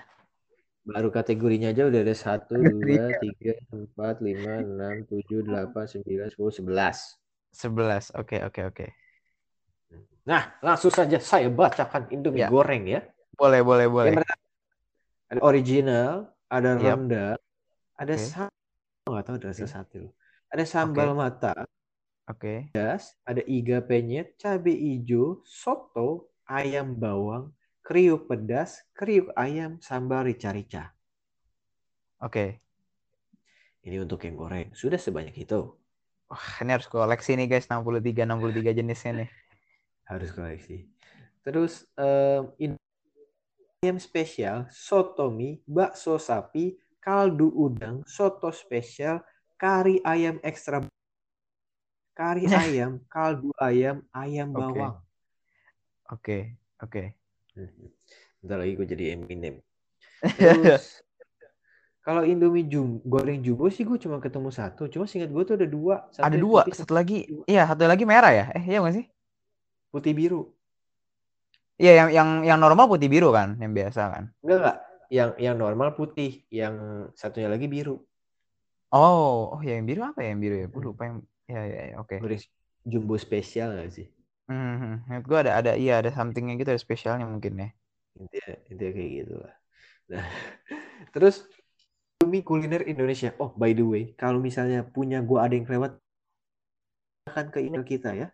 baru 0.91 1.09
kategorinya 1.17 1.67
aja 1.73 1.83
udah 1.89 2.01
ada 2.05 2.15
satu, 2.25 2.55
dua, 2.73 3.03
tiga, 3.21 3.53
empat, 3.79 4.15
lima, 4.27 4.53
enam, 4.65 4.95
tujuh, 5.09 5.39
delapan, 5.47 5.85
sembilan, 5.93 6.27
sepuluh, 6.33 6.53
sebelas. 6.57 6.97
11. 7.61 8.11
Oke, 8.21 8.37
oke, 8.47 8.61
oke. 8.69 8.85
Nah, 10.25 10.57
langsung 10.65 10.89
saja 10.89 11.17
saya 11.21 11.47
bacakan 11.53 12.09
Indomie 12.09 12.41
Ya. 12.41 12.49
goreng 12.49 12.83
ya. 12.89 13.01
Boleh, 13.37 13.61
boleh, 13.61 13.87
boleh. 13.91 14.15
Ada 15.29 15.41
original, 15.41 16.13
ada 16.49 16.71
rendang, 16.81 17.39
ada 18.01 18.13
Oke. 18.15 18.25
Sambal, 19.05 19.21
nggak 19.21 19.25
tahu 19.29 19.35
ada 19.37 19.47
rasa 19.53 19.67
sate 19.69 19.95
loh. 20.01 20.13
Ada 20.49 20.65
sambal 20.65 21.09
mata, 21.13 21.53
Oke. 22.25 22.73
ada 22.73 23.41
iga 23.45 23.77
penyet, 23.85 24.33
cabai 24.41 24.73
hijau, 24.73 25.45
soto, 25.45 26.33
ayam 26.49 26.97
bawang, 26.97 27.53
kriuk 27.85 28.25
pedas, 28.25 28.81
kriuk 28.97 29.29
ayam, 29.37 29.77
sambal 29.77 30.25
rica-rica. 30.25 30.89
Oke. 32.17 32.57
Ini 33.85 34.01
untuk 34.01 34.25
yang 34.25 34.33
goreng. 34.33 34.73
Sudah 34.73 34.97
sebanyak 34.97 35.37
itu. 35.37 35.77
Wah, 36.25 36.45
ini 36.65 36.73
harus 36.73 36.89
koleksi 36.89 37.37
nih 37.37 37.45
guys, 37.45 37.69
63 37.69 38.25
63 38.25 38.73
jenisnya 38.73 39.11
nih. 39.21 39.29
Harus 40.09 40.33
koleksi. 40.33 40.89
Terus 41.45 41.85
em, 41.93 42.49
in- 42.57 42.81
ayam 43.85 44.01
spesial, 44.01 44.65
soto 44.73 45.29
mie, 45.29 45.61
bakso 45.69 46.17
sapi, 46.17 46.81
kaldu 47.05 47.53
udang, 47.53 48.01
soto 48.09 48.49
spesial, 48.49 49.21
kari 49.61 50.01
ayam 50.01 50.41
ekstra, 50.41 50.81
kari 52.17 52.49
ayam, 52.49 52.97
kaldu 53.05 53.53
ayam, 53.61 54.01
ayam 54.09 54.49
Oke. 54.57 54.57
bawang. 54.57 54.95
Oke, 56.09 56.37
oke. 56.81 57.03
Hmm. 57.53 57.69
Bentar 58.41 58.57
lagi 58.61 58.73
gue 58.73 58.87
jadi 58.89 59.05
Eminem. 59.13 59.61
Terus 60.37 61.05
kalau 62.01 62.25
Indomie 62.25 62.65
jum 62.65 63.01
goreng 63.05 63.41
jumbo 63.41 63.69
sih 63.69 63.85
gue 63.85 63.97
cuma 64.01 64.17
ketemu 64.17 64.49
satu. 64.49 64.89
Cuma 64.89 65.05
singkat 65.05 65.29
gue 65.29 65.43
tuh 65.45 65.55
ada 65.57 65.65
dua. 65.69 65.95
Satu 66.09 66.25
Ada 66.25 66.37
dua, 66.37 66.61
putih, 66.65 66.73
satu 66.77 66.93
lagi. 66.93 67.25
Iya, 67.45 67.69
satu 67.69 67.85
lagi 67.85 68.05
merah 68.05 68.33
ya? 68.33 68.45
Eh, 68.53 68.65
iya 68.65 68.81
nggak 68.81 68.97
sih? 68.97 69.05
putih 69.95 70.11
biru. 70.11 70.51
Iya, 71.79 72.03
yang 72.03 72.09
yang 72.11 72.29
yang 72.43 72.59
normal 72.59 72.91
putih 72.91 73.07
biru 73.07 73.31
kan, 73.31 73.55
yang 73.63 73.71
biasa 73.71 74.01
kan. 74.11 74.23
Enggak 74.43 74.57
enggak. 74.59 74.77
Yang 75.15 75.31
yang 75.39 75.55
normal 75.55 75.95
putih, 75.95 76.43
yang 76.51 76.75
satunya 77.15 77.47
lagi 77.47 77.71
biru. 77.71 78.03
Oh, 78.91 79.55
oh 79.55 79.61
ya 79.63 79.79
yang 79.79 79.87
biru 79.87 80.01
apa 80.03 80.19
ya 80.19 80.35
yang 80.35 80.41
biru 80.43 80.55
ya? 80.59 80.67
Gue 80.67 80.81
lupa 80.91 81.01
yang 81.07 81.17
ya 81.47 81.61
ya, 81.63 81.81
ya, 81.91 81.95
oke. 82.03 82.15
Goreng 82.19 82.43
jumbo 82.83 83.15
spesial 83.15 83.71
nggak 83.79 83.91
sih? 83.95 84.07
Hmm, 84.45 85.01
menurut 85.09 85.25
gue 85.25 85.39
ada 85.41 85.51
ada 85.57 85.71
iya 85.73 86.03
ada 86.03 86.13
somethingnya 86.13 86.53
gitu 86.59 86.69
ada 86.69 86.81
spesialnya 86.83 87.25
mungkin 87.25 87.57
ya. 87.57 87.69
Intinya, 88.19 88.55
intinya 88.69 88.91
kayak 88.93 89.11
gitu 89.23 89.35
lah. 89.41 89.55
Nah, 90.13 90.25
terus 91.15 91.47
Indomie 92.21 92.45
kuliner 92.45 92.85
Indonesia. 92.85 93.33
Oh, 93.41 93.51
by 93.57 93.73
the 93.73 93.83
way, 93.83 94.03
kalau 94.15 94.37
misalnya 94.39 94.85
punya 94.85 95.19
gua 95.25 95.49
ada 95.49 95.57
yang 95.57 95.65
lewat 95.65 95.97
akan 97.25 97.49
ke 97.49 97.59
email 97.65 97.83
kita 97.83 98.13
ya. 98.13 98.27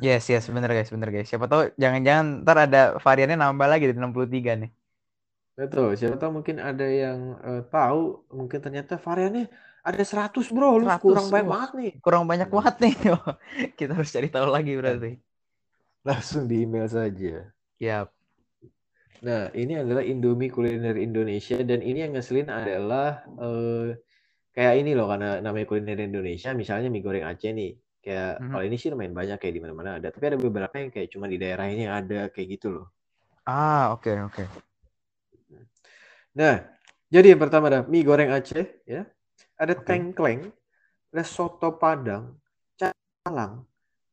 Yes, 0.00 0.30
yes, 0.30 0.46
bener 0.46 0.70
guys, 0.70 0.88
bener 0.88 1.10
guys. 1.10 1.26
Siapa 1.26 1.50
tahu 1.50 1.74
jangan-jangan 1.74 2.46
ntar 2.46 2.56
ada 2.70 2.82
variannya 3.02 3.36
nambah 3.36 3.68
lagi 3.68 3.90
dari 3.90 3.98
63 3.98 4.60
nih. 4.64 4.70
Betul, 5.60 5.88
siapa 5.98 6.16
tahu 6.16 6.40
mungkin 6.40 6.56
ada 6.56 6.86
yang 6.88 7.18
eh, 7.44 7.62
tahu, 7.68 8.24
mungkin 8.32 8.58
ternyata 8.64 8.96
variannya 8.96 9.44
ada 9.84 10.02
100 10.04 10.46
bro, 10.54 10.76
lu 10.80 10.88
100, 10.88 11.04
kurang 11.04 11.26
banyak 11.32 11.46
wah. 11.48 11.56
banget 11.56 11.70
nih. 11.80 11.92
Kurang 12.04 12.24
banyak 12.30 12.48
Hmm. 12.48 12.56
banget 12.56 12.74
nih. 12.84 12.94
Kita 13.78 13.92
harus 13.96 14.10
cari 14.14 14.28
tahu 14.32 14.48
lagi 14.48 14.72
berarti. 14.80 15.10
Langsung 16.08 16.44
di 16.48 16.64
email 16.64 16.88
saja. 16.88 17.52
Yap. 17.80 18.08
Nah, 19.20 19.52
ini 19.52 19.76
adalah 19.76 20.00
Indomie 20.00 20.48
kuliner 20.48 20.96
Indonesia 20.96 21.60
dan 21.60 21.84
ini 21.84 21.98
yang 22.08 22.12
ngeselin 22.16 22.48
adalah 22.48 23.20
eh, 23.36 23.88
kayak 24.56 24.74
ini 24.80 24.92
loh 24.98 25.06
karena 25.12 25.30
namanya 25.44 25.66
kuliner 25.70 25.98
Indonesia, 26.00 26.50
misalnya 26.56 26.88
mie 26.94 27.04
goreng 27.04 27.26
Aceh 27.28 27.52
nih. 27.52 27.72
Kayak 28.04 28.32
Mhm. 28.40 28.48
kalau 28.52 28.64
ini 28.68 28.76
sih 28.80 28.88
lumayan 28.92 29.12
banyak 29.20 29.36
kayak 29.40 29.54
di 29.56 29.62
mana-mana 29.64 29.90
ada, 30.00 30.08
tapi 30.08 30.24
ada 30.32 30.38
beberapa 30.40 30.74
yang 30.80 30.90
kayak 30.94 31.08
cuma 31.12 31.26
di 31.28 31.36
daerah 31.36 31.66
ini 31.68 31.84
ada 31.84 32.32
kayak 32.32 32.48
gitu 32.56 32.68
loh. 32.76 32.86
Ah, 33.46 33.92
oke, 33.92 34.12
oke. 34.28 34.44
Nah, 36.30 36.62
jadi 37.10 37.34
yang 37.34 37.42
pertama 37.42 37.66
ada 37.66 37.82
mie 37.82 38.06
goreng 38.06 38.30
Aceh 38.30 38.86
ya. 38.86 39.02
Ada 39.58 39.74
Oke. 39.76 39.84
tengkleng, 39.84 40.54
ada 41.10 41.24
soto 41.26 41.74
Padang, 41.74 42.38
cakalang. 42.78 43.66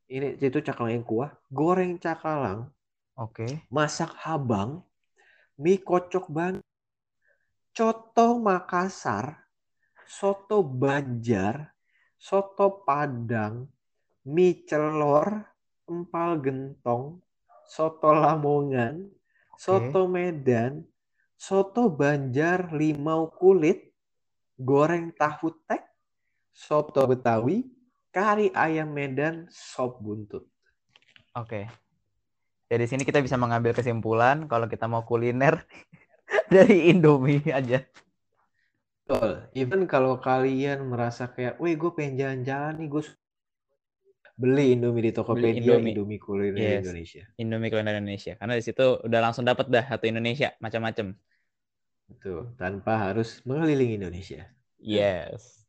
Ini 0.10 0.40
itu 0.40 0.60
cakalang 0.64 0.98
yang 0.98 1.06
kuah, 1.06 1.32
goreng 1.52 2.00
cakalang, 2.02 2.72
Oke. 3.16 3.68
masak 3.70 4.12
habang, 4.24 4.82
mie 5.60 5.80
kocok 5.84 6.26
Bandung, 6.32 6.64
coto 7.76 8.28
Makassar, 8.42 9.46
soto 10.08 10.64
Banjar, 10.66 11.76
soto 12.18 12.82
Padang, 12.82 13.70
mie 14.26 14.66
celor, 14.66 15.44
empal 15.86 16.40
gentong, 16.42 17.20
soto 17.68 18.10
Lamongan, 18.16 19.06
soto 19.56 20.08
Medan, 20.08 20.88
soto 21.38 21.94
Banjar 21.94 22.74
limau 22.74 23.30
kulit, 23.30 23.94
goreng 24.58 25.14
tahu 25.14 25.54
tek, 25.70 25.86
soto 26.50 27.06
Betawi, 27.06 27.64
kari 28.10 28.50
ayam 28.58 28.90
Medan 28.92 29.46
sop 29.54 30.02
buntut. 30.02 30.50
Oke. 31.38 31.70
Dari 32.68 32.84
sini 32.90 33.08
kita 33.08 33.24
bisa 33.24 33.40
mengambil 33.40 33.72
kesimpulan 33.72 34.50
kalau 34.50 34.68
kita 34.68 34.90
mau 34.90 35.06
kuliner 35.08 35.64
dari 36.54 36.92
Indomie 36.92 37.46
aja. 37.48 37.86
Betul. 39.08 39.48
Even 39.56 39.88
kalau 39.88 40.20
kalian 40.20 40.84
merasa 40.92 41.32
kayak, 41.32 41.56
wih 41.64 41.80
gue 41.80 41.96
pengen 41.96 42.20
jalan-jalan 42.20 42.76
nih, 42.76 42.88
gue 42.92 43.04
beli 44.38 44.78
Indomie 44.78 45.02
di 45.02 45.12
Tokopedia, 45.12 45.58
Indomie. 45.58 45.98
Indomie, 45.98 46.20
kuliner 46.22 46.62
Yes. 46.62 46.86
Indonesia. 46.86 47.24
Indomie 47.36 47.70
kuliner 47.74 47.96
Indonesia. 47.98 48.34
Karena 48.38 48.54
di 48.54 48.64
situ 48.64 48.86
udah 49.02 49.20
langsung 49.20 49.44
dapat 49.44 49.66
dah 49.68 49.86
satu 49.90 50.06
Indonesia 50.06 50.54
macam-macam. 50.62 51.18
Betul. 52.08 52.54
Tanpa 52.56 52.94
harus 53.12 53.42
mengelilingi 53.44 53.98
Indonesia. 53.98 54.46
Yes. 54.78 55.66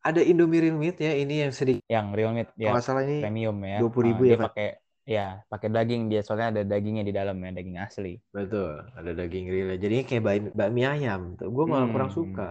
Ada 0.00 0.20
Indomie 0.20 0.60
Real 0.60 0.76
Meat 0.76 1.00
ya, 1.00 1.12
ini 1.16 1.44
yang 1.44 1.52
sedikit. 1.52 1.80
Yang 1.88 2.06
real 2.12 2.32
meat 2.32 2.48
Kalau 2.52 2.60
ya 2.60 2.68
nggak 2.76 2.84
salah 2.84 3.02
ini 3.04 3.24
premium 3.24 3.56
ya. 3.64 3.78
20.000 3.80 4.04
Ah, 4.04 4.20
ya, 4.20 4.24
dia 4.24 4.36
Pak? 4.36 4.44
pakai 4.52 4.68
ya 5.04 5.26
pakai 5.52 5.68
daging 5.68 6.02
dia 6.08 6.20
soalnya 6.24 6.48
ada 6.48 6.62
dagingnya 6.64 7.04
di 7.04 7.12
dalam 7.12 7.36
ya 7.36 7.52
daging 7.52 7.76
asli. 7.76 8.16
betul, 8.32 8.84
ada 8.96 9.10
daging 9.12 9.46
real. 9.48 9.68
Jadinya 9.76 10.04
kayak 10.04 10.22
bakmi, 10.56 10.84
ayam. 10.84 11.36
Gue 11.36 11.64
malah 11.68 11.88
kurang 11.88 12.08
Hmm. 12.12 12.18
suka. 12.20 12.48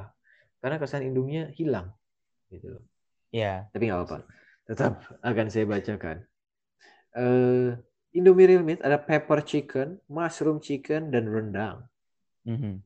Karena 0.61 0.77
kesan 0.81 1.05
Indomie 1.05 1.49
hilang. 1.53 1.93
Gitu. 2.49 2.77
Ya. 3.29 3.69
Tapi 3.69 3.89
nggak 3.89 4.01
apa-apa. 4.01 4.17
Tetap 4.63 4.93
akan 5.19 5.47
saya 5.51 5.65
bacakan. 5.67 6.17
Eh 7.13 7.75
Indomie 8.13 8.45
Real 8.45 8.63
Meat 8.63 8.79
ada 8.85 9.01
pepper 9.01 9.41
chicken, 9.41 9.97
mushroom 10.07 10.61
chicken, 10.61 11.09
dan 11.09 11.25
rendang. 11.25 11.77
Mhm. 12.45 12.79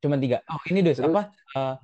Cuma 0.00 0.16
tiga. 0.16 0.40
Oh 0.48 0.60
ini 0.68 0.80
dus 0.80 1.00
Terus- 1.00 1.12
apa? 1.12 1.22
Eh, 1.56 1.74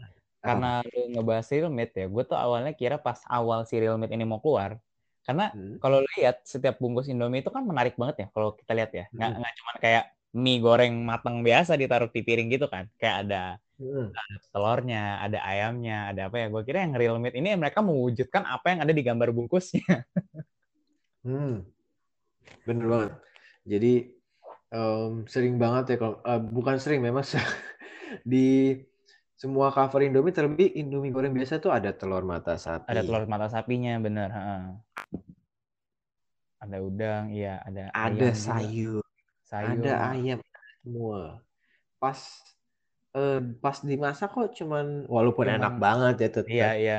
karena 0.41 0.81
lu 0.89 1.01
ngebahas 1.13 1.47
real 1.53 1.69
meat 1.69 1.93
ya, 1.93 2.09
gue 2.09 2.25
tuh 2.25 2.33
awalnya 2.37 2.73
kira 2.73 2.97
pas 2.97 3.21
awal 3.29 3.69
si 3.69 3.77
real 3.77 4.01
meat 4.01 4.09
ini 4.09 4.25
mau 4.25 4.41
keluar, 4.41 4.81
karena 5.21 5.53
Hmm. 5.53 5.77
kalau 5.77 6.01
lihat 6.17 6.41
setiap 6.49 6.81
bungkus 6.81 7.13
Indomie 7.13 7.45
itu 7.45 7.53
kan 7.53 7.61
menarik 7.61 7.93
banget 8.01 8.25
ya 8.25 8.27
kalau 8.33 8.57
kita 8.57 8.73
lihat 8.73 8.89
ya, 8.89 9.05
nggak 9.13 9.31
Hmm. 9.31 9.41
nggak 9.45 9.53
cuma 9.61 9.73
kayak 9.77 10.05
mie 10.33 10.57
goreng 10.65 10.97
matang 11.05 11.45
biasa 11.45 11.77
ditaruh 11.77 12.09
di 12.09 12.25
piring 12.25 12.49
gitu 12.57 12.73
kan, 12.73 12.89
kayak 12.97 13.29
ada 13.29 13.61
Hmm. 13.81 14.13
telurnya, 14.53 15.25
ada 15.25 15.41
ayamnya, 15.41 16.13
ada 16.13 16.29
apa 16.29 16.37
ya? 16.37 16.47
Gue 16.53 16.63
kira 16.69 16.85
yang 16.85 16.93
real 17.01 17.17
meat 17.17 17.33
ini 17.33 17.57
mereka 17.57 17.81
mewujudkan 17.81 18.45
apa 18.45 18.77
yang 18.77 18.81
ada 18.85 18.93
di 18.93 19.01
gambar 19.01 19.33
bungkusnya. 19.33 20.05
Hmm. 21.25 21.65
Bener 22.69 22.87
banget. 22.89 23.13
Jadi 23.65 23.93
em, 24.69 25.25
sering 25.29 25.57
banget 25.57 25.85
ya 25.93 25.97
kalau 25.97 26.17
eh, 26.21 26.41
bukan 26.41 26.77
sering 26.77 27.01
memang 27.01 27.25
di 28.33 28.77
semua 29.41 29.73
cover 29.73 30.05
Indomie 30.05 30.37
terlebih 30.37 30.77
Indomie 30.77 31.13
goreng 31.13 31.33
biasa 31.33 31.57
tuh 31.65 31.73
ada 31.73 31.97
telur 31.97 32.21
mata 32.29 32.61
sapi. 32.61 32.85
Ada 32.85 33.01
telur 33.01 33.25
mata 33.25 33.49
sapinya, 33.49 33.97
bener. 33.97 34.29
heeh. 34.29 34.63
Ada 36.61 36.77
udang, 36.85 37.33
iya, 37.33 37.57
ada 37.65 37.89
ada 37.97 38.37
sayur, 38.37 39.01
sayur. 39.49 39.81
ada 39.81 40.13
ayam 40.13 40.41
semua. 40.85 41.41
Pas 41.97 42.21
eh, 43.17 43.39
pas 43.59 43.77
dimasak 43.83 44.31
kok 44.31 44.55
cuman 44.55 45.07
walaupun 45.11 45.47
Cuman- 45.49 45.59
enak 45.59 45.75
banget 45.79 46.15
ya 46.21 46.29
tetap. 46.31 46.51
Iya, 46.51 46.71
iya. 46.79 46.99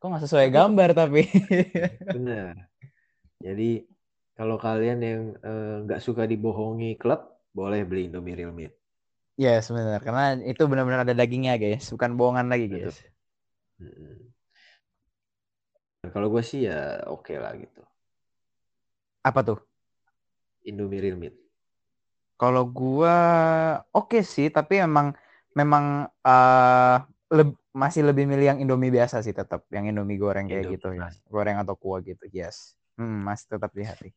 Kok 0.00 0.06
nggak 0.08 0.24
sesuai 0.24 0.48
gambar 0.48 0.88
tapi. 0.96 1.22
Bener. 2.16 2.56
Jadi 3.40 3.84
kalau 4.36 4.56
kalian 4.56 5.00
yang 5.00 5.22
eh, 5.40 5.76
nggak 5.84 6.00
suka 6.00 6.24
dibohongi 6.24 6.96
klub, 6.96 7.20
boleh 7.52 7.84
beli 7.84 8.08
Indomie 8.08 8.36
Real 8.36 8.52
Meat. 8.52 8.72
Ya, 9.40 9.56
sebenarnya 9.64 10.04
karena 10.04 10.36
itu 10.44 10.62
benar-benar 10.68 11.08
ada 11.08 11.16
dagingnya, 11.16 11.56
guys. 11.56 11.88
Bukan 11.88 12.12
bohongan 12.12 12.52
lagi, 12.52 12.68
guys. 12.68 13.00
Nah, 16.04 16.10
kalau 16.12 16.28
gue 16.28 16.44
sih 16.44 16.68
ya 16.68 17.04
oke 17.08 17.32
lah 17.40 17.56
gitu. 17.56 17.80
Apa 19.24 19.40
tuh? 19.44 19.58
Indomie 20.64 21.00
Real 21.00 21.16
Meat. 21.16 21.36
Kalau 22.40 22.64
gua 22.64 23.16
oke 23.92 24.24
sih, 24.24 24.48
tapi 24.48 24.80
memang 24.80 25.12
memang 25.54 26.06
eh 26.22 26.98
leb- 27.30 27.58
masih 27.70 28.02
lebih 28.02 28.26
milih 28.26 28.46
yang 28.54 28.58
Indomie 28.58 28.90
biasa 28.90 29.22
sih 29.22 29.30
tetap, 29.34 29.66
yang 29.70 29.86
Indomie 29.86 30.18
goreng 30.18 30.50
kayak 30.50 30.66
Indomie 30.66 30.74
gitu 30.76 30.88
ya. 30.98 31.08
Goreng 31.30 31.56
atau 31.62 31.74
kuah 31.78 32.02
gitu. 32.02 32.26
Yes. 32.30 32.74
Hmm, 32.98 33.22
masih 33.22 33.56
tetap 33.56 33.70
di 33.70 33.86
hati. 33.86 34.10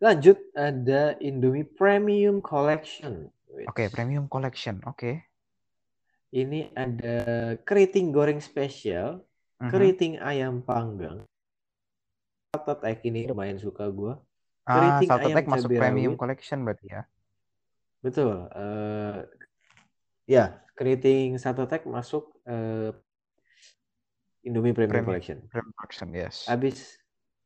Lanjut 0.00 0.40
ada 0.56 1.18
Indomie 1.20 1.66
Premium 1.66 2.40
Collection. 2.40 3.28
Oke, 3.68 3.92
premium 3.92 4.30
collection. 4.30 4.80
Oke. 4.88 5.28
Ini 6.30 6.70
ada 6.78 7.18
keriting 7.66 8.14
goreng 8.14 8.38
spesial, 8.38 9.26
Mhm. 9.58 9.70
keriting 9.74 10.12
ayam 10.22 10.62
panggang. 10.62 11.26
Satu 12.54 12.78
egg 12.86 13.02
ini 13.02 13.26
lumayan 13.26 13.58
suka 13.58 13.90
gue. 13.90 14.14
Ah, 14.64 15.02
ayam 15.02 15.36
egg 15.36 15.50
masuk 15.50 15.74
premium 15.74 16.14
rawit. 16.14 16.20
collection 16.22 16.62
berarti 16.62 16.86
ya. 16.86 17.02
Betul. 18.00 18.48
eh 18.56 19.18
ya, 20.24 20.64
keriting 20.72 21.36
satu 21.36 21.68
egg 21.68 21.84
masuk 21.84 22.32
eh, 22.48 22.92
Indomie 24.40 24.72
Premium, 24.72 25.04
Premium. 25.04 25.08
Collection. 25.12 25.38
Premium 25.52 25.74
collection, 25.76 26.08
yes. 26.16 26.48
Habis 26.48 26.96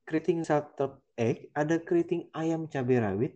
keriting 0.07 0.47
satu 0.47 1.03
egg, 1.19 1.51
ada 1.51 1.83
keriting 1.83 2.31
ayam 2.31 2.71
cabai 2.71 3.03
rawit, 3.03 3.33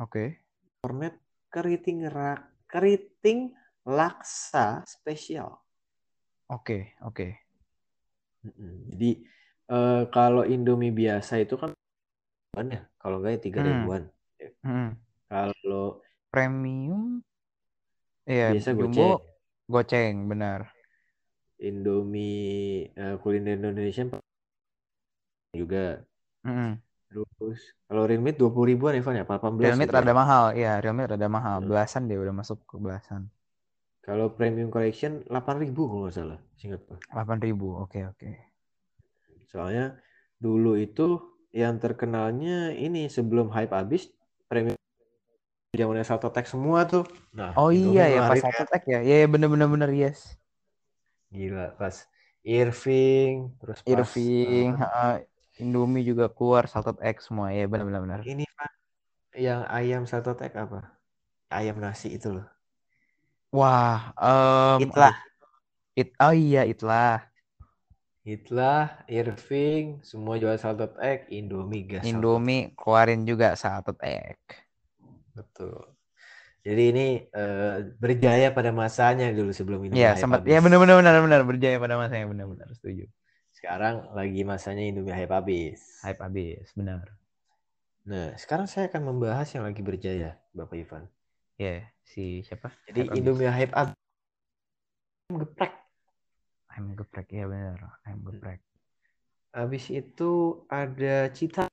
Oke. 0.00 0.40
kornet, 0.80 1.20
keriting 1.52 2.08
rak, 2.08 2.48
keriting 2.64 3.52
laksa 3.84 4.80
spesial. 4.88 5.60
Oke, 6.48 6.96
oke. 7.04 7.36
Mm-mm. 8.46 8.96
Jadi 8.96 9.10
eh, 9.68 10.02
kalau 10.08 10.46
Indomie 10.46 10.94
biasa 10.94 11.42
itu 11.42 11.58
kan 11.58 11.74
ya, 12.70 12.88
kalau 12.96 13.20
enggak 13.20 13.32
ya 13.36 13.40
tiga 13.44 13.60
Hmm. 13.60 13.68
ribuan. 13.68 14.02
Hmm. 14.64 14.90
Kalau 15.26 16.05
Premium 16.36 17.24
Iya, 18.32 18.46
biasa 18.46 18.70
jumbo 18.78 19.02
goceng. 19.02 19.16
goceng, 19.72 20.14
benar. 20.30 20.60
Indomie 21.68 22.88
eh, 23.02 23.16
kuliner 23.22 23.54
Indonesia 23.60 24.02
juga. 25.56 26.06
Mm-mm. 26.44 26.80
Terus 27.38 27.60
kalau 27.88 28.02
real 28.08 28.22
meat 28.24 28.36
20 28.40 28.68
ribuan 28.72 28.94
Evan 29.00 29.18
ya, 29.20 29.24
18 29.28 29.50
Real 29.62 29.76
meat 29.78 29.90
gitu 29.90 29.96
rada 29.96 30.12
ya. 30.12 30.16
mahal, 30.20 30.44
iya, 30.60 30.72
real 30.82 30.94
meat 30.96 31.08
rada 31.12 31.28
mahal. 31.36 31.56
Hmm. 31.58 31.68
Belasan 31.68 32.02
dia 32.08 32.18
udah 32.24 32.34
masuk 32.40 32.58
ke 32.70 32.76
belasan. 32.84 33.22
Kalau 34.06 34.26
premium 34.36 34.70
collection 34.74 35.12
8 35.28 35.56
ribu 35.62 35.82
kalau 35.90 36.02
nggak 36.08 36.16
salah, 36.18 36.38
singkat 36.60 36.80
gua. 36.88 36.98
8000. 37.14 37.68
Oke, 37.84 38.00
oke. 38.10 38.30
Soalnya 39.50 39.86
dulu 40.44 40.72
itu 40.86 41.06
yang 41.62 41.74
terkenalnya 41.82 42.76
ini 42.86 43.08
sebelum 43.16 43.46
hype 43.54 43.72
habis 43.72 44.02
premium 44.50 44.76
zamannya 45.80 46.06
Salto 46.08 46.28
Tech 46.34 46.46
semua 46.52 46.80
tuh. 46.92 47.04
Nah, 47.38 47.52
Oh 47.60 47.70
iya 47.72 48.04
ya, 48.14 48.20
pas 48.28 48.38
satu 48.44 48.62
tag 48.70 48.82
ya. 48.92 48.98
Iya, 49.06 49.14
iya, 49.20 49.26
bener-bener 49.32 49.68
bener, 49.74 49.90
yes. 50.02 50.20
gila 51.34 51.64
pas 51.78 51.96
Irving, 52.58 53.34
terus 53.60 53.80
pas 53.90 54.10
Irving, 54.10 54.68
heeh, 54.82 55.14
Indomie 55.62 56.04
juga 56.10 56.26
keluar, 56.36 56.64
salted 56.72 56.98
egg 57.08 57.16
semua. 57.26 57.46
Iya, 57.54 57.64
bener-bener 57.72 58.00
bener. 58.06 58.20
ini 58.30 58.44
Pak 58.56 58.72
yang 59.46 59.62
ayam 59.78 60.02
Salto 60.10 60.32
Tech 60.40 60.52
apa? 60.64 60.80
Ayam 61.58 61.76
nasi 61.84 62.08
itu 62.16 62.28
loh. 62.36 62.46
Wah, 63.56 64.12
em, 64.20 64.82
Itlah. 64.84 65.14
It, 65.96 66.08
oh 66.20 66.32
iya, 66.32 66.62
itlah. 66.72 67.26
Itlah, 68.32 68.88
Irving, 69.18 69.86
semua 70.10 70.34
jual 70.42 70.56
salted 70.62 70.92
egg, 71.10 71.20
Indomie 71.38 71.84
gas 71.92 72.04
Indomie 72.10 72.62
keluarin 72.80 73.22
juga 73.30 73.48
salted 73.62 73.98
egg. 74.16 74.40
Betul. 75.36 75.76
Jadi 76.66 76.82
ini 76.90 77.06
eh, 77.30 77.74
berjaya 78.00 78.50
pada 78.50 78.74
masanya 78.74 79.30
dulu 79.30 79.54
sebelum 79.54 79.86
ini 79.86 80.02
Iya, 80.02 80.18
hype 80.18 80.22
sempat. 80.24 80.40
Ya 80.48 80.58
bener-bener 80.58 80.98
bener 80.98 81.14
bener 81.22 81.42
berjaya 81.46 81.76
pada 81.78 81.94
masanya 81.94 82.26
bener-bener 82.26 82.66
setuju. 82.74 83.06
Sekarang 83.54 84.10
lagi 84.16 84.42
masanya 84.42 84.82
Indomie 84.82 85.14
hype 85.14 85.30
habis. 85.30 85.80
Hype 86.02 86.18
habis, 86.18 86.66
benar. 86.74 87.06
Nah, 88.06 88.34
sekarang 88.38 88.66
saya 88.66 88.90
akan 88.90 89.14
membahas 89.14 89.46
yang 89.54 89.66
lagi 89.66 89.82
berjaya, 89.82 90.38
Bapak 90.54 90.78
Ivan. 90.78 91.06
Ya, 91.58 91.86
si 92.06 92.42
siapa? 92.46 92.74
Jadi 92.90 93.10
Hype. 93.10 93.16
Indomie 93.18 93.50
hype 93.50 93.74
habis 93.74 93.98
geprek. 95.26 95.72
Ayam 96.70 96.94
geprek, 96.94 97.26
iya 97.34 97.46
benar. 97.50 97.98
Ayam 98.06 98.20
geprek. 98.26 98.60
Habis 99.50 99.88
itu 99.90 100.62
ada 100.70 101.30
Cita, 101.32 101.66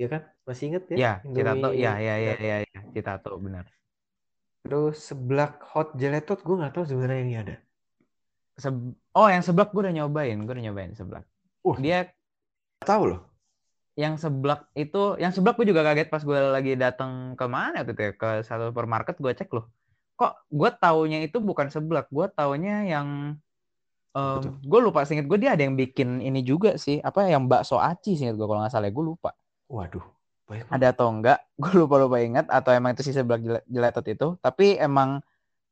ya 0.00 0.08
kan? 0.08 0.22
Masih 0.48 0.64
inget 0.72 0.84
ya? 0.88 0.96
Ya, 0.96 1.12
Citato, 1.20 1.68
Indomie- 1.76 1.84
ya, 1.84 1.92
ya, 2.00 2.14
ya, 2.16 2.34
ya, 2.40 2.56
ya, 2.64 2.80
Citato, 2.96 3.36
benar. 3.36 3.68
Terus 4.64 4.96
seblak 4.96 5.60
hot 5.76 5.92
gelato, 6.00 6.40
gue 6.40 6.56
nggak 6.56 6.72
tahu 6.72 6.84
sebenarnya 6.88 7.20
ini 7.20 7.34
ada. 7.36 7.56
Se- 8.56 8.96
oh, 9.12 9.28
yang 9.28 9.44
seblak 9.44 9.72
gue 9.76 9.84
udah 9.84 9.94
nyobain, 9.94 10.36
gue 10.40 10.52
udah 10.56 10.64
nyobain 10.64 10.92
seblak. 10.96 11.24
Uh. 11.60 11.76
Dia 11.76 12.08
tahu 12.80 13.12
loh. 13.12 13.22
yang 13.98 14.16
seblak 14.16 14.72
itu, 14.72 15.20
yang 15.20 15.28
seblak 15.28 15.60
gue 15.60 15.68
juga 15.68 15.84
kaget 15.84 16.08
pas 16.08 16.24
gue 16.24 16.38
lagi 16.40 16.72
datang 16.72 17.36
ke 17.36 17.44
mana 17.44 17.84
waktu 17.84 17.92
itu 17.92 18.02
ya, 18.08 18.12
ke 18.16 18.28
satu 18.40 18.72
supermarket 18.72 19.20
gue 19.20 19.32
cek 19.36 19.52
loh. 19.52 19.68
Kok 20.16 20.48
gue 20.48 20.70
taunya 20.80 21.20
itu 21.20 21.36
bukan 21.36 21.68
seblak, 21.68 22.08
gue 22.08 22.26
taunya 22.32 22.88
yang 22.88 23.36
Betul. 24.10 24.58
gue 24.66 24.80
lupa 24.82 25.06
singkat 25.06 25.30
gue 25.30 25.38
dia 25.38 25.54
ada 25.54 25.62
yang 25.62 25.78
bikin 25.78 26.18
ini 26.18 26.42
juga 26.42 26.74
sih 26.74 26.98
apa 26.98 27.30
yang 27.30 27.46
bakso 27.46 27.78
aci 27.78 28.18
singkat 28.18 28.34
gue 28.34 28.42
kalau 28.42 28.58
nggak 28.58 28.74
salah 28.74 28.90
gue 28.90 29.04
lupa 29.06 29.30
Waduh. 29.70 30.02
Banyak 30.50 30.66
ada 30.66 30.86
atau 30.90 31.06
enggak 31.14 31.38
gue 31.62 31.72
lupa 31.78 31.96
lupa 32.02 32.18
ingat 32.18 32.50
atau 32.50 32.74
emang 32.74 32.90
itu 32.98 33.06
sih 33.06 33.14
sebelah 33.14 33.38
jeletot 33.70 34.02
itu 34.10 34.26
tapi 34.42 34.74
emang 34.74 35.22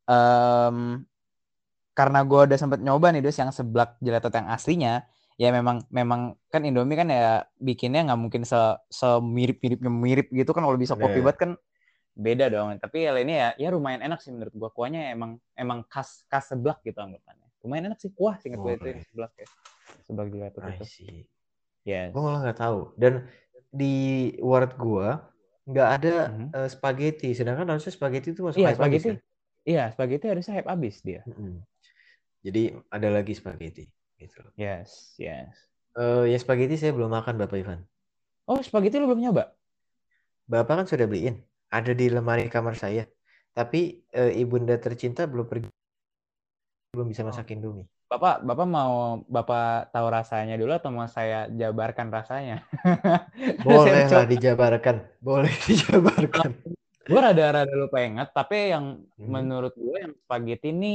em, 0.07 1.03
karena 1.99 2.23
gue 2.23 2.41
udah 2.47 2.59
sempet 2.59 2.79
nyoba 2.79 3.11
nih 3.11 3.27
dus 3.27 3.35
yang 3.43 3.51
seblak 3.51 3.99
jeletot 3.99 4.31
yang 4.31 4.47
aslinya 4.55 5.03
ya 5.35 5.51
memang 5.51 5.83
memang 5.91 6.39
kan 6.47 6.63
Indomie 6.63 6.95
kan 6.95 7.11
ya 7.11 7.43
bikinnya 7.59 8.07
nggak 8.07 8.21
mungkin 8.23 8.43
se 8.47 8.59
semirip 8.87 9.59
miripnya 9.59 9.91
mirip 9.91 10.27
gitu 10.31 10.51
kan 10.55 10.63
kalau 10.63 10.79
bisa 10.79 10.95
kopi 10.95 11.19
Bener. 11.19 11.27
banget 11.27 11.39
kan 11.43 11.51
beda 12.19 12.47
dong 12.51 12.79
tapi 12.79 13.07
ya 13.07 13.15
ini 13.19 13.35
ya 13.35 13.49
ya 13.59 13.69
lumayan 13.75 14.03
enak 14.03 14.19
sih 14.23 14.31
menurut 14.31 14.55
gua 14.55 14.71
kuahnya 14.75 15.15
emang 15.15 15.39
emang 15.55 15.87
khas 15.87 16.27
khas 16.27 16.55
seblak 16.55 16.83
gitu 16.87 16.99
anggapannya 16.99 17.47
lumayan 17.67 17.91
enak 17.95 17.99
sih 17.99 18.11
kuah 18.15 18.39
singkat 18.39 18.63
gue 18.63 18.73
itu 18.75 18.83
Boleh. 18.83 18.91
yang 18.95 19.03
seblak 19.11 19.33
ya 19.39 19.49
seblak 20.07 20.27
jeletot 20.31 20.63
I 20.63 20.71
itu 20.75 20.85
see. 20.87 21.19
yes 21.87 22.11
Gue 22.15 22.23
malah 22.25 22.41
nggak 22.49 22.59
tahu. 22.59 22.79
Dan 22.97 23.29
di 23.69 23.95
word 24.41 24.75
gua 24.77 25.29
nggak 25.69 25.89
ada 26.01 26.15
Mhm. 26.33 26.47
eh, 26.57 26.69
spaghetti. 26.73 27.29
Sedangkan 27.37 27.69
harusnya 27.69 27.93
spaghetti 27.93 28.33
itu 28.33 28.41
masuk 28.41 28.59
iya 28.59 28.73
spaghetti 28.73 29.09
kan? 29.13 29.19
iya 29.69 29.85
spaghetti 29.93 30.27
harusnya 30.33 30.55
hype 30.57 30.71
abis 30.73 31.05
dia 31.05 31.21
Mm-mm. 31.29 31.61
Jadi 32.41 32.73
ada 32.89 33.09
lagi 33.13 33.37
spaghetti. 33.37 33.85
Gitu. 34.17 34.41
yes 34.57 35.15
yes 35.21 35.55
Eh, 35.99 36.31
ya 36.31 36.39
spaghetti 36.39 36.79
saya 36.79 36.95
belum 36.95 37.11
makan 37.11 37.37
Bapak 37.37 37.59
Ivan. 37.59 37.83
oh 38.47 38.63
spaghetti 38.63 38.97
lu 38.97 39.11
belum 39.11 39.21
nyoba 39.21 39.53
Bapak 40.49 40.75
kan 40.81 40.87
sudah 40.89 41.05
beliin. 41.05 41.45
Ada 41.69 41.93
di 41.93 42.09
lemari 42.09 42.49
kamar 42.49 42.73
saya. 42.73 43.05
Tapi 43.53 44.01
eh, 44.09 44.33
ibunda 44.41 44.81
tercinta 44.81 45.29
belum 45.29 45.45
pergi. 45.45 45.69
Belum 46.97 47.05
bisa 47.05 47.21
masak 47.21 47.53
Indomie. 47.53 47.85
Bapak, 48.11 48.35
Bapak 48.49 48.67
mau 48.77 48.93
Bapak 49.35 49.93
tahu 49.93 50.07
rasanya 50.17 50.55
dulu 50.61 50.73
atau 50.79 50.91
mau 50.97 51.09
saya 51.17 51.37
jabarkan 51.61 52.09
rasanya? 52.17 52.55
Boleh 53.67 54.05
lah 54.15 54.25
dijabarkan. 54.31 54.97
Boleh 55.27 55.55
dijabarkan. 55.69 56.51
Gue 57.09 57.21
rada-rada 57.27 57.73
lupa 57.83 57.99
ingat, 58.09 58.29
tapi 58.37 58.57
yang 58.75 58.87
Mhm. 59.19 59.35
menurut 59.35 59.73
gue 59.85 59.97
yang 60.05 60.15
spaghetti 60.25 60.69
ini 60.77 60.89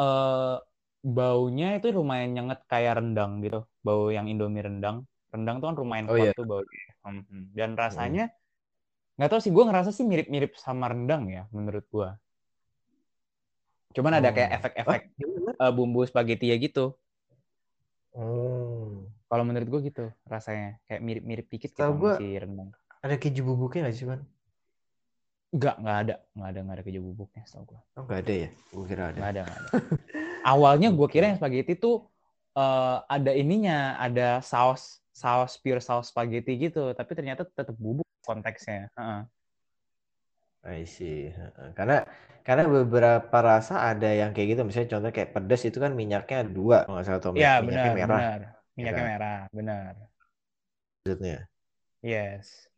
eh 0.00 0.54
baunya 1.16 1.66
itu 1.78 1.86
lumayan 1.98 2.30
nyenget 2.36 2.60
kayak 2.72 2.92
rendang 2.98 3.32
gitu. 3.44 3.58
Bau 3.86 4.04
yang 4.16 4.26
Indomie 4.32 4.64
rendang. 4.68 4.96
Rendang 5.32 5.56
tuh 5.60 5.66
kan 5.70 5.76
lumayan 5.82 6.08
Oh, 6.08 6.16
kuat 6.16 6.28
iya. 6.28 6.32
tuh 6.38 6.44
baunya. 6.50 6.82
Mhm. 7.08 7.40
Dan 7.58 7.70
rasanya 7.82 8.22
nggak 9.16 9.28
tahu 9.32 9.40
sih, 9.44 9.52
gue 9.56 9.64
ngerasa 9.68 9.90
sih 9.96 10.06
mirip-mirip 10.10 10.52
sama 10.66 10.86
rendang 10.92 11.22
ya 11.36 11.42
menurut 11.56 11.84
gue. 11.94 12.08
Cuman 13.96 14.12
ada 14.12 14.28
kayak 14.28 14.50
Oh. 14.52 14.56
efek-efek 14.60 15.00
eh, 15.56 15.72
bumbu 15.72 16.04
spaghetti 16.04 16.52
ya 16.52 16.56
gitu. 16.60 16.92
Oh. 18.12 19.08
Kalau 19.26 19.42
menurut 19.42 19.66
gue 19.66 19.80
gitu 19.88 20.04
rasanya 20.24 20.76
kayak 20.84 21.00
mirip-mirip 21.00 21.46
dikit 21.48 21.72
gitu 21.72 21.80
sama 21.80 21.96
gua- 21.96 22.18
si 22.20 22.28
rendang. 22.36 22.70
Ada 23.00 23.16
keju 23.16 23.42
bubuknya 23.42 23.88
nggak 23.88 23.96
sih, 23.96 24.04
Van? 24.04 24.20
Enggak, 25.50 25.76
enggak 25.80 25.96
ada, 25.96 26.14
enggak 26.36 26.48
ada, 26.52 26.58
enggak 26.60 26.76
ada 26.76 26.84
keju 26.84 27.00
bubuknya 27.02 27.42
setahu 27.48 27.64
gue. 27.72 27.80
Oh, 27.96 28.02
nggak 28.04 28.20
ada 28.20 28.34
ya? 28.34 28.48
Gue 28.70 28.84
kira 28.84 29.02
ada. 29.08 29.16
Enggak 29.16 29.30
ada, 29.32 29.40
enggak 29.42 29.58
ada. 29.58 29.68
Awalnya 30.52 30.88
gue 30.92 31.08
kira 31.08 31.24
yang 31.32 31.38
spaghetti 31.40 31.74
tuh 31.74 31.96
eh, 32.52 32.96
ada 33.08 33.32
ininya, 33.32 33.96
ada 33.96 34.28
saus 34.44 35.00
saus 35.16 35.56
pure 35.56 35.80
saus 35.80 36.12
spaghetti 36.12 36.52
gitu, 36.60 36.92
tapi 36.92 37.16
ternyata 37.16 37.48
tetap 37.48 37.72
bubuk 37.74 38.04
konteksnya. 38.20 38.92
Heeh. 38.92 39.20
I 40.66 40.82
see. 40.96 41.14
Karena 41.78 41.94
karena 42.46 42.64
beberapa 42.76 43.36
rasa 43.50 43.74
ada 43.90 44.06
yang 44.20 44.30
kayak 44.34 44.48
gitu. 44.52 44.62
Misalnya 44.66 44.90
contoh 44.94 45.10
kayak 45.16 45.30
pedas 45.34 45.60
itu 45.68 45.78
kan 45.84 45.92
minyaknya 46.00 46.38
dua. 46.56 46.76
Kalau 46.84 46.94
nggak 46.96 47.06
salah 47.06 47.20
atau 47.22 47.32
Iya, 47.36 47.48
minyaknya 47.62 47.62
benar, 47.68 47.92
merah 47.98 48.22
benar. 48.22 48.38
Minyaknya 48.76 49.04
kan? 49.04 49.06
merah, 49.10 49.36
benar. 49.56 49.94
maksudnya. 51.04 51.48
Yes. 52.02 52.68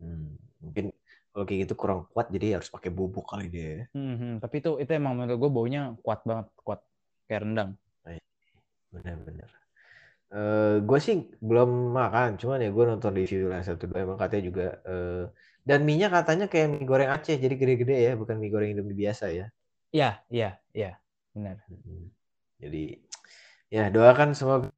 Hmm. 0.00 0.36
Mungkin 0.64 0.84
kalau 1.32 1.44
kayak 1.48 1.60
gitu 1.64 1.74
kurang 1.80 2.00
kuat 2.12 2.26
jadi 2.34 2.46
harus 2.60 2.68
pakai 2.74 2.90
bubuk 2.96 3.24
kali 3.30 3.46
dia. 3.54 3.66
ya. 3.80 3.84
Mhm, 3.96 4.28
Tapi 4.42 4.54
itu 4.60 4.70
itu 4.82 4.92
emang 4.98 5.12
menurut 5.16 5.36
gue 5.42 5.50
baunya 5.56 5.80
kuat 6.04 6.20
banget, 6.28 6.46
kuat 6.64 6.80
kayak 7.28 7.40
rendang. 7.44 7.70
Benar-benar. 8.94 9.50
Eh 10.34 10.74
gue 10.88 10.98
sih 11.06 11.16
belum 11.48 11.70
makan, 11.98 12.28
cuman 12.40 12.58
ya 12.64 12.68
gue 12.76 12.84
nonton 12.90 13.12
review 13.18 13.40
lah 13.52 13.60
satu 13.68 13.84
dua 13.90 14.00
emang 14.06 14.18
katanya 14.22 14.44
juga. 14.50 14.64
eh 14.90 15.16
dan 15.62 15.86
mie 15.86 16.06
katanya 16.10 16.46
kayak 16.50 16.68
mie 16.74 16.86
goreng 16.86 17.10
Aceh, 17.10 17.38
jadi 17.38 17.54
gede-gede 17.54 17.96
ya, 17.96 18.12
bukan 18.18 18.36
mie 18.38 18.50
goreng 18.50 18.70
Indomie 18.74 18.98
biasa 18.98 19.30
ya. 19.30 19.46
Iya, 19.92 20.10
iya, 20.32 20.50
iya. 20.74 20.98
Benar. 21.32 21.62
Mm-mm. 21.70 22.10
Jadi 22.60 23.02
ya 23.72 23.88
doakan 23.88 24.36
semoga 24.36 24.68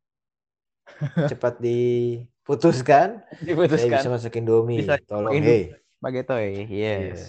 cepat 1.31 1.59
diputuskan. 1.59 3.25
Saya 3.25 3.43
Diputuskan. 3.43 3.99
bisa 3.99 4.09
masak 4.13 4.37
Indomie. 4.39 4.85
Bisa 4.85 5.01
Tolong, 5.09 5.33
Indo- 5.35 5.51
hei. 5.51 5.73
Spaghetti, 5.99 6.69
yes. 6.69 6.69
Iya. 6.69 7.27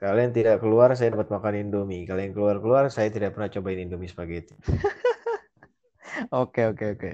Kalian 0.00 0.30
tidak 0.32 0.64
keluar, 0.64 0.94
saya 0.96 1.12
dapat 1.12 1.28
makan 1.28 1.68
Indomie. 1.68 2.08
Kalian 2.08 2.32
keluar-keluar, 2.32 2.88
saya 2.88 3.12
tidak 3.12 3.36
pernah 3.36 3.52
cobain 3.52 3.82
Indomie 3.84 4.08
spaghetti. 4.08 4.54
Oke, 6.30 6.68
oke, 6.68 6.84
oke. 7.00 7.12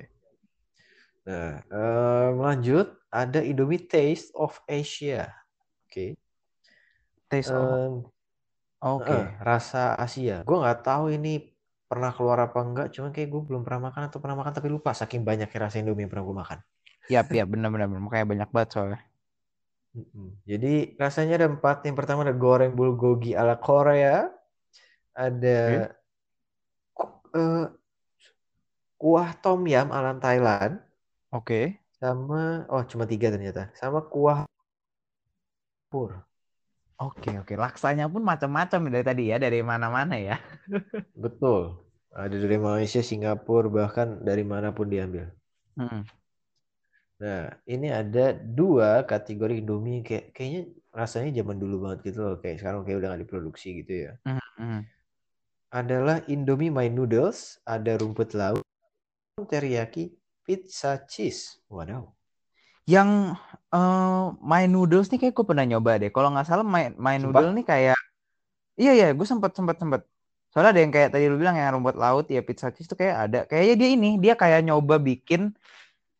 Nah, 1.27 1.62
em, 1.71 2.35
lanjut 2.42 2.90
ada 3.12 3.38
Indomie 3.38 3.83
Taste 3.87 4.35
of 4.35 4.59
Asia. 4.66 5.31
Oke. 5.87 6.18
Taste 7.31 7.55
of- 7.55 7.62
Em, 7.62 7.94
Oke. 8.83 9.07
eh, 9.14 9.27
rasa 9.38 9.94
Asia. 9.94 10.42
Gue 10.42 10.59
nggak 10.59 10.83
tahu 10.83 11.14
ini 11.14 11.55
pernah 11.87 12.11
keluar 12.11 12.42
apa 12.51 12.59
enggak, 12.66 12.90
cuman 12.90 13.14
kayak 13.14 13.31
gue 13.31 13.42
belum 13.46 13.62
pernah 13.62 13.88
makan 13.90 14.11
atau 14.11 14.18
pernah 14.18 14.35
makan 14.35 14.53
tapi 14.53 14.66
lupa 14.66 14.90
saking 14.90 15.22
banyaknya 15.22 15.70
rasa 15.70 15.79
Indomie 15.79 16.05
yang 16.05 16.11
pernah 16.11 16.27
gue 16.27 16.37
makan. 16.42 16.59
Yap, 17.07 17.31
yap, 17.31 17.46
benar-benar. 17.46 17.87
Makanya 17.87 18.27
banyak 18.27 18.51
banget 18.51 18.68
soalnya. 18.75 19.01
Jadi 20.42 20.99
rasanya 20.99 21.38
ada 21.40 21.49
empat. 21.49 21.87
Yang 21.87 21.96
pertama 22.03 22.27
ada 22.27 22.35
goreng 22.35 22.75
bulgogi 22.75 23.33
ala 23.33 23.55
Korea. 23.57 24.29
Ada 25.16 25.94
ku- 26.92 27.22
eh, 27.33 27.66
kuah 28.99 29.31
tom 29.38 29.62
yum 29.64 29.88
ala 29.94 30.18
Thailand. 30.18 30.83
Oke. 31.33 31.81
Sama, 31.96 32.68
oh 32.68 32.83
cuma 32.85 33.09
tiga 33.09 33.33
ternyata. 33.33 33.72
Sama 33.72 34.05
kuah 34.05 34.44
pur. 35.96 36.12
Oke, 37.00 37.32
oke. 37.40 37.56
Laksanya 37.56 38.04
pun 38.12 38.20
macam-macam 38.20 38.92
dari 38.92 39.04
tadi 39.04 39.22
ya, 39.32 39.40
dari 39.40 39.64
mana-mana 39.64 40.20
ya. 40.20 40.37
Betul. 41.24 41.80
Ada 42.12 42.37
dari 42.37 42.56
Malaysia, 42.61 43.00
Singapura, 43.00 43.68
bahkan 43.68 44.20
dari 44.20 44.44
mana 44.44 44.72
pun 44.76 44.88
diambil. 44.92 45.32
Mm-mm. 45.80 46.04
Nah, 47.16 47.48
ini 47.64 47.88
ada 47.88 48.37
dua 48.37 49.04
kategori 49.09 49.64
Indomie 49.64 50.04
kayak 50.04 50.37
kayaknya 50.37 50.62
rasanya 50.92 51.40
zaman 51.40 51.56
dulu 51.56 51.88
banget 51.88 52.12
gitu 52.12 52.20
loh. 52.24 52.37
Kayak 52.40 52.56
sekarang 52.61 52.80
kayak 52.85 52.98
udah 53.00 53.09
nggak 53.12 53.22
diproduksi 53.24 53.68
gitu 53.80 53.92
ya. 54.09 54.12
Mm-mm. 54.28 54.85
adalah 55.76 56.24
Indomie 56.24 56.72
My 56.72 56.88
Noodles, 56.88 57.61
ada 57.68 58.00
rumput 58.00 58.32
laut, 58.32 58.64
teriyaki, 59.37 60.16
pizza 60.48 60.96
cheese. 61.04 61.61
Waduh. 61.68 62.15
Yang 62.87 63.35
eh 63.75 64.25
My 64.40 64.64
Noodles 64.70 65.11
nih 65.11 65.18
kayak 65.27 65.35
gue 65.35 65.46
pernah 65.46 65.66
nyoba 65.66 65.99
deh. 65.99 66.11
Kalau 66.14 66.31
nggak 66.31 66.46
salah 66.46 66.62
My, 66.62 66.94
My 66.94 67.18
Sumpah? 67.18 67.42
Noodle 67.42 67.53
nih 67.61 67.66
kayak 67.66 67.99
Iya 68.77 68.92
iya, 68.92 69.07
gue 69.16 69.27
sempet 69.27 69.53
sempet 69.57 69.77
sempet. 69.81 70.03
Soalnya 70.53 70.70
ada 70.77 70.81
yang 70.85 70.92
kayak 70.92 71.11
tadi 71.16 71.27
lu 71.33 71.40
bilang 71.40 71.57
yang 71.57 71.81
rumput 71.81 71.96
laut 71.96 72.29
ya 72.29 72.40
pizza 72.44 72.68
cheese 72.70 72.88
tuh 72.88 72.96
kayak 73.01 73.16
ada. 73.29 73.38
Kayaknya 73.49 73.75
dia 73.81 73.88
ini 73.96 74.11
dia 74.20 74.35
kayak 74.37 74.62
nyoba 74.68 75.01
bikin 75.01 75.57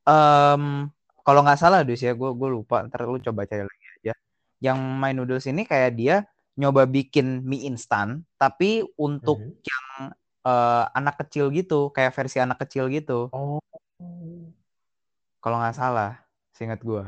em 0.09 0.65
kalau 1.27 1.41
nggak 1.45 1.61
salah 1.61 1.83
dus 1.87 2.01
ya, 2.03 2.13
gue 2.17 2.31
gue 2.33 2.49
lupa. 2.51 2.83
Ntar 2.89 3.05
lu 3.07 3.21
coba 3.23 3.45
cari 3.47 3.63
lagi 3.65 3.87
aja. 4.01 4.13
Yang 4.65 4.79
My 5.01 5.13
Noodles 5.15 5.47
ini 5.53 5.63
kayak 5.69 5.95
dia 6.01 6.17
nyoba 6.57 6.89
bikin 6.89 7.45
mie 7.45 7.69
instan 7.69 8.25
tapi 8.41 8.83
untuk 8.97 9.39
Mhm. 9.39 9.53
yang 9.69 9.87
eh, 10.47 10.85
anak 10.97 11.15
kecil 11.27 11.51
gitu, 11.53 11.93
kayak 11.93 12.15
versi 12.17 12.39
anak 12.41 12.59
kecil 12.65 12.89
gitu. 12.89 13.29
Oh, 13.37 13.61
Kalau 15.45 15.57
nggak 15.61 15.77
salah, 15.77 16.26
seingat 16.57 16.81
gue. 16.89 17.03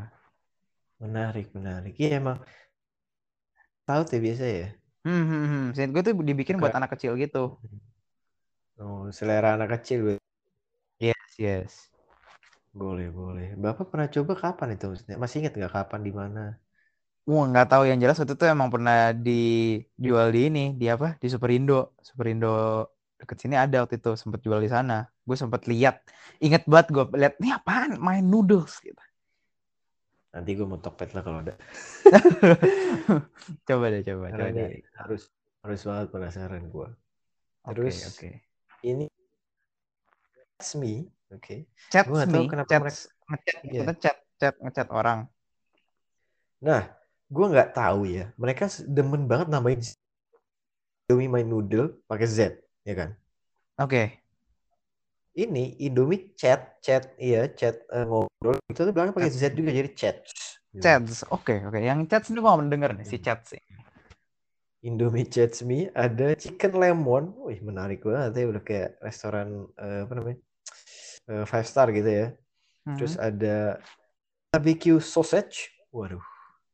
menarik, 1.02 1.46
menarik. 1.56 1.94
Iya 2.02 2.08
emang 2.20 2.38
tahu 3.88 4.00
tuh 4.10 4.20
biasa 4.20 4.44
ya. 4.44 4.68
Hmm, 5.06 5.24
hmm, 5.30 5.44
hmm. 5.50 5.64
Seingat 5.74 5.90
gue 5.94 6.02
tuh 6.06 6.14
dibikin 6.28 6.60
buat 6.60 6.74
Suka. 6.74 6.78
anak 6.78 6.90
kecil 6.94 7.12
gitu. 7.16 7.56
Oh, 8.78 9.10
selera 9.10 9.56
anak 9.56 9.68
kecil. 9.80 10.20
Yes, 11.00 11.30
yes. 11.38 11.72
Boleh, 12.74 13.08
boleh. 13.10 13.56
Bapak 13.56 13.90
pernah 13.90 14.06
coba 14.06 14.32
kapan 14.36 14.68
itu? 14.76 14.84
maksudnya? 14.90 15.16
Masih 15.22 15.36
ingat 15.42 15.54
nggak 15.58 15.74
kapan 15.74 16.00
di 16.06 16.12
mana? 16.12 16.42
Wah, 17.28 17.44
nggak 17.50 17.66
tahu 17.72 17.82
yang 17.90 17.98
jelas 18.00 18.16
waktu 18.20 18.34
itu 18.38 18.46
emang 18.48 18.68
pernah 18.72 19.12
dijual 19.12 20.28
di 20.32 20.40
ini, 20.48 20.64
di 20.80 20.86
apa? 20.88 21.16
Di 21.20 21.28
Superindo. 21.28 21.96
Superindo 22.00 22.48
deket 23.18 23.36
sini 23.42 23.54
ada 23.58 23.82
waktu 23.84 23.98
itu, 24.00 24.10
sempet 24.14 24.40
jual 24.46 24.60
di 24.62 24.70
sana. 24.70 25.04
Gue 25.26 25.36
sempet 25.36 25.66
lihat. 25.68 26.04
Ingat 26.40 26.62
banget 26.70 26.86
gue 26.94 27.04
lihat, 27.20 27.34
ini 27.40 27.48
apaan? 27.52 27.90
Main 28.00 28.24
noodles 28.30 28.80
gitu. 28.80 29.07
Nanti 30.28 30.50
gue 30.52 30.66
mau 30.68 30.80
tokped 30.80 31.10
lah 31.16 31.22
kalau 31.24 31.38
ada. 31.40 31.54
Coba 33.68 33.84
deh, 33.92 34.02
coba, 34.04 34.26
Karena 34.32 34.48
coba 34.48 34.60
cari. 34.60 34.78
harus 35.00 35.22
harus 35.64 35.80
banget 35.88 36.06
penasaran 36.12 36.64
gue. 36.68 36.88
Oke, 37.64 37.74
Terus 37.76 37.96
oke. 38.12 38.28
ini 38.84 39.06
me. 40.76 41.08
Oke. 41.32 41.68
Chat 41.92 42.04
Gua 42.08 42.24
tahu 42.28 42.44
me, 42.44 42.50
kenapa 42.52 42.68
chat, 42.68 42.80
mereka- 42.84 43.12
ngechat, 43.28 43.56
kita 43.64 43.92
chat, 44.02 44.16
chat, 44.40 44.54
ngechat 44.60 44.88
orang. 44.92 45.18
Nah, 46.60 46.82
gue 47.28 47.46
nggak 47.52 47.70
tahu 47.76 48.00
ya. 48.08 48.32
Mereka 48.36 48.64
demen 48.84 49.24
banget 49.28 49.48
nambahin 49.48 49.80
Indomie 51.08 51.32
My 51.32 51.40
Noodle 51.40 52.04
pakai 52.04 52.28
Z, 52.28 52.38
ya 52.84 52.92
kan? 52.92 53.10
Oke, 53.80 54.20
Ini 55.38 55.78
Indomie 55.86 56.34
chat, 56.34 56.82
chat, 56.82 57.14
iya 57.14 57.46
chat 57.54 57.86
eh, 57.94 58.02
ngobrol 58.02 58.58
itu 58.66 58.80
tuh 58.82 58.90
belakang 58.90 59.14
pakai 59.14 59.30
Z 59.30 59.54
juga 59.54 59.70
jadi 59.70 59.90
chat. 59.94 60.16
Gitu. 60.74 60.82
chats. 60.82 61.22
Oke, 61.30 61.62
oke. 61.62 61.78
Yang 61.78 62.10
chat 62.10 62.22
ini 62.34 62.38
gua 62.42 62.58
denger 62.58 62.90
nih, 62.98 63.06
si 63.06 63.16
Hmm. 63.18 63.24
chat 63.24 63.40
sih. 63.46 63.62
Indomie 64.78 65.26
Chats 65.26 65.66
Me 65.66 65.90
ada 65.90 66.38
chicken 66.38 66.78
lemon. 66.78 67.34
Wih, 67.42 67.58
menarik 67.62 68.06
banget 68.06 68.38
ya 68.38 68.46
udah 68.46 68.62
kayak 68.62 68.90
restoran 69.02 69.66
eh, 69.74 70.06
apa 70.06 70.12
namanya? 70.14 70.38
Eh, 71.30 71.44
five 71.50 71.66
star 71.66 71.90
gitu 71.90 72.06
ya. 72.06 72.26
Terus 72.94 73.14
Mhm. 73.14 73.26
ada 73.28 73.56
barbecue 74.54 74.98
sausage. 75.02 75.70
Waduh. 75.90 76.22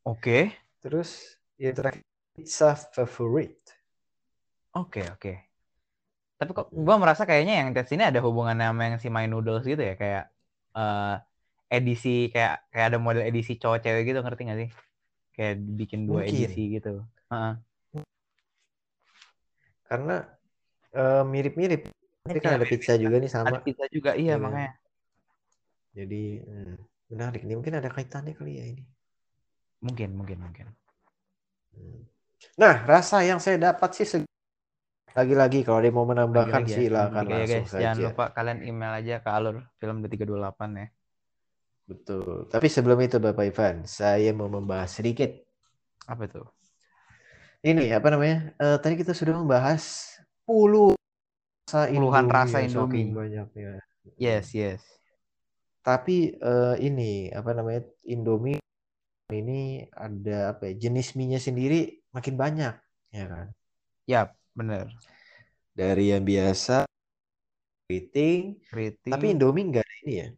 Oke, 0.04 0.52
Terus 0.84 1.40
ya 1.56 1.72
terakhir 1.72 2.04
pizza 2.36 2.76
favorite. 2.92 3.72
oke, 4.76 5.00
oke. 5.16 5.53
Tapi 6.44 6.52
kok 6.52 6.68
gua 6.76 6.96
merasa 7.00 7.24
kayaknya 7.24 7.54
yang 7.64 7.68
chat 7.72 7.88
ini 7.96 8.04
ada 8.04 8.20
hubungannya 8.20 8.68
sama 8.68 8.82
yang 8.92 8.96
si 9.00 9.08
My 9.08 9.24
Noodles 9.32 9.64
gitu 9.64 9.80
ya, 9.80 9.94
kayak 9.96 10.24
eh 10.76 11.14
edisi 11.72 12.28
kayak 12.28 12.68
kayak 12.72 12.86
ada 12.92 12.98
model 13.00 13.24
edisi 13.24 13.56
cowok 13.56 13.78
cewek 13.80 14.02
gitu, 14.12 14.18
ngerti 14.20 14.42
gak 14.52 14.58
sih? 14.60 14.70
Kayak 15.36 15.54
bikin 15.80 16.00
dua 16.04 16.20
Mungkin. 16.28 16.48
edisi 16.52 16.62
gitu. 16.76 16.90
Heeh. 17.32 17.52
Karena 19.88 20.16
eh, 20.92 21.24
mirip-mirip. 21.32 21.80
Ini 22.28 22.40
kan 22.44 22.52
ada 22.60 22.66
pizza 22.68 22.92
juga 23.00 23.16
nih 23.20 23.32
Ada 23.32 23.36
sama. 23.36 23.56
pizza 23.64 23.84
juga, 23.88 24.10
iya 24.20 24.36
Iya. 24.36 24.44
makanya. 24.44 24.72
Jadi 25.96 26.22
hmm, 26.44 26.74
menarik 27.12 27.40
nih. 27.46 27.56
Mungkin 27.58 27.74
ada 27.80 27.88
kaitannya 27.88 28.34
kali 28.36 28.52
ya 28.60 28.64
ini. 28.72 28.84
Mungkin, 29.84 30.10
mungkin, 30.16 30.38
mungkin. 30.44 30.66
Hmm. 31.76 32.00
Nah, 32.60 32.74
rasa 32.86 33.24
yang 33.24 33.40
saya 33.42 33.56
dapat 33.58 33.90
sih 33.96 34.06
lagi-lagi 35.14 35.62
kalau 35.62 35.78
ada 35.78 35.86
yang 35.86 35.96
mau 35.96 36.08
menambahkan 36.10 36.66
Lagi-lagi 36.66 36.74
ya, 36.74 36.78
silakan 36.90 37.24
ya 37.24 37.30
langsung 37.30 37.64
guys. 37.64 37.70
Jangan 37.70 37.96
saja. 37.96 38.06
lupa 38.10 38.24
kalian 38.34 38.58
email 38.66 38.92
aja 38.98 39.14
ke 39.22 39.28
alur 39.30 39.56
film 39.78 39.96
328 40.02 40.82
ya. 40.82 40.86
Betul. 41.84 42.50
Tapi 42.50 42.66
sebelum 42.66 42.98
itu 43.04 43.16
Bapak 43.22 43.44
Ivan, 43.46 43.86
saya 43.86 44.34
mau 44.34 44.50
membahas 44.50 44.90
sedikit. 44.90 45.30
Apa 46.10 46.26
tuh? 46.26 46.48
Ini 47.62 47.96
apa 47.96 48.12
namanya? 48.12 48.52
Eh, 48.58 48.76
tadi 48.82 48.98
kita 48.98 49.16
sudah 49.16 49.40
membahas 49.40 50.12
puluh 50.44 50.98
rasa 51.64 51.88
Puluhan 51.88 52.28
Indomie 52.28 52.36
rasa 52.36 52.56
ya, 52.60 52.66
Indomie. 52.68 53.06
banyaknya. 53.10 53.72
Yes, 54.20 54.46
yes. 54.52 54.82
Tapi 55.80 56.36
eh, 56.36 56.76
ini 56.80 57.32
apa 57.32 57.50
namanya? 57.56 57.82
Indomie 58.04 58.60
ini 59.32 59.84
ada 59.92 60.56
apa 60.56 60.68
ya? 60.68 60.88
Jenis 60.88 61.16
mie-nya 61.16 61.40
sendiri 61.40 62.04
makin 62.12 62.36
banyak, 62.36 62.74
ya 63.10 63.24
kan? 63.24 63.46
Yap, 64.04 64.28
bener. 64.54 64.86
Dari 65.74 66.14
yang 66.14 66.22
biasa 66.22 66.86
keriting, 67.90 68.56
Keriting. 68.70 69.12
tapi 69.12 69.24
Indomie 69.34 69.66
enggak 69.68 69.84
ada 69.84 69.94
ini 70.06 70.14
ya. 70.14 70.28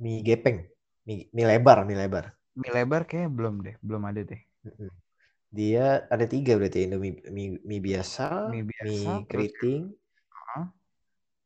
Mie 0.00 0.20
gepeng, 0.24 0.58
mie, 1.04 1.28
mie 1.30 1.46
lebar, 1.46 1.84
mie 1.84 1.96
lebar. 2.00 2.32
mie 2.56 2.72
lebar 2.72 3.04
kayak 3.04 3.28
belum 3.30 3.60
deh, 3.62 3.76
belum 3.84 4.02
ada 4.08 4.20
deh. 4.24 4.40
Dia 5.50 6.06
ada 6.08 6.24
tiga 6.24 6.56
berarti 6.56 6.88
Indomie 6.88 7.20
mie, 7.28 7.60
mie 7.62 7.80
biasa, 7.82 8.48
Mie 8.48 8.64
mie, 8.64 8.70
biasa, 8.72 9.10
terus- 9.28 9.28
keriting, 9.28 9.82
Hah? 10.32 10.66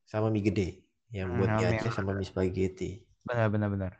sama 0.06 0.30
mie 0.30 0.44
gede. 0.46 0.68
Yang 1.10 1.28
Hmm, 1.30 1.38
buat 1.38 1.50
sama 1.50 1.60
mie 1.60 1.78
mie 1.82 1.92
sama 1.92 2.10
mie 2.14 2.26
spaghetti. 2.26 2.90
Benar, 3.26 3.46
benar, 3.50 3.68
benar. 3.74 3.92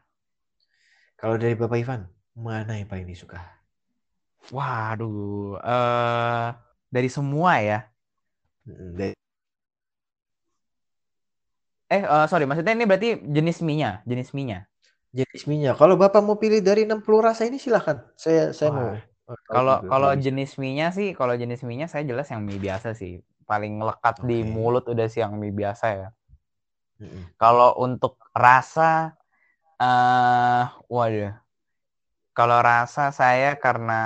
Kalau 1.19 1.35
dari 1.41 1.55
Bapak 1.57 1.79
Ivan, 1.81 2.03
mana 2.37 2.77
yang 2.79 2.87
paling 2.91 3.07
disuka? 3.09 3.41
Waduh, 4.53 5.57
eh 5.65 6.47
dari 6.93 7.09
semua 7.09 7.59
ya. 7.65 7.79
Dari- 8.65 9.17
Eh, 11.93 12.01
eh, 12.01 12.27
sorry, 12.27 12.49
maksudnya 12.49 12.75
ini 12.75 12.89
berarti 12.89 13.21
jenis 13.23 13.61
mie-nya, 13.61 14.01
jenis 14.09 14.33
mie-nya. 14.33 14.67
jenis 15.15 15.47
mie-nya. 15.47 15.79
Kalau 15.79 15.95
Bapak 15.95 16.27
mau 16.27 16.35
pilih 16.35 16.59
dari 16.59 16.83
60 16.91 17.23
rasa 17.23 17.47
ini 17.47 17.55
silahkan. 17.55 18.03
Saya 18.19 18.51
saya 18.51 18.75
Wah. 18.75 18.79
mau. 18.83 18.91
Kalau 19.47 19.77
kalau 19.87 20.11
jenis 20.19 20.59
mie-nya 20.59 20.91
sih, 20.91 21.15
kalau 21.15 21.39
jenis 21.39 21.63
mie-nya 21.63 21.87
saya 21.87 22.03
jelas 22.03 22.27
yang 22.35 22.43
mie 22.43 22.59
biasa 22.59 22.99
sih. 22.99 23.23
Paling 23.47 23.79
lekat 23.79 24.27
di 24.27 24.43
Oke. 24.43 24.51
mulut 24.51 24.85
udah 24.91 25.07
sih 25.07 25.23
yang 25.23 25.39
mie 25.39 25.55
biasa 25.55 25.87
ya. 25.95 26.09
Mm-mm. 26.99 27.31
Kalau 27.39 27.79
untuk 27.79 28.19
rasa, 28.35 29.15
eh, 29.79 30.65
waduh. 30.91 31.31
Kalau 32.35 32.59
rasa 32.59 33.15
saya 33.15 33.55
karena 33.55 34.03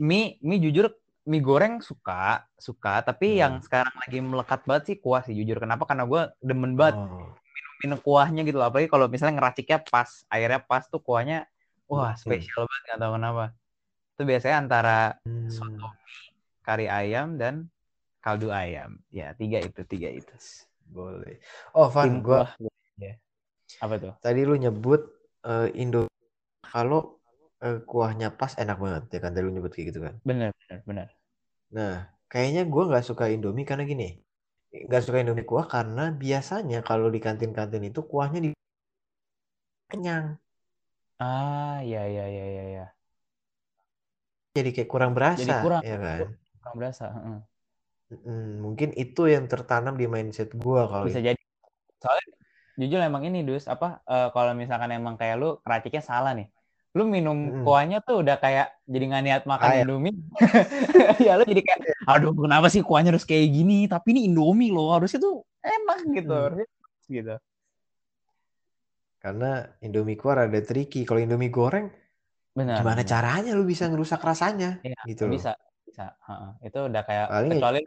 mie, 0.00 0.40
mie 0.40 0.64
jujur 0.64 0.88
mie 1.24 1.40
goreng 1.40 1.80
suka, 1.80 2.44
suka. 2.60 3.00
Tapi 3.00 3.36
Hmm. 3.36 3.40
yang 3.40 3.54
sekarang 3.64 3.94
lagi 3.96 4.18
melekat 4.20 4.60
banget 4.68 4.82
sih 4.92 4.96
kuah 5.00 5.24
sih 5.24 5.32
jujur. 5.32 5.60
Kenapa? 5.60 5.88
Karena 5.88 6.04
gue 6.04 6.22
demen 6.44 6.76
banget 6.76 7.00
Oh, 7.00 7.32
minum 7.80 7.98
kuahnya 8.00 8.44
gitu 8.44 8.60
loh. 8.60 8.68
Apalagi 8.68 8.88
kalau 8.88 9.08
misalnya 9.08 9.40
ngeraciknya 9.40 9.78
pas, 9.88 10.24
airnya 10.32 10.60
pas 10.60 10.84
tuh 10.88 11.00
kuahnya, 11.00 11.48
wah 11.88 12.12
Hmm. 12.12 12.20
spesial 12.20 12.64
banget 12.68 12.82
nggak 12.88 12.98
tahu 13.00 13.12
kenapa. 13.16 13.44
Itu 14.14 14.22
biasanya 14.24 14.56
antara 14.60 14.98
hmm. 15.24 15.50
soto 15.50 15.88
kari 16.64 16.86
ayam 16.88 17.36
dan 17.36 17.68
kaldu 18.24 18.48
ayam. 18.48 19.00
Ya 19.12 19.36
tiga 19.36 19.60
itu, 19.60 19.80
tiga 19.84 20.08
itu. 20.08 20.32
Boleh. 20.88 21.40
Oh, 21.76 21.88
Van, 21.92 22.20
kuah. 22.24 22.56
Ya. 22.96 23.18
Apa 23.82 23.98
tuh? 23.98 24.14
tadi 24.22 24.46
lu 24.46 24.54
nyebut 24.54 25.02
eh, 25.44 25.68
Indo 25.76 26.06
kalau 26.62 27.18
eh, 27.66 27.76
kuahnya 27.90 28.26
pas 28.40 28.52
enak 28.62 28.76
banget 28.84 29.02
ya 29.14 29.18
kan 29.22 29.30
tadi 29.34 29.44
lu 29.46 29.50
nyebut 29.54 29.72
kayak 29.74 29.86
gitu 29.90 30.00
kan. 30.06 30.14
Bener, 30.24 30.52
bener, 30.68 30.82
bener. 30.86 31.16
Nah, 31.76 31.94
kayaknya 32.32 32.62
gua 32.72 32.82
nggak 32.88 33.06
suka 33.08 33.24
Indomie 33.34 33.68
karena 33.70 33.84
gini. 33.92 34.06
Nggak 34.88 35.02
suka 35.04 35.18
Indomie 35.22 35.48
kuah 35.50 35.66
karena 35.74 36.04
biasanya 36.22 36.78
kalau 36.88 37.08
di 37.14 37.20
kantin-kantin 37.26 37.84
itu 37.90 38.00
kuahnya 38.10 38.40
di 38.44 38.50
kenyang. 39.90 40.38
Ah, 41.18 41.80
ya, 41.82 42.06
ya, 42.08 42.28
ya, 42.28 42.44
ya, 42.56 42.62
ya. 42.74 42.94
Jadi 44.56 44.68
kayak 44.74 44.90
kurang 44.92 45.12
berasa, 45.16 45.38
Jadi 45.38 45.52
kurang, 45.60 45.82
ya 45.88 45.96
kan? 46.04 46.24
kurang 46.60 46.76
berasa. 46.80 47.04
heeh. 47.14 47.38
Mm, 48.26 48.44
mungkin 48.64 48.88
itu 49.02 49.20
yang 49.34 49.44
tertanam 49.52 49.94
di 50.00 50.06
mindset 50.14 50.48
gua 50.62 50.82
Bisa 51.04 51.18
kali. 51.18 51.18
jadi. 51.26 51.40
Soalnya 52.02 52.24
jujur 52.80 53.00
emang 53.08 53.22
ini 53.28 53.38
dus 53.48 53.64
apa 53.74 53.86
eh, 54.12 54.26
kalau 54.34 54.52
misalkan 54.62 54.90
emang 54.98 55.14
kayak 55.20 55.36
lu 55.42 55.46
keraciknya 55.64 56.02
salah 56.10 56.32
nih. 56.38 56.46
Lu 56.94 57.04
minum 57.04 57.34
Mm-mm. 57.34 57.62
kuahnya 57.66 57.98
tuh 58.00 58.22
udah 58.22 58.38
kayak 58.38 58.70
jadi 58.86 59.04
nggak 59.04 59.22
niat 59.22 59.42
makan 59.44 59.66
Kayak- 59.66 59.82
Indomie. 59.82 60.14
ya 61.26 61.32
lu 61.34 61.42
jadi 61.44 61.60
kayak 61.60 61.80
aduh 62.06 62.30
kenapa 62.32 62.66
sih 62.68 62.80
kuahnya 62.80 63.10
harus 63.10 63.26
kayak 63.26 63.50
gini? 63.50 63.86
Tapi 63.86 64.14
ini 64.14 64.30
Indomie 64.30 64.70
loh, 64.70 64.94
harusnya 64.94 65.18
tuh 65.18 65.42
enak 65.58 65.98
gitu. 66.12 66.30
Hmm. 66.30 66.44
Harusnya 66.46 66.66
gitu. 67.10 67.34
Karena 69.18 69.50
Indomie 69.80 70.14
kuah 70.14 70.38
ada 70.38 70.60
tricky. 70.60 71.02
Kalau 71.02 71.18
Indomie 71.18 71.48
goreng, 71.48 71.88
Benar. 72.52 72.78
gimana 72.78 73.00
benar. 73.00 73.10
caranya 73.10 73.50
lu 73.52 73.64
bisa 73.64 73.88
ngerusak 73.88 74.20
rasanya? 74.20 74.78
Iya, 74.80 75.00
Gitu 75.02 75.26
loh. 75.26 75.32
bisa, 75.34 75.52
bisa. 75.82 76.14
Heeh. 76.20 76.50
Itu 76.62 76.78
udah 76.84 77.02
kayak 77.02 77.26
Paling 77.26 77.50
ya- 77.50 77.56
kecuali 77.58 77.80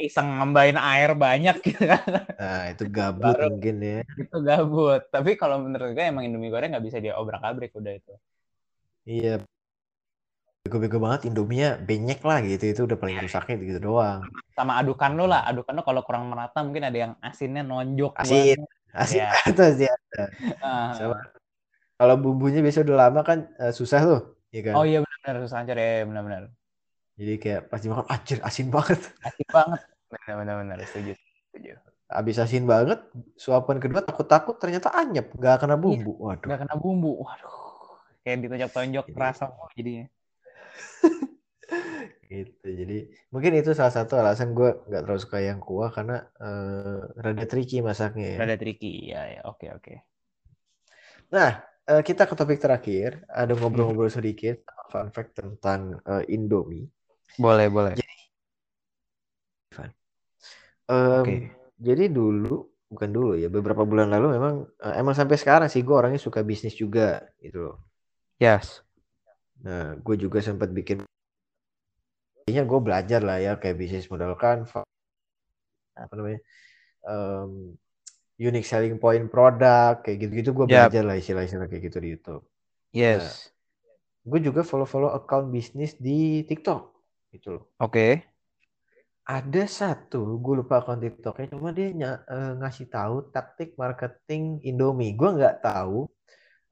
iseng 0.00 0.32
nambahin 0.32 0.80
air 0.80 1.12
banyak 1.12 1.60
gitu 1.60 1.84
kan. 1.84 2.00
Nah, 2.32 2.62
itu 2.72 2.84
gabut 2.96 3.36
Baru- 3.36 3.52
mungkin 3.52 3.76
ya. 3.82 4.00
itu 4.16 4.36
gabut. 4.40 5.02
Tapi 5.10 5.36
kalau 5.36 5.60
menurut 5.60 5.92
gue 5.92 6.00
emang 6.00 6.24
Indomie 6.24 6.48
goreng 6.48 6.72
nggak 6.72 6.86
bisa 6.86 6.98
diobrak-abrik 6.98 7.74
udah 7.74 7.92
itu. 7.92 8.14
Iya. 9.08 9.44
Bego-bego 10.60 11.00
banget 11.00 11.24
Indomie-nya 11.32 11.80
benyek 11.80 12.20
lah 12.20 12.44
gitu. 12.44 12.64
Itu 12.68 12.80
udah 12.84 12.98
paling 13.00 13.16
rusaknya 13.24 13.56
gitu 13.60 13.80
doang. 13.80 14.20
Sama 14.52 14.76
adukan 14.76 15.16
lu 15.16 15.24
lah, 15.24 15.48
adukan 15.48 15.72
lu 15.72 15.82
kalau 15.84 16.04
kurang 16.04 16.28
merata 16.28 16.60
mungkin 16.60 16.84
ada 16.84 16.98
yang 16.98 17.12
asinnya 17.24 17.64
nonjok 17.64 18.12
Asin. 18.20 18.60
banget. 18.60 18.60
Asik 18.90 19.22
Iya. 19.22 19.28
atas 19.46 19.74
ya. 19.78 19.94
Sama. 20.98 21.16
Kalau 22.00 22.14
bumbunya 22.16 22.64
biasa 22.64 22.80
udah 22.84 22.96
lama 23.08 23.20
kan 23.24 23.38
eh, 23.60 23.72
susah 23.76 24.00
tuh, 24.04 24.20
ya 24.52 24.60
kan? 24.64 24.74
Oh 24.80 24.84
iya 24.88 25.04
benar 25.04 25.44
susah 25.44 25.60
hancur 25.60 25.76
ya 25.76 26.04
benar-benar. 26.08 26.42
Jadi 27.20 27.32
kayak 27.36 27.60
pas 27.68 27.80
dimakan, 27.84 28.08
anjir 28.08 28.38
asin 28.40 28.72
banget. 28.72 29.00
Asik 29.20 29.48
banget. 29.52 29.80
Benar-benar 30.08 30.54
benar 30.64 30.76
setuju. 30.88 31.12
Setuju. 31.52 31.76
Abis 32.10 32.40
asin 32.40 32.64
banget, 32.64 33.04
suapan 33.36 33.78
kedua 33.78 34.00
takut-takut 34.00 34.56
ternyata 34.56 34.90
anyep, 34.96 35.30
nggak 35.36 35.60
kena 35.60 35.76
bumbu. 35.76 36.16
Waduh. 36.18 36.48
Nggak 36.48 36.58
kena 36.64 36.74
bumbu. 36.80 37.20
Waduh. 37.20 37.59
Kayak 38.22 38.36
ditonjok-tonjok 38.46 39.06
Jadi- 39.08 39.18
rasa 39.18 39.44
mulu 39.50 39.72
jadinya. 39.76 40.06
Gitu. 42.30 42.62
Jadi 42.62 42.98
mungkin 43.34 43.58
itu 43.58 43.74
salah 43.74 43.90
satu 43.90 44.14
alasan 44.14 44.54
gue 44.54 44.70
nggak 44.86 45.02
terlalu 45.02 45.18
suka 45.18 45.42
yang 45.42 45.58
kuah 45.58 45.90
karena 45.90 46.30
eh, 46.38 47.02
rada 47.18 47.42
tricky 47.42 47.82
masaknya 47.82 48.38
ya. 48.38 48.46
Rada 48.46 48.54
tricky. 48.54 49.10
Ya 49.10 49.22
ya, 49.26 49.40
oke 49.50 49.66
oke. 49.66 49.94
Nah, 51.34 51.58
eh, 51.90 52.02
kita 52.06 52.30
ke 52.30 52.34
topik 52.38 52.62
terakhir. 52.62 53.26
Ada 53.26 53.58
ngobrol-ngobrol 53.58 54.14
sedikit 54.14 54.62
fun 54.94 55.10
fact 55.10 55.42
tentang 55.42 55.98
eh, 56.06 56.30
Indomie. 56.30 56.86
Boleh, 57.34 57.66
boleh. 57.66 57.98
Em, 60.90 61.22
Oke. 61.22 61.36
Jadi 61.78 62.10
dulu 62.10 62.66
bukan 62.90 63.10
dulu 63.14 63.32
ya 63.38 63.46
beberapa 63.46 63.86
bulan 63.86 64.10
lalu 64.10 64.34
memang 64.34 64.54
uh, 64.82 64.94
emang 64.98 65.14
sampai 65.14 65.38
sekarang 65.38 65.70
sih 65.70 65.86
gue 65.86 65.94
orangnya 65.94 66.18
suka 66.18 66.42
bisnis 66.42 66.74
juga 66.74 67.22
gitu 67.38 67.70
loh 67.70 67.76
Yes. 68.40 68.80
nah 69.60 69.92
gue 70.00 70.16
juga 70.16 70.40
sempat 70.40 70.72
bikin 70.72 71.04
Intinya 72.48 72.64
gue 72.64 72.80
belajar 72.80 73.20
lah 73.20 73.38
ya 73.38 73.52
kayak 73.60 73.76
bisnis 73.76 74.08
modal 74.08 74.34
Canva 74.40 74.82
apa 75.94 76.12
namanya 76.16 76.40
um, 77.04 77.76
unique 78.40 78.64
selling 78.64 78.96
point 78.96 79.28
produk 79.28 80.00
kayak 80.00 80.16
gitu-gitu 80.26 80.56
gue 80.56 80.66
Yap. 80.72 80.88
belajar 80.88 81.02
lah 81.04 81.16
istilah-istilah 81.20 81.68
kayak 81.68 81.92
gitu 81.92 81.98
di 82.00 82.08
YouTube 82.16 82.42
Yes. 82.90 83.52
gue 84.24 84.40
juga 84.40 84.64
follow-follow 84.64 85.12
account 85.12 85.52
bisnis 85.52 85.94
di 86.00 86.42
TikTok 86.48 86.90
gitu 87.36 87.60
loh 87.60 87.64
Oke. 87.78 88.24
ada 89.28 89.62
satu 89.68 90.40
gue 90.40 90.54
lupa 90.64 90.80
akun 90.82 90.98
TikToknya 90.98 91.46
cuma 91.54 91.70
dia 91.70 91.92
ny- 91.92 92.24
eh, 92.26 92.52
ngasih 92.58 92.88
tahu 92.90 93.30
taktik 93.30 93.76
marketing 93.78 94.58
Indomie 94.66 95.14
gue 95.14 95.30
nggak 95.38 95.62
tahu 95.62 96.08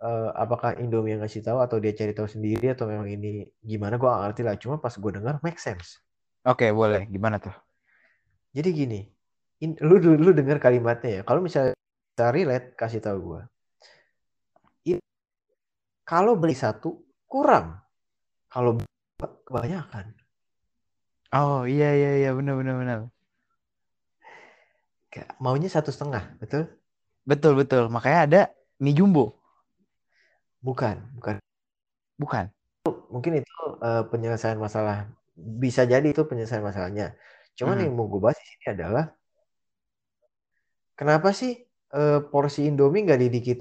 eh, 0.02 0.30
apakah 0.34 0.78
Indomie 0.78 1.14
yang 1.16 1.22
ngasih 1.24 1.42
tahu 1.42 1.58
atau 1.62 1.76
dia 1.82 1.92
cari 1.94 2.12
tahu 2.14 2.28
sendiri 2.30 2.72
atau 2.74 2.86
memang 2.86 3.08
ini 3.10 3.46
gimana 3.62 3.98
gue 3.98 4.08
gak 4.08 4.22
ngerti 4.30 4.42
lah 4.46 4.54
cuma 4.58 4.76
pas 4.78 4.94
gue 4.94 5.10
dengar 5.14 5.38
make 5.42 5.58
sense 5.60 5.98
Oke, 6.46 6.70
boleh. 6.72 7.04
Gimana 7.10 7.36
tuh? 7.42 7.52
jadi 8.54 8.68
gini 8.72 9.00
in- 9.60 9.78
lu 9.84 10.00
lu, 10.00 10.16
lu 10.16 10.30
dengar 10.32 10.58
kalimatnya 10.58 11.20
ya 11.20 11.22
kalau 11.22 11.44
misalnya 11.44 11.76
kita 12.14 12.26
relate 12.34 12.66
kasih 12.74 12.98
tahu 13.04 13.18
gue 13.22 13.40
kalau 16.08 16.40
beli 16.40 16.56
satu 16.56 17.04
kurang 17.28 17.76
kalau 18.48 18.80
kebanyakan 19.44 20.16
Oh, 21.28 21.68
iya 21.68 21.92
iya 21.92 22.10
iya 22.24 22.30
benar 22.32 22.56
benar 22.56 22.74
benar. 22.80 22.98
Kayak 25.12 25.36
maunya 25.36 25.68
satu 25.68 25.92
setengah 25.92 26.40
betul 26.40 26.72
Betul 27.28 27.60
betul. 27.60 27.92
Makanya 27.92 28.18
ada 28.24 28.40
mie 28.80 28.96
jumbo. 28.96 29.37
Bukan 30.68 30.96
bukan 31.16 31.36
Bukan. 32.18 32.44
mungkin 33.14 33.32
itu 33.40 33.54
eh, 33.86 34.02
penyelesaian 34.10 34.58
masalah 34.58 35.06
bisa 35.62 35.82
jadi 35.86 36.02
itu 36.10 36.22
penyelesaian 36.26 36.66
masalahnya. 36.66 37.14
Cuman 37.58 37.78
Mhm. 37.78 37.82
yang 37.86 37.94
mau 37.94 38.06
gue 38.10 38.20
bahas 38.24 38.38
di 38.42 38.46
sini 38.50 38.66
adalah 38.74 39.04
kenapa 40.98 41.28
sih 41.30 41.52
eh, 41.98 42.18
porsi 42.30 42.60
Indomie 42.68 43.06
nggak 43.06 43.20
didikit 43.24 43.58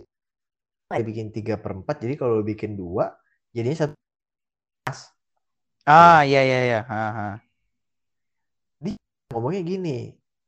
dibikin 0.88 1.30
tiga 1.36 1.60
per 1.60 1.72
empat 1.78 1.96
jadi 2.04 2.16
kalau 2.16 2.42
bikin 2.50 2.80
dua 2.80 3.06
jadinya 3.52 3.78
satu 3.86 3.96
Ah, 5.88 6.20
iya 6.28 6.42
iya 6.48 6.60
iya. 6.68 6.80
Ha, 6.92 7.00
ha. 7.18 7.28
ngomongnya 9.32 9.62
gini 9.72 9.90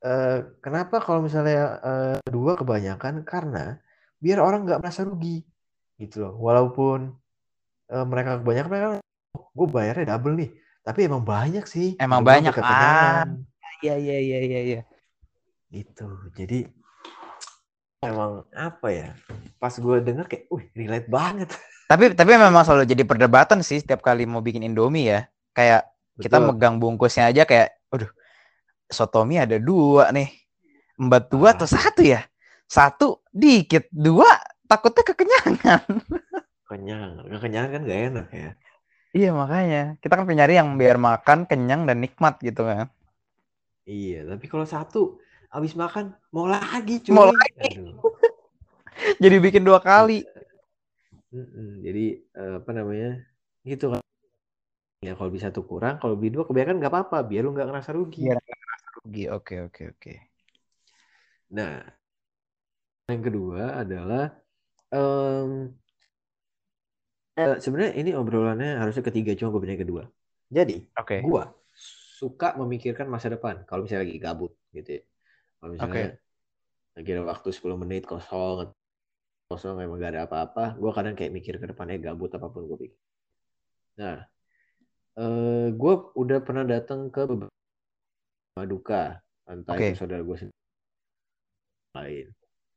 eh, 0.08 0.38
kenapa 0.64 0.96
kalau 1.06 1.20
misalnya 1.28 1.60
eh, 1.90 2.18
dua 2.36 2.52
kebanyakan 2.60 3.16
karena 3.28 3.78
biar 4.24 4.40
orang 4.48 4.60
nggak 4.66 4.80
merasa 4.82 5.02
rugi 5.10 5.44
gitu 6.00 6.24
loh 6.24 6.34
walaupun 6.40 7.14
eh, 7.88 8.06
mereka 8.08 8.40
kebanyakan 8.40 8.70
mereka 8.72 8.88
gue 9.30 9.68
bayarnya 9.68 10.06
double 10.10 10.36
nih 10.36 10.50
tapi 10.82 11.00
emang 11.06 11.22
banyak 11.22 11.68
sih 11.68 11.94
Emang 12.00 12.24
banyak. 12.24 12.50
kekenyangan. 12.50 13.44
Iya 13.80 13.96
iya 13.96 14.18
iya 14.18 14.40
iya 14.42 14.60
iya. 14.66 14.82
gitu 15.70 16.08
jadi 16.34 16.66
emang 18.00 18.48
apa 18.52 18.88
ya 18.90 19.08
pas 19.56 19.76
gue 19.76 19.96
denger 20.00 20.26
kayak 20.26 20.44
wih 20.50 20.66
relate 20.74 21.08
banget 21.08 21.50
Tapi 21.90 22.14
tapi 22.14 22.38
memang 22.38 22.62
selalu 22.62 22.86
jadi 22.86 23.02
perdebatan 23.02 23.66
sih 23.66 23.82
setiap 23.82 24.06
kali 24.06 24.30
mau 24.30 24.46
bikin 24.46 24.62
Indomie 24.62 25.10
ya. 25.10 25.26
Kayak 25.58 25.90
kita 26.22 26.38
Betul. 26.38 26.48
megang 26.54 26.78
bungkusnya 26.78 27.34
aja 27.34 27.50
kayak, 27.50 27.82
aduh, 27.90 28.14
sotomi 28.86 29.42
ada 29.42 29.58
dua 29.58 30.14
nih. 30.14 30.30
Embat 31.02 31.34
dua 31.34 31.50
Ah. 31.50 31.54
atau 31.58 31.66
satu 31.66 32.06
ya? 32.06 32.22
Satu 32.70 33.26
dikit, 33.34 33.90
dua 33.90 34.30
takutnya 34.70 35.04
kekenyangan. 35.10 35.82
kenyang 36.70 37.12
kekenyangan 37.34 37.70
kan 37.74 37.82
gak 37.90 38.02
enak 38.14 38.28
ya 38.32 38.50
Iya 39.10 39.30
makanya 39.34 39.98
kita 40.06 40.14
kan 40.22 40.26
penyari 40.30 40.54
yang 40.62 40.78
biar 40.78 41.02
makan 41.02 41.50
kenyang 41.50 41.90
dan 41.90 41.98
nikmat 41.98 42.38
gitu 42.46 42.62
kan. 42.62 42.88
iya 43.90 44.22
tapi 44.30 44.46
kalau 44.46 44.70
satu 44.70 45.18
abis 45.50 45.74
makan 45.74 46.14
mau 46.30 46.46
lagi 46.46 47.02
cuy 47.02 47.14
Mau 47.18 47.34
lagi. 47.34 47.82
Aduh. 47.82 47.98
Jadi 49.24 49.36
bikin 49.42 49.64
dua 49.66 49.82
kali. 49.82 50.22
Mm-mm. 51.30 51.86
jadi 51.86 52.26
eh, 52.42 52.54
apa 52.58 52.72
namanya 52.74 53.22
gitu 53.62 53.94
kan 53.94 54.02
ya 55.00 55.14
kalau 55.14 55.30
bisa 55.30 55.54
tuh 55.54 55.62
kurang 55.62 56.02
kalau 56.02 56.18
beli 56.18 56.34
dua 56.34 56.42
kebanyakan 56.50 56.82
nggak 56.82 56.90
apa-apa 56.90 57.18
biar 57.22 57.42
lu 57.46 57.54
nggak 57.54 57.70
ngerasa 57.70 57.92
rugi 57.94 58.26
Biar 58.26 58.42
Rugi. 59.06 59.24
Oke 59.30 59.56
oke 59.62 59.84
oke. 59.94 60.14
nah 61.54 61.86
yang 63.10 63.22
kedua 63.22 63.82
adalah 63.82 64.39
em, 64.92 65.52
eh, 67.38 67.56
sebenarnya 67.64 67.94
ini 67.98 68.12
obrolannya 68.18 68.80
harusnya 68.82 69.04
ketiga 69.06 69.32
cuma 69.38 69.54
gue 69.54 69.70
yang 69.70 69.84
kedua 69.86 70.04
jadi 70.50 70.82
Oke. 70.98 71.22
gua 71.22 71.54
suka 72.20 72.58
memikirkan 72.60 73.08
masa 73.08 73.32
depan 73.32 73.64
kalau 73.64 73.86
misalnya 73.86 74.10
lagi 74.10 74.20
gabut 74.20 74.52
gitu 74.76 75.00
ya. 75.00 75.02
Kalau 75.62 75.70
misalnya 75.72 76.08
lagi 76.98 77.10
ada 77.16 77.24
waktu 77.24 77.50
10 77.56 77.78
menit 77.80 78.04
kosong 78.04 78.74
kosong 79.48 79.82
emang 79.82 79.98
gak 79.98 80.14
ada 80.14 80.30
apa-apa, 80.30 80.78
gua 80.78 80.92
kadang 80.94 81.16
kayak 81.18 81.32
mikir 81.34 81.58
ke 81.58 81.66
depannya 81.70 81.98
gabut 81.98 82.30
apa 82.34 82.50
pun 82.52 82.70
gue 82.70 82.78
pikir. 82.86 83.00
Nah, 83.98 84.26
eh 85.18 85.68
gua 85.74 86.12
udah 86.14 86.38
pernah 86.44 86.66
datang 86.68 87.10
ke 87.10 87.26
beberapa 87.26 87.54
duka, 88.68 89.22
entah 89.50 89.74
Oke. 89.74 89.90
itu 89.90 90.06
saudara 90.06 90.22
gue 90.22 90.38
sendiri 90.38 90.58
lain. 91.98 92.28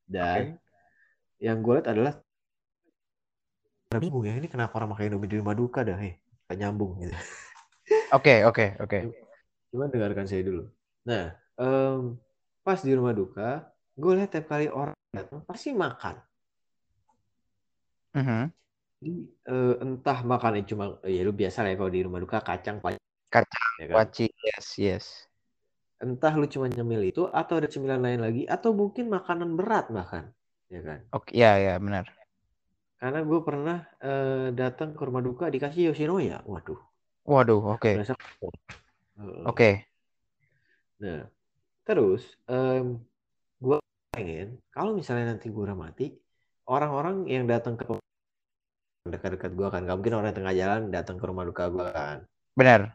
Dan 0.09 0.57
yang 1.43 1.59
gue 1.59 1.75
lihat 1.75 1.91
adalah 1.91 2.15
bingung 3.99 4.25
ya 4.25 4.39
ini 4.39 4.47
kenapa 4.49 4.79
orang 4.79 4.95
makan 4.95 5.05
Indomie 5.11 5.29
di 5.29 5.37
rumah 5.43 5.59
duka 5.59 5.83
dah, 5.83 5.99
heh, 5.99 6.17
gak 6.47 6.57
nyambung 6.57 7.03
gitu. 7.03 7.13
Oke 8.17 8.47
oke 8.47 8.77
oke. 8.79 8.99
Cuma 9.73 9.89
dengarkan 9.91 10.29
saya 10.29 10.45
dulu. 10.45 10.69
Nah, 11.09 11.33
em, 11.59 12.15
pas 12.61 12.79
di 12.79 12.93
rumah 12.95 13.17
duka, 13.17 13.73
gue 13.97 14.13
lihat 14.17 14.31
tiap 14.33 14.47
kali 14.53 14.69
orang 14.71 14.95
datang 15.11 15.43
pasti 15.49 15.73
makan. 15.75 16.21
Mhm. 18.13 18.43
Jadi, 19.03 19.13
eh, 19.49 19.75
entah 19.83 20.19
makannya 20.23 20.63
cuma, 20.69 20.85
ya 21.09 21.21
lu 21.27 21.33
biasa 21.35 21.65
lah 21.67 21.73
ya 21.73 21.77
kalau 21.81 21.91
di 21.91 22.01
rumah 22.07 22.21
duka 22.23 22.39
kacang, 22.45 22.79
pa- 22.85 23.01
Kacang, 23.33 23.71
ya 23.81 23.87
kan? 23.91 23.97
Waci, 23.97 24.27
yes 24.31 24.67
yes. 24.77 25.07
Entah 25.99 26.37
lu 26.37 26.47
cuma 26.47 26.69
nyemil 26.69 27.09
itu 27.11 27.27
atau 27.33 27.59
ada 27.59 27.67
cemilan 27.67 28.05
lain 28.05 28.21
lagi 28.21 28.43
atau 28.45 28.77
mungkin 28.77 29.09
makanan 29.09 29.57
berat 29.57 29.89
bahkan, 29.89 30.31
ya 30.73 30.81
kan? 30.81 30.99
Oke 31.13 31.31
ya 31.37 31.61
ya 31.61 31.75
benar. 31.77 32.09
Karena 32.97 33.21
gue 33.21 33.41
pernah 33.45 33.79
eh, 34.01 34.49
datang 34.57 34.97
ke 34.97 35.03
rumah 35.05 35.21
duka 35.21 35.53
dikasih 35.53 35.93
Yoshinoya, 35.93 36.47
waduh, 36.49 36.81
Waduh 37.29 37.77
oke. 37.77 37.93
Heeh. 37.93 39.43
oke. 39.45 39.71
Nah, 41.03 41.27
terus 41.85 42.23
em, 42.47 42.97
gue 43.59 43.77
pengen 44.15 44.63
kalau 44.71 44.95
misalnya 44.95 45.35
nanti 45.35 45.51
gue 45.51 45.63
udah 45.63 45.77
mati, 45.77 46.15
orang-orang 46.71 47.27
yang 47.27 47.45
datang 47.45 47.75
ke 47.75 47.85
dekat-dekat 49.03 49.53
gue 49.59 49.69
kan, 49.69 49.83
gak 49.83 49.99
mungkin 49.99 50.15
orang 50.15 50.31
yang 50.31 50.39
tengah 50.39 50.55
jalan 50.55 50.83
datang 50.95 51.17
ke 51.19 51.25
rumah 51.27 51.45
duka 51.45 51.67
gue 51.69 51.87
kan. 51.91 52.19
Benar. 52.55 52.95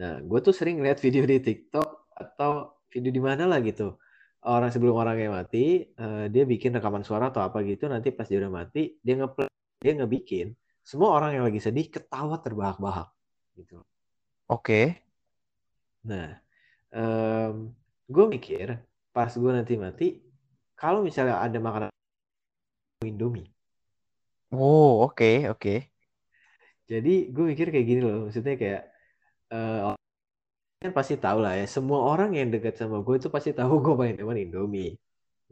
Nah, 0.00 0.20
gue 0.24 0.38
tuh 0.40 0.56
sering 0.56 0.80
lihat 0.80 1.00
video 1.04 1.24
di 1.28 1.36
TikTok 1.40 2.16
atau 2.16 2.80
video 2.88 3.12
di 3.12 3.20
mana 3.20 3.44
lah 3.44 3.60
gitu. 3.60 4.00
Orang 4.46 4.70
sebelum 4.74 4.94
orangnya 5.02 5.28
mati, 5.38 5.58
eh, 6.02 6.24
dia 6.32 6.44
bikin 6.52 6.70
rekaman 6.76 7.02
suara 7.08 7.24
atau 7.32 7.42
apa 7.48 7.58
gitu. 7.70 7.84
Nanti 7.92 8.08
pas 8.16 8.26
dia 8.30 8.38
udah 8.42 8.52
mati, 8.60 8.80
dia 9.04 9.14
nge 9.18 9.28
dia 9.82 9.92
ngebikin 9.98 10.46
semua 10.90 11.08
orang 11.18 11.30
yang 11.36 11.44
lagi 11.48 11.60
sedih 11.66 11.86
ketawa 11.94 12.36
terbahak-bahak 12.44 13.08
gitu. 13.58 13.82
Oke. 14.48 14.98
Nah, 16.08 16.28
em, 16.94 17.54
gue 18.14 18.26
mikir 18.34 18.68
pas 19.16 19.32
gue 19.42 19.52
nanti 19.58 19.74
mati, 19.84 20.06
kalau 20.80 21.00
misalnya 21.08 21.36
ada 21.46 21.58
makanan 21.66 21.90
Indomie, 23.04 23.48
Oh 24.50 25.02
oke 25.06 25.30
oke. 25.52 25.74
jadi 26.90 27.10
gue 27.34 27.44
mikir 27.50 27.66
kayak 27.72 27.86
gini 27.90 28.00
loh, 28.06 28.16
maksudnya 28.30 28.54
kayak 28.60 28.80
eh, 29.54 29.78
kan 30.82 30.90
pasti 30.98 31.14
tahu 31.24 31.38
lah 31.44 31.52
ya, 31.60 31.66
semua 31.76 31.98
orang 32.10 32.30
yang 32.38 32.48
dekat 32.54 32.74
sama 32.80 32.96
gue 33.06 33.14
itu 33.20 33.28
pasti 33.34 33.50
tahu 33.56 33.72
gue 33.84 33.94
paling 34.00 34.16
demen 34.20 34.38
Indomie. 34.44 34.90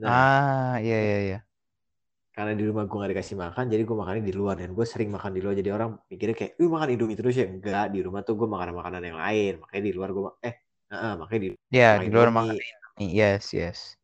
Nah, 0.03 0.11
Ah 0.11 0.75
iya 0.85 0.97
iya 1.07 1.19
iya. 1.27 1.39
karena 2.35 2.53
di 2.59 2.65
rumah 2.67 2.85
gue 2.91 2.97
gak 2.99 3.13
dikasih 3.15 3.37
makan, 3.45 3.65
jadi 3.73 3.83
gue 3.87 3.97
makannya 4.01 4.23
di 4.27 4.35
luar 4.35 4.55
dan 4.59 4.71
gue 4.75 4.87
sering 4.93 5.11
makan 5.15 5.31
di 5.37 5.41
luar, 5.45 5.55
jadi 5.55 5.71
orang 5.77 5.91
mikirnya 6.11 6.35
kayak, 6.41 6.53
"Ih, 6.59 6.71
makan 6.75 6.89
Indomie 6.95 7.17
terus 7.19 7.35
ya?" 7.39 7.47
Enggak, 7.47 7.85
di 7.95 7.99
rumah 8.03 8.21
tuh 8.27 8.35
gue 8.41 8.49
makan 8.51 8.69
makanan 8.75 9.03
yang 9.09 9.19
lain, 9.23 9.53
makanya 9.63 9.83
di 9.89 9.93
luar 9.95 10.11
gue 10.17 10.23
eh, 10.49 10.55
heeh, 10.91 11.13
makanya 11.21 11.41
di 11.45 11.49
Ya 11.71 11.89
makan 11.95 12.03
di 12.03 12.09
luar 12.11 12.29
Indomie. 12.31 12.35
makan 12.35 12.55
ini. 12.99 13.07
Yes 13.19 13.45
yes. 13.55 13.95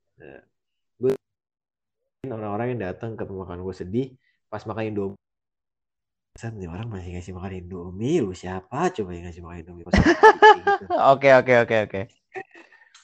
orang-orang 2.29 2.77
yang 2.77 2.81
datang 2.93 3.17
ke 3.19 3.25
pemakaman 3.27 3.61
gue 3.67 3.75
sedih 3.77 4.07
pas 4.51 4.63
makan 4.69 4.85
Indomie 4.93 5.19
Set, 6.41 6.57
nih 6.57 6.73
orang 6.73 6.89
masih 6.89 7.13
ngasih 7.13 7.37
makan 7.37 7.53
Indomie 7.61 8.25
lu 8.25 8.33
siapa 8.33 8.89
coba 8.97 9.11
yang 9.13 9.29
ngasih 9.29 9.43
makan 9.45 9.59
Indomie 9.61 9.85
gitu. 10.57 10.85
Oke 11.13 11.29
oke 11.37 11.55
oke 11.69 11.77
oke. 11.85 12.01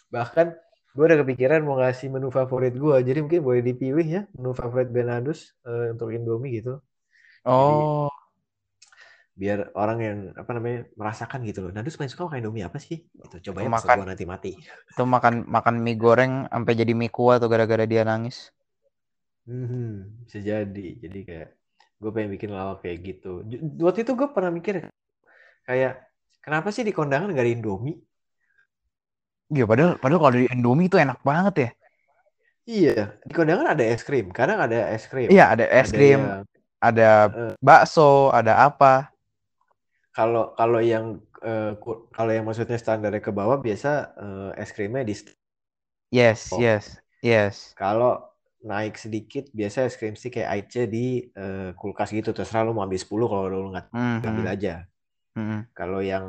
bahkan 0.09 0.57
gue 0.97 1.05
udah 1.05 1.21
kepikiran 1.21 1.61
mau 1.61 1.77
ngasih 1.77 2.09
menu 2.09 2.33
favorit 2.33 2.73
gue. 2.73 2.97
Jadi 3.05 3.19
mungkin 3.21 3.41
boleh 3.45 3.61
dipilih 3.61 4.07
ya 4.09 4.23
menu 4.33 4.57
favorit 4.57 4.89
Benadus 4.89 5.53
uh, 5.69 5.93
untuk 5.93 6.17
Indomie 6.17 6.65
gitu. 6.65 6.81
Oh, 7.45 8.09
biar 9.37 9.69
orang 9.77 9.99
yang 10.01 10.19
apa 10.33 10.51
namanya 10.57 10.89
merasakan 10.97 11.45
gitu 11.45 11.69
loh. 11.69 11.71
Nadus 11.77 12.01
paling 12.01 12.09
suka 12.09 12.25
makan 12.25 12.41
Indomie 12.41 12.65
apa 12.65 12.81
sih? 12.81 13.05
Gitu. 13.05 13.53
Coba 13.53 13.61
ya 13.61 13.69
Makan. 13.69 13.97
gua 14.01 14.09
nanti 14.09 14.25
mati. 14.25 14.57
itu 14.57 15.03
makan 15.05 15.45
makan 15.45 15.85
mie 15.85 16.01
goreng 16.01 16.49
sampai 16.49 16.73
jadi 16.73 16.93
mie 16.97 17.13
kuah 17.13 17.37
tuh 17.37 17.53
gara-gara 17.53 17.85
dia 17.85 18.01
nangis. 18.09 18.49
Hmm, 19.45 20.25
bisa 20.25 20.41
jadi. 20.41 20.89
Jadi 20.97 21.19
kayak 21.29 21.49
gue 21.97 22.11
pengen 22.13 22.31
bikin 22.37 22.51
lawak 22.53 22.85
kayak 22.85 22.99
gitu. 23.03 23.41
Waktu 23.81 24.05
itu 24.05 24.13
gue 24.13 24.29
pernah 24.29 24.53
mikir 24.53 24.89
kayak 25.65 26.05
kenapa 26.45 26.69
sih 26.71 26.85
di 26.85 26.93
kondangan 26.93 27.33
gak 27.33 27.43
ada 27.43 27.53
Indomie? 27.53 27.97
Iya, 29.47 29.65
padahal 29.65 29.93
padahal 29.97 30.21
kalau 30.21 30.35
di 30.37 30.47
Indomie 30.51 30.91
itu 30.91 30.99
enak 30.99 31.23
banget 31.23 31.55
ya. 31.57 31.71
Iya, 32.67 33.15
di 33.23 33.33
kondangan 33.33 33.79
ada 33.79 33.85
es 33.87 34.03
krim. 34.03 34.35
Kadang 34.35 34.59
ada 34.59 34.91
es 34.91 35.07
krim. 35.07 35.31
Iya, 35.31 35.55
ada 35.55 35.65
es 35.71 35.87
Ada 35.89 35.95
krim, 35.95 36.21
yang- 36.21 36.45
ada 36.83 37.09
Eh. 37.31 37.55
bakso, 37.63 38.29
ada 38.31 38.61
apa. 38.67 39.11
kalau 40.17 40.57
kalau 40.57 40.81
yang 40.81 41.21
ku- 41.77 42.09
kalau 42.09 42.33
yang 42.33 42.49
maksudnya 42.49 42.81
standarnya 42.81 43.21
ke 43.21 43.29
bawah 43.29 43.61
biasa 43.61 44.17
eh, 44.17 44.63
es 44.65 44.73
krimnya 44.73 45.05
di 45.05 45.13
Yes, 46.09 46.49
Oh. 46.51 46.59
yes, 46.59 46.97
yes. 47.21 47.77
kalau 47.77 48.25
naik 48.71 48.95
sedikit 49.05 49.45
biasa 49.59 49.79
es 49.89 49.95
krim 50.01 50.15
sih 50.23 50.31
kayak 50.35 50.51
ice 50.61 50.83
di 50.95 51.07
eh, 51.43 51.71
kulkas 51.81 52.11
gitu 52.19 52.31
terserah 52.37 52.63
lu 52.67 52.73
mau 52.77 52.85
ambil 52.87 53.01
10 53.05 53.27
kalau 53.33 53.47
lu 53.53 53.69
nggak 53.75 53.87
Mhm, 53.93 54.19
ambil 54.31 54.47
aja 54.55 54.73
mhm. 55.37 55.59
kalau 55.79 56.01
yang 56.13 56.25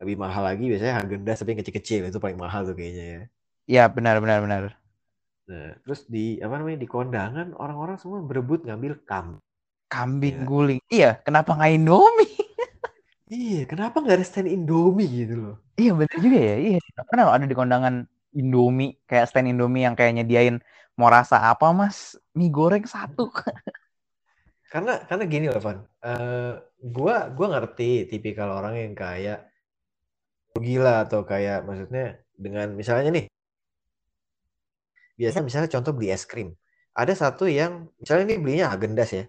lebih 0.00 0.16
mahal 0.24 0.42
lagi 0.48 0.64
biasanya 0.70 0.94
Haagen-Dazs 1.00 1.40
tapi 1.42 1.50
yang 1.54 1.60
kecil-kecil 1.62 2.00
itu 2.10 2.18
paling 2.24 2.38
mahal 2.44 2.60
tuh 2.68 2.74
kayaknya 2.78 3.04
ya 3.14 3.22
Iya, 3.70 3.84
benar 3.96 4.16
benar 4.22 4.38
benar. 4.44 4.62
nah 5.50 5.68
terus 5.84 6.00
di 6.14 6.24
apa 6.44 6.54
namanya 6.60 6.78
di 6.84 6.88
kondangan 6.94 7.48
orang-orang 7.62 7.96
semua 8.00 8.20
berebut 8.28 8.60
ngambil 8.66 8.92
kam 9.08 9.26
Kambing 9.92 10.36
Iya. 10.36 10.48
guling. 10.50 10.80
Iya, 10.96 11.10
kenapa 11.24 11.50
nggak 11.56 11.72
Indomie? 11.76 12.32
iya 13.38 13.60
kenapa 13.70 13.96
nggak 14.02 14.16
ada 14.16 14.26
stand 14.30 14.48
Indomie 14.56 15.08
gitu 15.20 15.34
loh 15.42 15.54
Iya, 15.80 15.90
benar 16.00 16.18
juga 16.24 16.38
ya. 16.48 16.54
Iya, 16.66 16.76
pernah 17.08 17.24
ada 17.34 17.46
di 17.50 17.56
kondangan 17.60 17.94
Indomie, 18.34 18.98
kayak 19.06 19.30
stand 19.30 19.50
Indomie 19.50 19.86
yang 19.86 19.94
kayak 19.94 20.20
nyediain 20.20 20.58
mau 20.98 21.08
rasa 21.10 21.40
apa, 21.46 21.70
Mas? 21.70 22.18
Mie 22.34 22.50
goreng 22.50 22.84
satu. 22.84 23.30
karena 24.72 25.06
karena 25.06 25.24
gini 25.30 25.46
loh 25.48 25.62
Van. 25.62 25.78
Eh, 26.02 26.52
gua 26.82 27.30
gua 27.30 27.46
ngerti 27.58 28.10
tipikal 28.10 28.50
orang 28.58 28.74
yang 28.74 28.94
kayak 28.98 29.46
gila 30.58 31.06
atau 31.06 31.22
kayak 31.26 31.66
maksudnya 31.66 32.22
dengan 32.34 32.74
misalnya 32.74 33.10
nih 33.10 33.26
biasa 35.14 35.42
misalnya 35.46 35.70
contoh 35.70 35.94
beli 35.94 36.10
es 36.10 36.26
krim. 36.26 36.54
Ada 36.94 37.14
satu 37.14 37.46
yang 37.46 37.90
misalnya 37.98 38.34
ini 38.34 38.36
belinya 38.42 38.66
Haagen-Dazs 38.70 39.12
ya. 39.14 39.24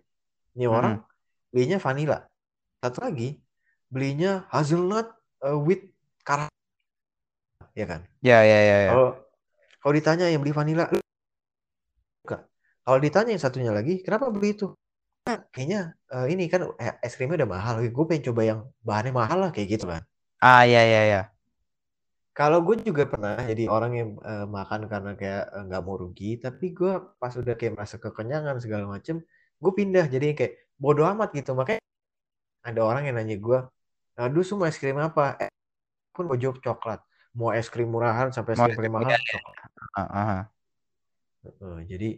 Ini 0.58 0.66
orang 0.70 1.02
belinya 1.50 1.78
vanilla 1.82 2.26
satu 2.86 3.02
lagi 3.02 3.42
belinya 3.90 4.46
hazelnut 4.54 5.10
eh, 5.42 5.58
with 5.58 5.82
karamel 6.22 6.55
ya 7.76 7.86
kan 7.86 8.02
Ya, 8.24 8.42
ya, 8.42 8.60
ya, 8.70 8.78
ya. 8.88 8.92
kalau 8.96 9.10
kalau 9.84 9.94
ditanya 9.94 10.26
yang 10.34 10.42
beli 10.42 10.56
vanilla 10.56 10.90
suka. 12.26 12.38
Kalau 12.86 13.00
ditanya 13.02 13.30
yang 13.38 13.44
satunya 13.44 13.72
lagi, 13.74 14.02
kenapa 14.02 14.34
beli 14.34 14.58
itu? 14.58 14.74
Nah, 15.26 15.42
kayaknya 15.54 15.94
eh, 16.14 16.26
ini 16.34 16.44
kan 16.50 16.62
eh, 16.82 16.94
es 17.06 17.14
krimnya 17.18 17.46
udah 17.46 17.50
mahal. 17.50 17.74
Gue 17.90 18.06
pengen 18.10 18.24
coba 18.34 18.42
yang 18.46 18.60
bahannya 18.82 19.14
mahal 19.14 19.38
lah 19.46 19.50
kayak 19.54 19.78
gitu 19.78 19.86
kan. 19.90 20.02
Ah, 20.42 20.66
ya, 20.66 20.82
ya, 20.82 21.02
ya. 21.14 21.22
Kalau 22.36 22.60
gue 22.68 22.76
juga 22.84 23.08
pernah 23.08 23.40
jadi 23.40 23.66
orang 23.72 23.92
yang 23.96 24.10
eh, 24.22 24.46
makan 24.46 24.82
karena 24.92 25.12
kayak 25.18 25.44
eh, 25.56 25.64
nggak 25.70 25.82
mau 25.86 25.96
rugi, 26.02 26.38
tapi 26.42 26.66
gue 26.78 26.94
pas 27.22 27.34
udah 27.34 27.54
kayak 27.58 27.74
merasa 27.78 27.96
kekenyangan 28.02 28.58
segala 28.62 28.86
macem, 28.90 29.22
gue 29.62 29.72
pindah 29.74 30.06
jadi 30.10 30.36
kayak 30.38 30.54
bodoh 30.82 31.08
amat 31.16 31.30
gitu. 31.38 31.56
Makanya 31.58 31.82
ada 32.66 32.82
orang 32.84 33.04
yang 33.10 33.16
nanya 33.18 33.38
gue, 33.40 33.60
aduh 34.20 34.46
semua 34.46 34.68
es 34.70 34.78
krim 34.82 34.98
apa? 35.00 35.38
Eh, 35.42 35.50
pun 36.16 36.28
gue 36.30 36.38
jawab 36.44 36.60
coklat. 36.66 37.02
Mau 37.36 37.52
es 37.52 37.68
krim 37.68 37.92
murahan 37.92 38.32
sampai 38.32 38.56
es 38.56 38.64
krim 38.64 38.92
mahal, 38.96 39.12
ah, 39.96 40.00
ah. 40.00 40.42
Heeh, 41.44 41.78
jadi 41.86 42.10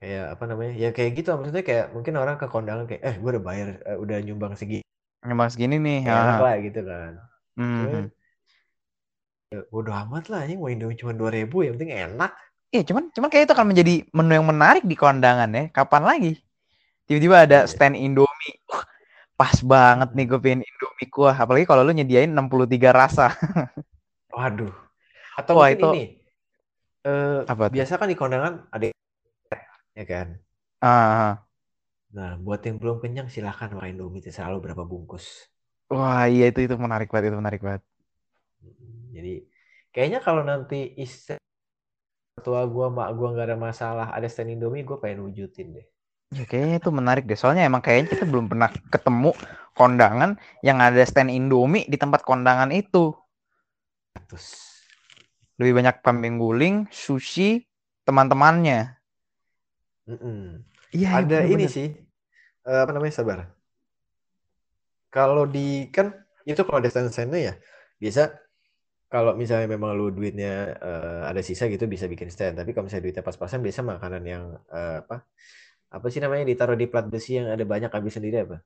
kayak 0.00 0.24
apa 0.36 0.44
namanya 0.48 0.72
ya 0.76 0.88
kayak 0.92 1.10
gitu 1.16 1.28
maksudnya 1.36 1.64
kayak 1.64 1.86
mungkin 1.96 2.14
orang 2.20 2.36
ke 2.36 2.48
kondangan 2.48 2.84
kayak 2.84 3.00
eh 3.04 3.14
gue 3.16 3.30
udah 3.32 3.44
bayar 3.44 3.68
eh, 3.84 3.96
udah 3.96 4.16
nyumbang 4.20 4.52
segini 4.56 4.84
Nyumbang 5.24 5.48
segini 5.48 5.76
nih. 5.80 6.00
enak 6.04 6.36
ah. 6.36 6.40
lah 6.40 6.54
gitu 6.60 6.80
kan 6.84 7.12
Mhm. 7.56 8.12
Ya, 9.48 9.60
bodo 9.72 9.94
amat 9.94 10.28
lah 10.28 10.44
ini 10.44 10.60
mau 10.60 10.68
Indomie 10.68 10.98
cuma 11.00 11.16
dua 11.16 11.32
ribu 11.32 11.64
yang 11.64 11.80
penting 11.80 11.94
enak 11.96 12.32
Iya, 12.74 12.82
cuman 12.92 13.08
cuman 13.14 13.28
kayak 13.30 13.46
itu 13.48 13.54
akan 13.56 13.68
menjadi 13.72 13.94
menu 14.12 14.32
yang 14.36 14.44
menarik 14.50 14.84
di 14.84 14.98
kondangan 14.98 15.48
ya. 15.54 15.70
Kapan 15.70 16.02
lagi? 16.02 16.32
Tiba-tiba 17.06 17.46
ada 17.46 17.58
Iya. 17.64 17.70
stand 17.70 17.94
Indomie. 17.96 18.58
Wah, 18.68 18.82
pas 19.38 19.56
banget 19.62 20.10
nih 20.12 20.26
gue 20.28 20.38
pengen 20.42 20.60
Indomie 20.66 21.08
kuah. 21.08 21.32
Apalagi 21.38 21.64
kalau 21.64 21.86
lu 21.86 21.94
nyediain 21.94 22.28
63 22.28 22.90
rasa. 22.92 23.32
waduh 24.36 24.74
atau 25.40 25.52
Wah, 25.56 25.68
mungkin 25.68 25.78
itu- 25.78 25.94
ini 25.94 26.02
eh, 27.06 27.40
Apa 27.46 27.70
biasa 27.74 27.92
kan 28.00 28.08
di 28.12 28.16
kondangan 28.18 28.54
ada 28.74 28.86
ya 29.94 30.04
kan 30.06 30.38
Ah, 30.80 30.88
ah. 30.88 31.46
nah 32.16 32.30
buat 32.44 32.60
yang 32.66 32.76
belum 32.82 32.96
kenyang 33.02 33.28
silahkan 33.34 33.70
makan 33.76 33.90
Indomie 33.94 34.22
terserah 34.24 34.50
lu 34.52 34.58
berapa 34.64 34.82
bungkus 34.92 35.26
Wah, 35.94 36.22
iya 36.32 36.44
itu 36.50 36.60
itu 36.66 36.74
menarik 36.84 37.08
banget, 37.12 37.26
itu 37.30 37.38
menarik 37.42 37.60
banget. 37.66 37.82
jadi 39.14 39.34
kayaknya 39.94 40.18
kalau 40.26 40.42
nanti 40.44 40.78
istri 41.04 41.36
tua 42.44 42.62
gua 42.74 42.86
mak 42.96 43.08
gua 43.18 43.28
nggak 43.32 43.46
ada 43.48 43.58
masalah 43.66 44.06
ada 44.16 44.28
stand 44.32 44.52
Indomie 44.54 44.86
gue 44.88 44.96
pengen 45.02 45.20
wujudin 45.26 45.66
deh 45.76 45.86
Ya 46.38 46.44
kayaknya 46.50 46.76
itu 46.82 46.90
menarik 46.98 47.24
deh. 47.30 47.38
Soalnya 47.40 47.62
emang 47.70 47.82
kayaknya 47.86 48.06
kita 48.14 48.24
belum 48.32 48.46
pernah 48.50 48.68
ketemu 48.94 49.30
kondangan 49.78 50.30
yang 50.66 50.78
ada 50.86 51.02
stand 51.10 51.30
Indomie 51.38 51.86
di 51.92 51.96
tempat 52.02 52.20
kondangan 52.28 52.70
itu. 52.74 53.14
Terus 54.28 54.46
Lebih 55.60 55.72
banyak 55.78 55.96
kambing 56.04 56.36
guling, 56.42 56.76
sushi, 56.92 57.64
teman-temannya. 58.08 58.80
Iya, 60.96 61.08
iya, 61.08 61.08
ada 61.18 61.38
ini 61.52 61.64
bener-bener. 61.64 61.70
sih 61.74 61.86
eh, 62.68 62.80
apa 62.84 62.92
namanya 62.94 63.14
sabar 63.18 63.38
kalau 65.14 65.44
di 65.48 65.88
kan 65.94 66.06
itu 66.46 66.60
kalau 66.66 66.78
ada 66.82 66.90
stand-standnya 66.92 67.40
ya 67.48 67.54
biasa 68.02 68.22
kalau 69.12 69.32
misalnya 69.40 69.68
memang 69.74 69.90
lu 69.98 70.06
duitnya 70.16 70.76
eh, 70.88 71.22
ada 71.30 71.40
sisa 71.48 71.64
gitu 71.72 71.84
bisa 71.94 72.06
bikin 72.12 72.28
stand 72.34 72.54
tapi 72.60 72.70
kalau 72.74 72.86
misalnya 72.86 73.04
duitnya 73.06 73.24
pas-pasan 73.28 73.60
biasa 73.66 73.80
makanan 73.92 74.22
yang 74.26 74.44
eh, 74.72 74.96
apa 75.02 75.16
apa 75.96 76.06
sih 76.12 76.20
namanya 76.24 76.44
ditaruh 76.50 76.76
di 76.78 76.86
plat 76.90 77.06
besi 77.12 77.38
yang 77.40 77.48
ada 77.54 77.64
banyak 77.66 77.90
habis 77.96 78.14
sendiri 78.18 78.38
apa 78.46 78.58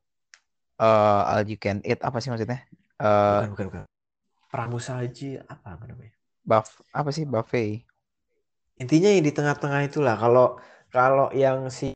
Eh, 0.80 1.20
all 1.30 1.44
you 1.50 1.58
can 1.60 1.78
eat 1.84 2.00
apa 2.00 2.18
sih 2.24 2.30
maksudnya? 2.32 2.58
Eh, 3.00 3.40
bukan 3.40 3.48
bukan 3.52 3.64
bukan 3.68 3.82
pramusaji 4.50 5.38
apa 5.46 5.78
apa 5.78 5.84
namanya 5.86 6.12
buff 6.42 6.82
apa 6.90 7.10
sih 7.14 7.24
buffet? 7.24 7.86
intinya 8.76 9.08
yang 9.08 9.24
di 9.24 9.32
tengah-tengah 9.32 9.86
itulah 9.86 10.18
kalau 10.18 10.58
kalau 10.90 11.30
yang 11.30 11.70
si 11.70 11.94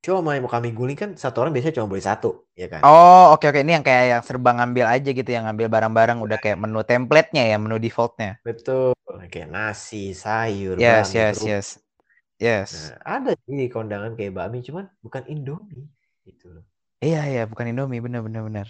cuma 0.00 0.38
mau 0.38 0.48
kami 0.48 0.70
guling 0.70 0.96
kan 0.96 1.10
satu 1.18 1.44
orang 1.44 1.52
biasanya 1.52 1.82
cuma 1.82 1.90
boleh 1.90 2.04
satu 2.04 2.46
ya 2.56 2.70
kan 2.70 2.80
Oh, 2.86 3.34
oke 3.34 3.50
oke 3.50 3.60
ini 3.60 3.74
yang 3.74 3.82
kayak 3.82 4.04
yang 4.12 4.22
serba 4.22 4.54
ngambil 4.54 4.86
aja 4.86 5.10
gitu, 5.10 5.26
yang 5.26 5.50
ngambil 5.50 5.66
barang-barang 5.66 6.18
udah 6.22 6.38
kayak 6.38 6.60
menu 6.60 6.84
template-nya 6.86 7.48
ya, 7.48 7.56
menu 7.58 7.80
default-nya. 7.80 8.38
Betul, 8.44 8.94
kayak 9.32 9.48
nasi, 9.48 10.12
sayur, 10.12 10.76
Yes, 10.78 11.10
yes, 11.16 11.40
yes. 11.42 11.66
Yes. 12.36 12.92
Nah, 13.00 13.16
ada 13.16 13.32
sih 13.32 13.56
di 13.56 13.66
kondangan 13.72 14.12
kayak 14.12 14.36
bakmi, 14.36 14.60
cuman 14.60 14.92
bukan 15.00 15.24
Indomie 15.32 15.88
gitu 16.28 16.52
loh. 16.52 16.64
Iya, 17.00 17.24
iya, 17.32 17.42
bukan 17.48 17.72
Indomie, 17.72 18.04
bener 18.04 18.20
bener 18.20 18.44
bener. 18.44 18.66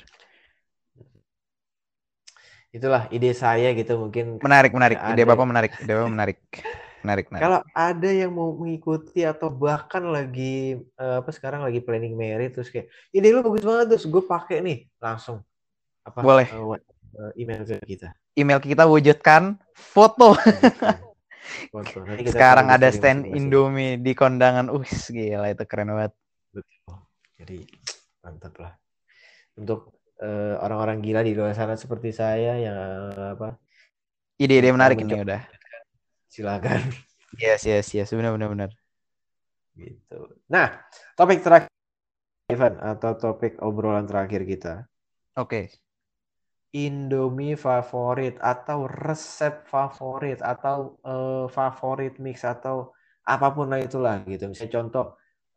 Itulah 2.76 3.08
ide 3.08 3.32
saya 3.32 3.72
gitu 3.72 3.96
mungkin. 3.96 4.36
Menarik, 4.44 4.76
menarik. 4.76 5.00
Ide 5.00 5.24
ada. 5.24 5.30
Bapak 5.32 5.46
menarik. 5.48 5.72
Ide 5.80 5.92
Bapak 5.96 6.12
menarik. 6.12 6.38
Menarik, 7.00 7.26
menarik. 7.32 7.42
Kalau 7.48 7.60
ada 7.72 8.10
yang 8.12 8.32
mau 8.36 8.52
mengikuti 8.52 9.24
atau 9.24 9.48
bahkan 9.48 10.04
lagi 10.04 10.76
eh, 10.76 11.16
apa 11.24 11.30
sekarang 11.32 11.64
lagi 11.64 11.80
planning 11.80 12.12
married 12.12 12.52
terus 12.52 12.68
kayak 12.68 12.92
ide 13.16 13.32
lu 13.32 13.40
bagus 13.40 13.64
banget 13.64 13.96
terus 13.96 14.04
gue 14.04 14.22
pakai 14.26 14.60
nih 14.60 14.78
langsung 15.00 15.40
apa 16.04 16.18
Boleh. 16.20 16.44
eh, 16.52 16.60
eh, 16.60 17.32
email 17.40 17.64
ke 17.64 17.80
kita. 17.88 18.12
Email 18.36 18.60
kita 18.60 18.84
wujudkan 18.84 19.56
foto. 19.72 20.36
Foto. 21.72 22.02
Nanti 22.02 22.26
kita 22.26 22.36
Sekarang 22.36 22.66
ada 22.68 22.88
stand. 22.90 23.22
Indomie 23.30 23.96
di 24.02 24.12
kondangan. 24.12 24.66
Wih, 24.68 24.90
gila 24.90 25.48
itu 25.54 25.64
keren 25.64 25.94
banget. 25.94 26.12
Betul. 26.52 26.94
Jadi 27.38 27.58
mantap 28.20 28.54
lah. 28.58 28.72
Untuk 29.56 29.95
eh, 30.22 30.54
orang-orang 30.60 30.98
gila 31.04 31.20
di 31.26 31.32
luar 31.36 31.52
sana 31.52 31.74
seperti 31.76 32.10
saya 32.12 32.56
yang 32.56 32.78
apa 33.36 33.56
Ide-ide 34.36 34.68
menarik 34.72 35.00
ini 35.00 35.24
udah. 35.24 35.40
silakan 36.32 36.80
Yes, 37.36 37.68
yes, 37.68 37.92
yes. 37.92 38.08
Benar 38.16 38.32
benar 38.32 38.48
benar. 38.48 38.70
gitu. 39.76 40.40
Nah, 40.48 40.80
topik 41.12 41.44
terakhir 41.44 41.68
Ivan 42.48 42.80
atau 42.80 43.12
topik 43.18 43.60
obrolan 43.60 44.08
terakhir 44.08 44.48
kita. 44.48 44.88
Oke. 45.36 45.68
Indomie 46.72 47.56
favorit 47.56 48.40
atau 48.40 48.88
resep 48.88 49.68
favorit 49.68 50.40
atau 50.40 50.96
eh, 51.04 51.44
favorit 51.52 52.16
mix 52.16 52.40
atau 52.44 52.92
apa 53.26 53.52
pun 53.52 53.68
lah 53.68 53.84
itulah 53.84 54.24
gitu. 54.24 54.48
Misalnya 54.48 54.72
contoh, 54.80 55.06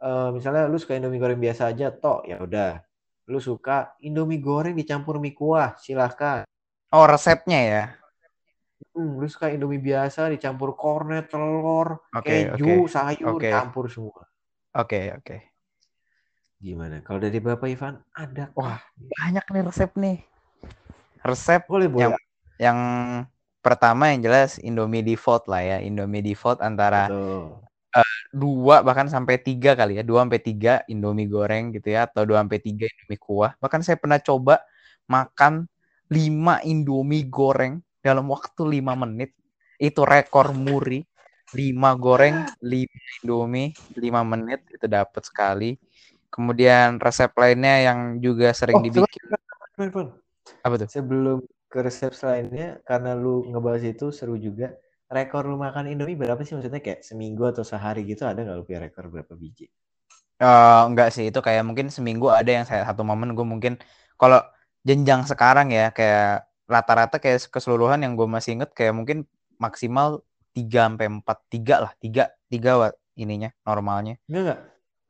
eh, 0.04 0.30
misalnya 0.36 0.68
lu 0.68 0.76
suka 0.76 1.00
Indomie 1.00 1.22
goreng 1.22 1.40
biasa 1.40 1.72
aja, 1.72 1.96
toh 1.96 2.28
ya 2.28 2.44
udah. 2.44 2.89
Lu 3.30 3.38
suka 3.38 3.94
Indomie 4.02 4.42
goreng 4.42 4.74
dicampur 4.74 5.22
mie 5.22 5.38
kuah, 5.38 5.78
silahkan. 5.78 6.50
Oh, 6.90 7.06
resepnya 7.06 7.62
ya. 7.62 7.84
Hmm, 8.98 9.22
lu 9.22 9.30
suka 9.30 9.54
Indomie 9.54 9.78
biasa 9.78 10.34
dicampur 10.34 10.74
kornet, 10.74 11.30
telur, 11.30 12.02
Oke, 12.10 12.50
keju, 12.50 12.90
oke. 12.90 12.90
sayur, 12.90 13.38
Oke. 13.38 13.54
campur 13.54 13.86
semua. 13.86 14.26
Oke, 14.74 15.14
oke. 15.14 15.38
Gimana? 16.58 17.06
Kalau 17.06 17.22
dari 17.22 17.38
Bapak 17.38 17.70
Ivan 17.70 18.02
ada 18.18 18.50
Wah, 18.58 18.82
banyak 18.98 19.46
nih 19.46 19.64
resep 19.64 19.92
nih. 19.94 20.18
Resep 21.22 21.70
boleh 21.70 21.86
boleh. 21.86 22.02
yang 22.10 22.14
yang 22.58 22.80
pertama 23.62 24.10
yang 24.10 24.26
jelas 24.26 24.58
Indomie 24.58 25.06
default 25.06 25.46
lah 25.46 25.62
ya. 25.62 25.78
Indomie 25.86 26.26
default 26.26 26.66
antara 26.66 27.14
Betul. 27.14 27.69
Dua 28.30 28.86
bahkan 28.86 29.10
sampai 29.10 29.42
tiga 29.42 29.74
kali 29.74 30.00
ya. 30.00 30.04
Dua 30.06 30.26
sampai 30.26 30.42
tiga 30.42 30.82
Indomie 30.88 31.30
goreng 31.30 31.74
gitu 31.74 31.94
ya. 31.94 32.06
Atau 32.10 32.26
dua 32.30 32.42
sampai 32.42 32.60
tiga 32.62 32.86
Indomie 32.86 33.20
kuah. 33.20 33.52
Bahkan 33.58 33.82
saya 33.82 33.98
pernah 33.98 34.22
coba 34.22 34.62
makan 35.10 35.66
lima 36.10 36.62
Indomie 36.66 37.26
goreng 37.30 37.82
dalam 38.02 38.30
waktu 38.30 38.80
lima 38.80 38.94
menit. 38.94 39.34
Itu 39.78 40.04
rekor 40.06 40.54
muri. 40.56 41.06
Lima 41.50 41.98
goreng, 41.98 42.46
lima 42.62 43.00
Indomie, 43.26 43.74
lima 43.98 44.22
menit 44.22 44.70
itu 44.70 44.86
dapat 44.86 45.26
sekali. 45.26 45.82
Kemudian 46.30 47.02
resep 47.02 47.34
lainnya 47.34 47.90
yang 47.90 48.22
juga 48.22 48.54
sering 48.54 48.78
Oh, 48.78 48.86
dibikin 48.86 49.34
apa 50.62 50.74
tuh? 50.78 50.86
Sebelum 50.94 51.42
ke 51.66 51.82
resep 51.82 52.14
lainnya, 52.22 52.78
karena 52.86 53.18
lu 53.18 53.50
ngebahas 53.50 53.82
itu 53.82 54.14
seru 54.14 54.38
juga. 54.38 54.78
Rekor 55.18 55.44
lu 55.52 55.58
makan 55.66 55.86
Indomie 55.92 56.18
berapa 56.22 56.42
sih? 56.46 56.54
Maksudnya 56.58 56.82
kayak 56.86 57.02
seminggu 57.10 57.44
atau 57.52 57.64
sehari 57.72 58.02
gitu 58.12 58.24
ada 58.32 58.40
nggak 58.44 58.58
lu 58.60 58.64
punya 58.68 58.82
rekor 58.86 59.06
berapa 59.14 59.34
biji? 59.42 59.66
Eh, 60.40 60.80
enggak 60.88 61.08
sih 61.16 61.24
itu 61.30 61.40
kayak 61.48 61.64
mungkin 61.68 61.88
seminggu 61.96 62.26
ada 62.32 62.48
yang 62.56 62.64
saya 62.70 62.82
satu 62.88 63.04
momen 63.10 63.36
gue 63.36 63.44
mungkin 63.54 63.74
kalau 64.20 64.40
jenjang 64.88 65.22
sekarang 65.28 65.68
ya 65.76 65.92
kayak 65.98 66.48
rata-rata 66.74 67.16
kayak 67.24 67.44
keseluruhan 67.54 68.00
yang 68.04 68.14
gue 68.20 68.24
masih 68.36 68.56
inget 68.56 68.72
kayak 68.78 68.94
mungkin 68.96 69.18
maksimal 69.60 70.24
3 70.56 70.88
sampai 70.88 71.06
4 71.12 71.38
3 71.52 71.76
lah 71.84 71.92
3 72.00 72.22
3 72.48 72.72
wat 72.80 72.94
ininya 73.20 73.50
normalnya. 73.68 74.16
Enggak 74.30 74.42
enggak. 74.44 74.60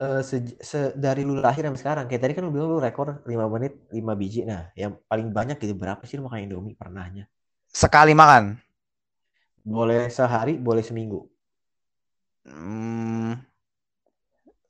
Eh, 0.04 0.22
se- 0.30 0.58
se- 0.70 0.94
dari 1.06 1.22
lu 1.28 1.34
lahir 1.46 1.64
sampai 1.68 1.82
sekarang, 1.84 2.06
kayak 2.08 2.22
tadi 2.24 2.34
kan 2.36 2.44
lu 2.48 2.52
bilang 2.56 2.70
lu 2.74 2.80
rekor 2.88 3.08
5 3.32 3.46
menit 3.54 3.74
5 3.98 4.14
biji. 4.22 4.40
Nah, 4.52 4.62
yang 4.82 4.92
paling 5.12 5.28
banyak 5.38 5.58
gitu 5.64 5.76
berapa 5.82 6.02
sih 6.08 6.16
lu 6.18 6.24
makan 6.28 6.40
Indomie 6.48 6.76
pernahnya? 6.82 7.24
Sekali 7.82 8.14
makan. 8.14 8.46
Boleh 9.64 10.08
sehari, 10.10 10.56
boleh 10.58 10.82
seminggu. 10.82 11.28
Hmm, 12.48 13.38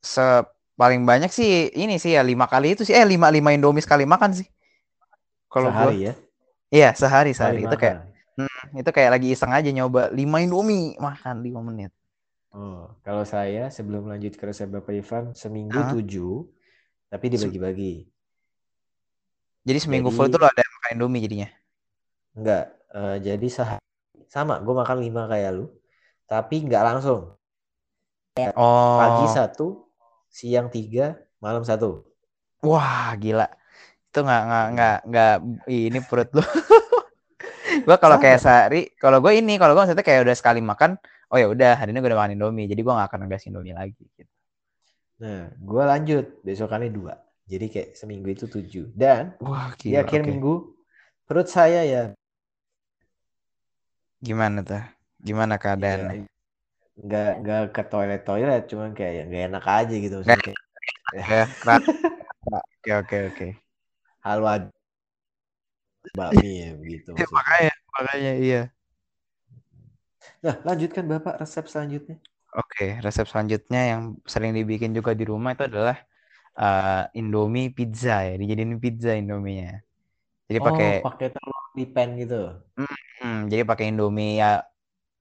se 0.03 0.23
paling 0.75 1.03
banyak 1.03 1.31
sih 1.31 1.71
ini 1.75 1.99
sih 1.99 2.15
ya 2.15 2.23
lima 2.23 2.47
kali 2.47 2.75
itu 2.75 2.83
sih 2.87 2.95
eh 2.95 3.03
lima 3.07 3.27
lima 3.31 3.51
Indomie 3.55 3.83
sekali 3.83 4.03
makan 4.03 4.31
sih. 4.35 4.47
Kalau 5.47 5.71
gua 5.71 5.91
sehari 5.91 5.97
ya. 6.07 6.13
iya 6.69 6.89
sehari 6.95 7.31
Sekali 7.31 7.63
sehari 7.63 7.67
itu 7.67 7.75
kayak 7.79 7.97
makan. 8.03 8.79
itu 8.79 8.89
kayak 8.95 9.11
lagi 9.15 9.27
iseng 9.35 9.51
aja 9.51 9.69
nyoba 9.71 10.07
lima 10.11 10.39
Indomie 10.43 10.95
makan 10.99 11.35
lima 11.43 11.59
menit. 11.63 11.91
Oh, 12.49 12.89
kalau 13.05 13.21
saya 13.29 13.69
sebelum 13.69 14.09
lanjut 14.09 14.33
ke 14.33 14.41
resep 14.41 14.65
Bapak 14.73 14.89
Ivan, 14.89 15.37
seminggu 15.37 15.77
Hah? 15.77 15.93
7, 15.93 16.49
tapi 17.05 17.29
dibagi-bagi. 17.29 18.09
Jadi 19.69 19.77
seminggu 19.77 20.09
full 20.09 20.25
Jadi- 20.25 20.33
itu 20.33 20.41
lo 20.41 20.47
ada 20.49 20.63
makan 20.65 20.89
Indomie 20.97 21.21
jadinya. 21.21 21.49
Enggak, 22.33 22.73
eh, 22.89 23.17
jadi 23.21 23.47
sehari 23.53 23.85
sama, 24.29 24.61
gue 24.61 24.73
makan 24.77 24.97
5 25.01 25.31
kayak 25.33 25.51
lu, 25.57 25.65
tapi 26.29 26.61
nggak 26.69 26.83
langsung. 26.85 27.33
Oh. 28.53 28.97
Pagi 29.01 29.25
satu, 29.33 29.89
siang 30.29 30.69
tiga, 30.69 31.17
malam 31.41 31.65
satu. 31.65 32.05
Wah, 32.61 33.17
gila. 33.17 33.49
Itu 34.13 34.21
nggak 34.21 34.41
nggak 34.45 34.65
nggak 34.77 34.97
nggak 35.09 35.35
ini 35.73 35.99
perut 36.05 36.29
lu. 36.37 36.45
gua 37.89 37.97
kalau 37.97 38.21
kayak 38.21 38.37
sehari, 38.37 38.93
kalau 39.01 39.17
gue 39.17 39.33
ini, 39.33 39.57
kalau 39.57 39.73
gue 39.73 39.81
maksudnya 39.81 40.05
kayak 40.05 40.29
udah 40.29 40.35
sekali 40.37 40.61
makan, 40.61 41.01
oh 41.33 41.37
ya 41.41 41.49
udah 41.49 41.81
hari 41.81 41.89
ini 41.89 41.97
gue 41.97 42.09
udah 42.13 42.19
makan 42.21 42.37
Indomie, 42.37 42.69
jadi 42.69 42.81
gue 42.85 42.93
nggak 42.93 43.09
akan 43.09 43.19
ngegas 43.25 43.49
Indomie 43.49 43.73
lagi. 43.73 44.05
Gitu. 44.13 44.29
Nah, 45.25 45.49
gue 45.57 45.83
lanjut, 45.83 46.25
besokannya 46.45 46.93
dua. 46.93 47.17
Jadi 47.49 47.65
kayak 47.65 47.89
seminggu 47.97 48.29
itu 48.29 48.45
tujuh. 48.45 48.93
Dan 48.93 49.33
Wah, 49.41 49.73
di 49.73 49.97
akhir 49.97 50.21
minggu, 50.21 50.69
perut 51.25 51.49
saya 51.49 51.81
ya 51.81 52.03
Gimana 54.27 54.59
tuh? 54.69 54.81
Gimana 55.27 55.53
keadaannya? 55.63 56.15
nggak 57.05 57.25
nggak 57.41 57.59
ke 57.75 57.81
toilet 57.91 58.19
toilet, 58.27 58.61
cuman 58.71 58.89
kayak 58.97 59.21
nggak 59.27 59.43
enak 59.47 59.63
aja 59.77 59.93
gitu. 60.05 60.17
Kayak 60.27 60.45
Ya, 61.13 61.45
kerat. 61.61 61.83
Oke 62.79 62.91
oke 62.99 63.17
oke. 63.29 63.47
hal 64.25 64.39
wajib 64.45 64.71
bakmi 66.17 66.49
ya 66.61 66.69
begitu. 66.81 67.11
Ya, 67.17 67.25
makanya 67.35 67.71
makanya 67.95 68.31
iya. 68.43 68.59
Nah, 70.45 70.55
lanjutkan 70.67 71.05
Bapak 71.11 71.39
resep 71.41 71.65
selanjutnya. 71.71 72.17
Oke, 72.57 72.83
resep 73.05 73.25
selanjutnya 73.31 73.79
yang 73.91 74.01
sering 74.33 74.51
dibikin 74.57 74.91
juga 74.97 75.11
di 75.19 75.23
rumah 75.31 75.49
itu 75.53 75.63
adalah 75.69 75.95
eh, 76.59 77.19
Indomie 77.19 77.65
pizza 77.77 78.11
ya, 78.27 78.33
dijadiin 78.41 78.73
pizza 78.85 79.11
Indominya. 79.21 79.67
Jadi 80.49 80.59
pakai 80.67 80.87
Oh, 80.87 80.99
pakai 81.03 81.27
telur 81.35 81.63
di 81.77 81.83
pan 81.93 82.09
gitu. 82.21 82.35
Hmm, 83.39 83.47
jadi 83.47 83.63
pakai 83.63 83.95
Indomie 83.95 84.43
ya 84.43 84.67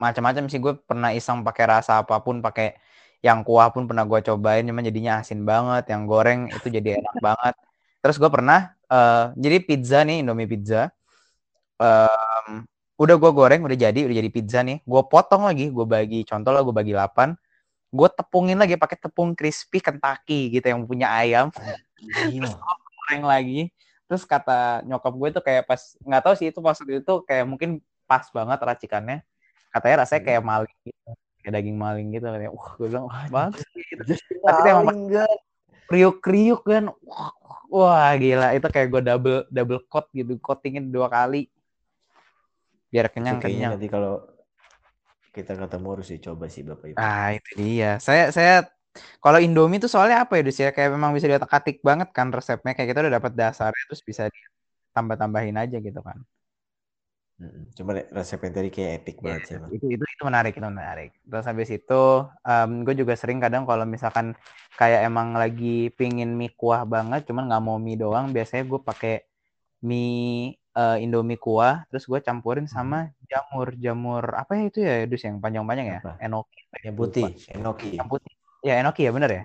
macam-macam 0.03 0.51
sih. 0.51 0.59
Gue 0.59 0.75
pernah 0.75 1.15
iseng 1.15 1.47
pakai 1.47 1.65
rasa 1.71 2.03
apa 2.03 2.19
pun 2.19 2.43
pakai 2.43 2.75
yang 3.23 3.43
kuah 3.47 3.71
pun 3.75 3.87
pernah 3.91 4.07
gue 4.07 4.21
cobain 4.23 4.63
cuman 4.63 4.83
jadinya 4.87 5.19
asin 5.19 5.43
banget 5.43 5.91
yang 5.91 6.07
goreng 6.07 6.51
itu 6.51 6.67
jadi 6.71 6.99
enak 6.99 7.17
banget. 7.27 7.55
Terus 8.03 8.17
gue 8.19 8.31
pernah 8.31 8.75
eh, 8.91 9.25
jadi 9.39 9.57
pizza 9.63 9.99
nih 10.03 10.27
Indomie 10.27 10.51
pizza. 10.51 10.91
Em, 11.79 12.67
udah 12.99 13.15
gue 13.15 13.31
goreng 13.31 13.63
udah 13.63 13.79
jadi 13.79 14.01
udah 14.07 14.17
jadi 14.19 14.31
pizza 14.35 14.59
nih. 14.67 14.83
Gue 14.83 15.03
potong 15.07 15.47
lagi 15.47 15.71
gue 15.71 15.87
bagi 15.87 16.27
contoh 16.27 16.51
lah 16.51 16.63
gue 16.67 16.75
bagi 16.75 16.95
8 16.95 17.35
gue 17.89 18.09
tepungin 18.13 18.61
lagi 18.61 18.77
pakai 18.77 19.01
tepung 19.01 19.33
crispy 19.33 19.81
Kentucky 19.81 20.53
gitu 20.53 20.67
yang 20.69 20.85
punya 20.85 21.09
ayam. 21.09 21.49
Gila. 21.99 22.53
goreng 23.09 23.25
lagi. 23.25 23.61
Terus 24.09 24.25
kata 24.25 24.85
nyokap 24.85 25.15
gue 25.17 25.29
tuh 25.41 25.43
kayak 25.45 25.65
pas 25.69 25.81
nggak 26.05 26.23
tahu 26.25 26.35
sih 26.37 26.47
itu 26.53 26.61
pas 26.61 26.77
waktu 26.77 27.01
itu 27.01 27.15
kayak 27.25 27.45
mungkin 27.49 27.81
pas 28.09 28.25
banget 28.33 28.59
racikannya. 28.65 29.21
Katanya 29.69 30.09
rasanya 30.09 30.23
kayak 30.25 30.43
maling 30.43 30.79
gitu 30.83 31.13
kayak 31.45 31.53
daging 31.65 31.79
maling 31.79 32.09
gitu 32.13 32.25
katanya. 32.29 32.53
Wah 32.53 32.71
gue 32.77 32.87
bilang 32.89 33.05
wah 33.07 33.25
bagus 33.29 33.65
gitu. 33.73 34.03
Tapi 34.45 34.59
itu 34.61 34.69
emang 34.69 34.99
enggak. 35.07 35.37
kriuk-kriuk 35.89 36.61
kan. 36.69 36.85
Wah, 37.05 37.33
wah 37.73 38.13
gila. 38.21 38.53
Itu 38.53 38.69
kayak 38.69 38.89
gue 38.93 39.03
double 39.05 39.39
double 39.49 39.81
coat 39.89 40.09
gitu 40.13 40.37
coatingin 40.41 40.93
dua 40.93 41.09
kali. 41.09 41.49
Biar 42.93 43.09
kenyang 43.13 43.41
kenyang. 43.41 43.77
nanti 43.77 43.89
kalau 43.89 44.25
kita 45.33 45.57
ketemu 45.57 45.87
harus 45.93 46.09
dicoba 46.09 46.45
sih 46.49 46.65
Bapak 46.65 46.87
Ibu. 46.93 46.97
ah 46.99 47.31
itu 47.37 47.51
dia. 47.57 48.01
Saya 48.01 48.33
saya 48.33 48.69
kalau 49.23 49.39
Indomie 49.39 49.79
tuh 49.79 49.89
soalnya 49.93 50.25
apa 50.25 50.41
ya 50.41 50.43
Dus 50.45 50.59
ya? 50.61 50.73
Kayak 50.73 50.97
memang 50.97 51.17
bisa 51.17 51.29
diotak-atik 51.29 51.81
banget 51.81 52.13
kan 52.13 52.29
resepnya. 52.29 52.77
Kayak 52.77 52.89
kita 52.93 53.01
udah 53.09 53.15
dapat 53.21 53.33
dasarnya 53.37 53.85
terus 53.89 54.03
bisa 54.05 54.29
ditambah-tambahin 54.29 55.57
aja 55.57 55.77
gitu 55.81 56.01
kan. 56.05 56.21
Cuma 57.79 57.95
resep 57.95 58.41
yang 58.43 58.55
tadi 58.55 58.69
kayak 58.75 58.93
epic 59.03 59.17
banget 59.23 59.43
sih, 59.47 59.57
itu 59.71 59.87
itu 59.95 60.03
itu 60.03 60.23
menarik 60.27 60.59
itu 60.59 60.67
menarik. 60.67 61.11
Terus 61.23 61.47
habis 61.47 61.69
itu 61.71 62.03
gue 62.83 62.95
juga 62.99 63.15
sering 63.15 63.39
kadang 63.39 63.63
kalau 63.63 63.87
misalkan 63.87 64.35
kayak 64.75 65.07
emang 65.07 65.39
lagi 65.39 65.95
pingin 65.95 66.35
mie 66.35 66.51
kuah 66.55 66.83
banget 66.83 67.27
cuman 67.31 67.47
nggak 67.47 67.63
mau 67.63 67.79
mie 67.79 67.99
doang 67.99 68.35
biasanya 68.35 68.67
gue 68.67 68.81
pakai 68.83 69.15
mie 69.87 70.59
eh, 70.59 70.97
Indomie 71.03 71.39
kuah 71.39 71.87
terus 71.91 72.11
gue 72.11 72.19
campurin 72.23 72.67
sama 72.67 73.15
jamur 73.31 73.75
jamur 73.79 74.23
apa 74.35 74.59
ya 74.59 74.63
itu 74.71 74.79
ya 74.83 74.95
dus 75.07 75.23
yang 75.23 75.39
panjang-panjang 75.39 75.87
ya? 75.95 76.01
Apa? 76.03 76.19
enoki 76.23 76.61
Yang 76.83 76.95
putih, 76.99 77.31
enoki. 77.55 77.91
yang 77.99 78.09
putih. 78.11 78.33
Ya 78.67 78.75
enoki 78.83 79.07
ya 79.07 79.11
bener 79.15 79.31
ya? 79.31 79.43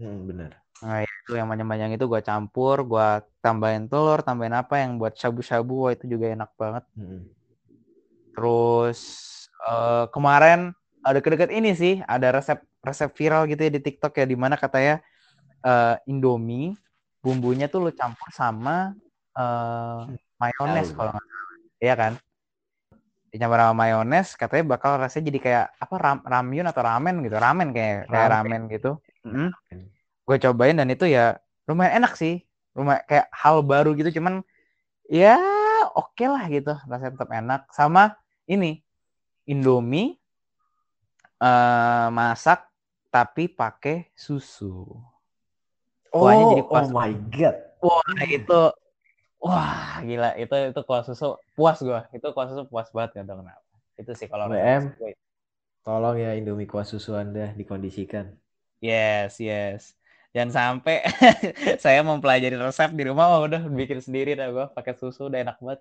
Hmm, 0.00 0.24
benar. 0.24 0.50
Nah, 0.80 1.04
itu 1.30 1.38
yang 1.38 1.46
panjang-panjang 1.46 1.94
itu 1.94 2.04
gue 2.10 2.20
campur, 2.26 2.82
gue 2.82 3.08
tambahin 3.38 3.86
telur, 3.86 4.18
tambahin 4.26 4.58
apa 4.58 4.82
yang 4.82 4.98
buat 4.98 5.14
shabu-shabu, 5.14 5.86
wah, 5.86 5.94
itu 5.94 6.10
juga 6.10 6.34
enak 6.34 6.50
banget. 6.58 6.82
Mm-mm. 6.98 7.22
Terus 8.34 9.00
eh, 9.62 10.04
kemarin 10.10 10.74
ada 11.06 11.22
deket-deket 11.22 11.54
ini 11.54 11.70
sih, 11.78 11.94
ada 12.02 12.34
resep 12.34 12.58
resep 12.82 13.14
viral 13.14 13.46
gitu 13.46 13.62
ya 13.62 13.70
di 13.70 13.78
TikTok 13.78 14.18
ya, 14.18 14.26
di 14.26 14.34
mana 14.34 14.58
katanya 14.58 14.98
eh, 15.62 16.10
Indomie 16.10 16.74
bumbunya 17.22 17.70
tuh 17.70 17.86
lo 17.86 17.90
campur 17.94 18.26
sama 18.34 18.98
eh, 19.38 20.00
mayones 20.34 20.90
kalau 20.90 21.14
nggak 21.14 21.26
salah, 21.30 21.56
iya 21.78 21.94
kan? 21.94 22.12
Dicampur 23.30 23.62
sama 23.62 23.86
mayones, 23.86 24.34
katanya 24.34 24.64
bakal 24.66 24.98
rasanya 24.98 25.30
jadi 25.30 25.38
kayak 25.38 25.66
apa 25.78 25.94
ram, 25.94 26.18
ramyun 26.26 26.66
atau 26.66 26.82
ramen 26.82 27.22
gitu, 27.22 27.38
ramen 27.38 27.70
kayak 27.70 28.10
kayak 28.10 28.28
ramen 28.34 28.66
gitu. 28.66 28.98
Mm. 29.22 29.54
Gue 30.30 30.38
cobain 30.38 30.78
dan 30.78 30.86
itu 30.86 31.10
ya 31.10 31.42
lumayan 31.66 32.06
enak 32.06 32.14
sih, 32.14 32.46
lumayan 32.78 33.02
kayak 33.10 33.26
hal 33.34 33.66
baru 33.66 33.98
gitu, 33.98 34.22
cuman 34.22 34.46
ya 35.10 35.34
oke 35.90 36.22
lah 36.22 36.46
gitu 36.46 36.70
rasanya 36.86 37.18
tetap 37.18 37.30
enak. 37.34 37.66
Sama 37.74 38.14
ini 38.46 38.78
Indomie 39.50 40.22
eh 41.42 42.06
masak 42.14 42.70
tapi 43.10 43.50
pakai 43.50 44.06
susu. 44.14 45.02
Kuahnya 46.14 46.44
Oh, 46.46 46.50
jadi 46.54 46.62
kuah 46.62 46.86
oh 46.86 46.94
my 46.94 47.10
god. 47.34 47.56
wah 47.82 48.22
itu 48.30 48.62
wah 49.42 49.98
gila. 50.06 50.30
Itu 50.38 50.54
itu 50.70 50.80
kuah 50.86 51.02
susu 51.02 51.42
puas 51.58 51.82
gua. 51.82 52.06
Itu 52.14 52.30
kuah 52.30 52.46
susu 52.46 52.70
puas 52.70 52.86
banget 52.94 53.18
gak 53.18 53.34
tau 53.34 53.42
kenapa. 53.42 53.66
Itu 53.98 54.14
sih 54.14 54.30
kalau 54.30 54.46
gue. 54.46 55.10
Tolong 55.82 56.22
ya 56.22 56.38
Indomie 56.38 56.70
kuah 56.70 56.86
susu 56.86 57.18
Anda 57.18 57.50
dikondisikan. 57.58 58.30
yes 58.80 59.36
yes 59.36 59.92
jangan 60.30 60.50
sampai 60.50 61.02
saya 61.84 62.00
mempelajari 62.06 62.54
resep 62.54 62.90
di 62.94 63.04
rumah 63.06 63.26
oh, 63.34 63.46
udah 63.50 63.66
bikin 63.66 63.98
sendiri 63.98 64.38
dah 64.38 64.48
gua 64.54 64.66
pakai 64.70 64.94
susu 64.94 65.26
udah 65.26 65.42
enak 65.42 65.58
banget. 65.58 65.80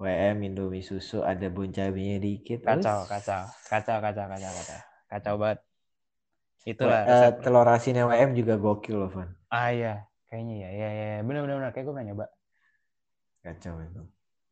WM 0.00 0.40
Indomie 0.40 0.80
susu 0.80 1.20
ada 1.20 1.46
bon 1.52 1.68
cabenya 1.68 2.16
dikit. 2.16 2.64
kacau 2.64 3.04
Us. 3.04 3.08
kacau. 3.08 3.44
Kacau 3.68 4.00
kacau 4.00 4.26
kacau 4.32 4.50
kacau. 4.56 4.80
Kacau 5.12 5.34
banget. 5.36 5.58
Itulah 6.64 7.00
eh, 7.04 7.08
resep. 7.08 7.34
telur 7.44 7.68
asinnya 7.68 8.04
WM 8.08 8.32
juga 8.32 8.56
gokil 8.56 8.96
loh, 8.96 9.10
Van. 9.12 9.28
ah 9.52 9.68
iya. 9.72 9.94
Kayaknya 10.30 10.56
ya 10.62 10.70
ya 10.70 10.88
ya 10.94 11.06
benar 11.26 11.40
benar 11.44 11.56
benar 11.58 11.70
kayak 11.74 11.84
gue 11.84 11.94
pernah 11.94 12.06
nyoba. 12.08 12.26
Kacau 13.44 13.74
itu. 13.82 14.02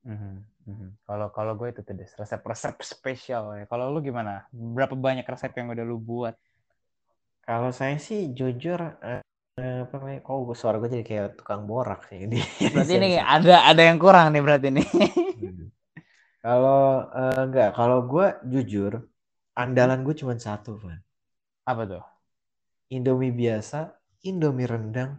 Mhm, 0.08 0.34
mhm. 0.68 0.88
kalau 1.04 1.28
kalau 1.34 1.52
gue 1.58 1.68
itu 1.74 1.80
tuh 1.84 1.94
resep 1.96 2.40
resep 2.44 2.76
spesial 2.84 3.56
ya. 3.56 3.64
Kalau 3.64 3.88
lu 3.88 4.04
gimana? 4.04 4.44
Berapa 4.52 4.94
banyak 4.96 5.24
resep 5.24 5.52
yang 5.56 5.72
udah 5.72 5.84
lu 5.84 5.96
buat 5.96 6.36
Kalau 7.48 7.70
saya 7.78 7.96
sih 8.06 8.20
jujur 8.38 8.78
eh, 9.10 9.20
eh, 9.60 9.76
apa 9.84 9.94
namanya? 9.98 10.20
Oh, 10.30 10.40
suara 10.60 10.76
gue 10.80 10.88
jadi 10.94 11.04
kayak 11.10 11.28
tukang 11.40 11.62
borak 11.70 12.00
sih 12.08 12.20
di 12.32 12.38
berarti 12.68 12.92
ini 13.00 13.08
ada 13.16 13.54
ada 13.70 13.82
yang 13.88 13.98
kurang 14.02 14.26
nih 14.34 14.42
berarti 14.44 14.68
nih 14.76 14.86
Hmm. 15.36 15.70
Kalau 16.44 16.82
eh, 17.22 17.38
enggak, 17.46 17.70
kalau 17.78 17.98
gue 18.12 18.26
jujur, 18.52 18.92
andalan 19.62 20.00
gue 20.06 20.14
cuma 20.20 20.34
satu, 20.46 20.72
Van. 20.82 21.00
apa 21.66 21.82
tuh 21.90 22.02
Indomie 22.96 23.32
biasa, 23.40 23.80
Indomie 24.30 24.68
rendang, 24.72 25.10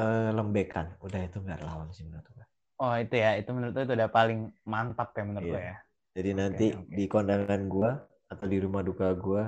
eh, 0.00 0.30
lembekan. 0.38 0.86
Udah 1.06 1.20
itu 1.28 1.38
nggak 1.44 1.60
lawan 1.66 1.88
sih 1.96 2.04
menurut 2.08 2.28
gue. 2.36 2.46
oh 2.84 2.94
itu 3.02 3.14
ya 3.24 3.30
itu 3.40 3.50
menurut 3.54 3.74
lu 3.76 3.80
itu 3.86 3.94
udah 3.98 4.10
paling 4.18 4.38
mantap 4.72 5.08
ya 5.18 5.22
menurut 5.28 5.46
Iya. 5.46 5.52
gue 5.52 5.62
ya 5.70 5.74
Jadi 6.16 6.30
nanti 6.40 6.66
oke. 6.80 6.96
di 6.96 7.04
kondangan 7.14 7.62
gue 7.74 7.90
atau 8.32 8.46
di 8.52 8.58
rumah 8.64 8.82
duka 8.88 9.06
gue, 9.24 9.42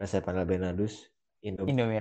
resep 0.00 0.24
Anal 0.30 0.46
Benadus, 0.50 0.94
Indomie, 1.42 1.72
Indomie 1.72 2.00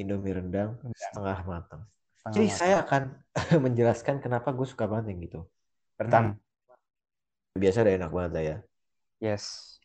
Indomie 0.00 0.34
rendang 0.38 0.70
setengah 0.94 1.38
matang. 1.50 1.82
setengah 2.18 2.34
Jadi 2.34 2.46
matang. 2.46 2.60
saya 2.60 2.74
akan 2.84 3.02
menjelaskan 3.64 4.16
kenapa 4.24 4.48
gue 4.56 4.66
suka 4.68 4.84
banget 4.90 5.06
yang 5.14 5.20
gitu. 5.26 5.40
Pertama, 5.98 6.28
Hmm, 6.28 7.60
biasa 7.62 7.78
udah 7.84 7.94
enak 7.98 8.10
banget 8.16 8.32
lah 8.36 8.44
ya. 8.50 8.56
yes 9.20 9.80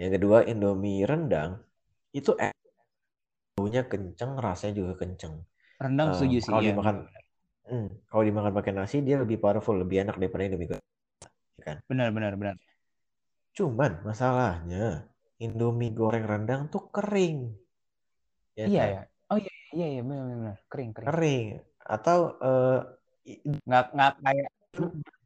Yang 0.00 0.10
kedua, 0.18 0.38
Indomie 0.50 1.06
rendang 1.06 1.50
itu 2.18 2.32
enak. 2.38 2.56
Baunya 3.56 3.82
kenceng, 3.90 4.32
rasanya 4.46 4.74
juga 4.80 4.92
kenceng. 5.00 5.34
rendang 5.82 6.08
Eh, 6.08 6.14
setuju 6.16 6.38
sih 6.44 6.50
kalau 6.50 6.62
iya, 6.64 6.72
dimakan, 6.72 6.96
hmm, 7.68 7.86
kalau 8.10 8.22
dimakan 8.28 8.52
pakai 8.58 8.72
nasi 8.78 8.96
dia 9.06 9.16
lebih 9.22 9.38
powerful, 9.42 9.76
lebih 9.82 9.96
enak 10.04 10.16
daripada 10.20 10.42
Indomie 10.48 10.68
goreng. 10.70 10.86
ya 11.60 11.64
kan? 11.68 11.78
benar 11.88 12.08
benar 12.16 12.32
benar 12.40 12.56
Cuman 13.56 13.92
masalahnya 14.06 15.06
Indomie 15.40 15.90
goreng 15.90 16.28
rendang 16.28 16.68
tuh 16.68 16.92
kering. 16.92 17.48
Ya 18.52 18.64
iya 18.68 18.82
kan? 18.82 18.90
ya 18.92 19.02
oh 19.30 19.38
iya 19.40 19.52
iya 19.72 19.86
iya 19.96 20.02
benar 20.04 20.24
benar 20.28 20.56
kering 20.68 20.90
kering 20.92 21.08
Kering. 21.08 21.46
Atau 21.80 22.18
i- 23.24 23.40
nggak 23.64 23.84
nggak 23.96 24.12
kayak 24.20 24.48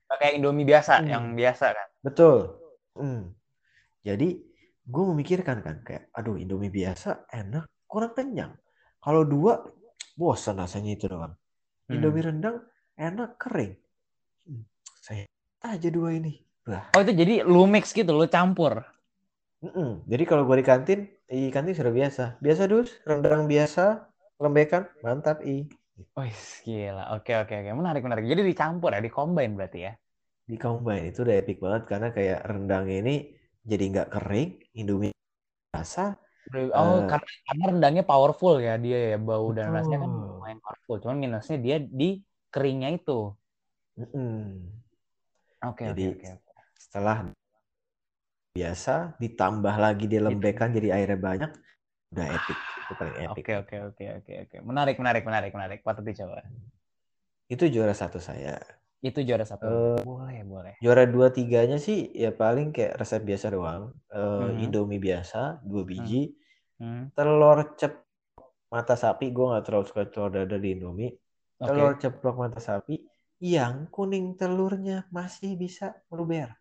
nggak 0.07 0.19
kayak 0.21 0.35
Indomie 0.39 0.65
biasa 0.65 0.93
Hmm. 1.03 1.09
yang 1.11 1.25
biasa 1.35 1.67
kan 1.75 1.89
betul. 2.01 2.37
Hmm. 2.95 3.35
Jadi 4.05 4.39
gue 4.85 5.05
memikirkan 5.17 5.65
kan 5.65 5.81
kayak, 5.81 6.13
aduh 6.13 6.37
Indomie 6.37 6.69
biasa 6.69 7.25
enak, 7.33 7.65
kurang 7.89 8.13
kenyang. 8.13 8.53
Kalau 9.01 9.25
dua, 9.25 9.65
bosan 10.13 10.61
rasanya 10.61 10.93
itu 10.93 11.09
doang. 11.09 11.33
Hmm. 11.89 11.95
Indomie 11.97 12.21
rendang 12.23 12.61
enak 12.95 13.41
kering. 13.41 13.81
Hmm, 14.45 14.63
saya 15.01 15.25
aja 15.65 15.89
dua 15.89 16.13
ini. 16.15 16.45
Wah. 16.65 16.89
oh 16.97 17.01
itu 17.05 17.13
jadi 17.13 17.45
lu 17.45 17.65
mix 17.69 17.93
gitu 17.93 18.09
lu 18.09 18.25
campur 18.25 18.81
Mm-mm. 19.65 20.05
Jadi 20.05 20.25
kalau 20.29 20.45
gue 20.45 20.61
di 20.61 20.67
kantin, 20.67 21.09
di 21.25 21.49
kantin 21.49 21.73
sudah 21.73 21.89
biasa. 21.89 22.25
Biasa 22.45 22.63
dus, 22.69 23.01
rendang 23.09 23.49
biasa, 23.49 24.13
lembekan, 24.37 24.85
mantap 25.01 25.41
i. 25.41 25.65
Wih, 26.13 26.37
gila. 26.69 27.17
Oke, 27.17 27.33
oke, 27.33 27.55
oke. 27.55 27.71
Menarik, 27.73 28.03
menarik. 28.05 28.29
Jadi 28.29 28.43
dicampur 28.45 28.93
ya, 28.93 29.01
dikombin 29.01 29.57
berarti 29.57 29.81
ya. 29.89 29.93
Di 30.45 30.61
combine 30.61 31.09
itu 31.09 31.25
udah 31.25 31.37
epic 31.41 31.57
banget 31.57 31.83
karena 31.89 32.09
kayak 32.13 32.45
rendangnya 32.45 32.97
ini 33.01 33.17
jadi 33.65 33.85
nggak 33.89 34.09
kering, 34.13 34.51
Indomie 34.77 35.17
biasa. 35.73 36.21
Oh, 36.77 37.01
Eh. 37.01 37.09
karena, 37.09 37.31
karena 37.49 37.65
rendangnya 37.73 38.05
powerful 38.05 38.61
ya 38.61 38.77
dia 38.77 39.17
ya. 39.17 39.19
Bau 39.19 39.49
dan 39.57 39.73
rasanya 39.73 40.05
kan 40.05 40.13
lumayan 40.13 40.61
powerful. 40.61 41.01
Cuman 41.01 41.17
minusnya 41.17 41.57
dia 41.57 41.81
di 41.81 42.21
keringnya 42.53 42.93
itu. 42.93 43.33
Oke, 45.65 45.89
oke, 45.89 46.05
oke. 46.21 46.29
setelah 46.77 47.33
biasa 48.55 49.19
ditambah 49.19 49.75
lagi 49.83 50.07
dia 50.07 50.23
lembekan 50.23 50.71
jadi 50.71 50.95
airnya 50.95 51.19
banyak, 51.19 51.51
udah 52.15 52.27
epic. 52.39 52.59
Itu 52.87 52.93
paling 52.95 53.15
epic. 53.27 53.43
Oke, 53.51 53.53
oke, 53.59 53.77
oke, 53.91 54.05
oke, 54.23 54.33
oke. 54.47 54.57
Menarik, 54.63 54.97
menarik, 55.03 55.23
menarik, 55.27 55.51
menarik. 55.51 55.79
Patut 55.83 56.07
dicoba. 56.07 56.47
Itu 57.51 57.67
juara 57.67 57.91
satu 57.91 58.23
saya. 58.23 58.63
Itu 59.03 59.27
juara 59.27 59.43
satu. 59.43 59.67
Eh, 59.67 60.01
boleh, 60.07 60.47
boleh. 60.47 60.75
Juara 60.79 61.03
dua 61.03 61.35
tiganya 61.35 61.83
sih 61.83 62.15
ya 62.15 62.31
paling 62.31 62.71
kayak 62.71 62.95
resep 62.95 63.27
biasa 63.27 63.51
doang. 63.51 63.91
Eh, 64.15 64.23
Mhm. 64.23 64.65
Indomie 64.71 65.03
biasa 65.03 65.59
dua 65.67 65.83
biji. 65.83 66.39
Hmm. 66.79 67.11
Telur 67.11 67.75
cep 67.75 68.07
mata 68.71 68.95
sapi 68.95 69.35
gue 69.35 69.47
nggak 69.51 69.67
terlalu 69.67 69.85
suka 69.91 70.07
telur 70.07 70.31
dadar 70.31 70.63
di 70.63 70.79
Indomie. 70.79 71.11
Oke. 71.59 71.75
Telur 71.75 71.99
ceplok 71.99 72.37
mata 72.39 72.63
sapi 72.63 73.03
yang 73.43 73.91
kuning 73.91 74.39
telurnya 74.39 75.11
masih 75.11 75.59
bisa 75.59 75.91
meluber. 76.07 76.55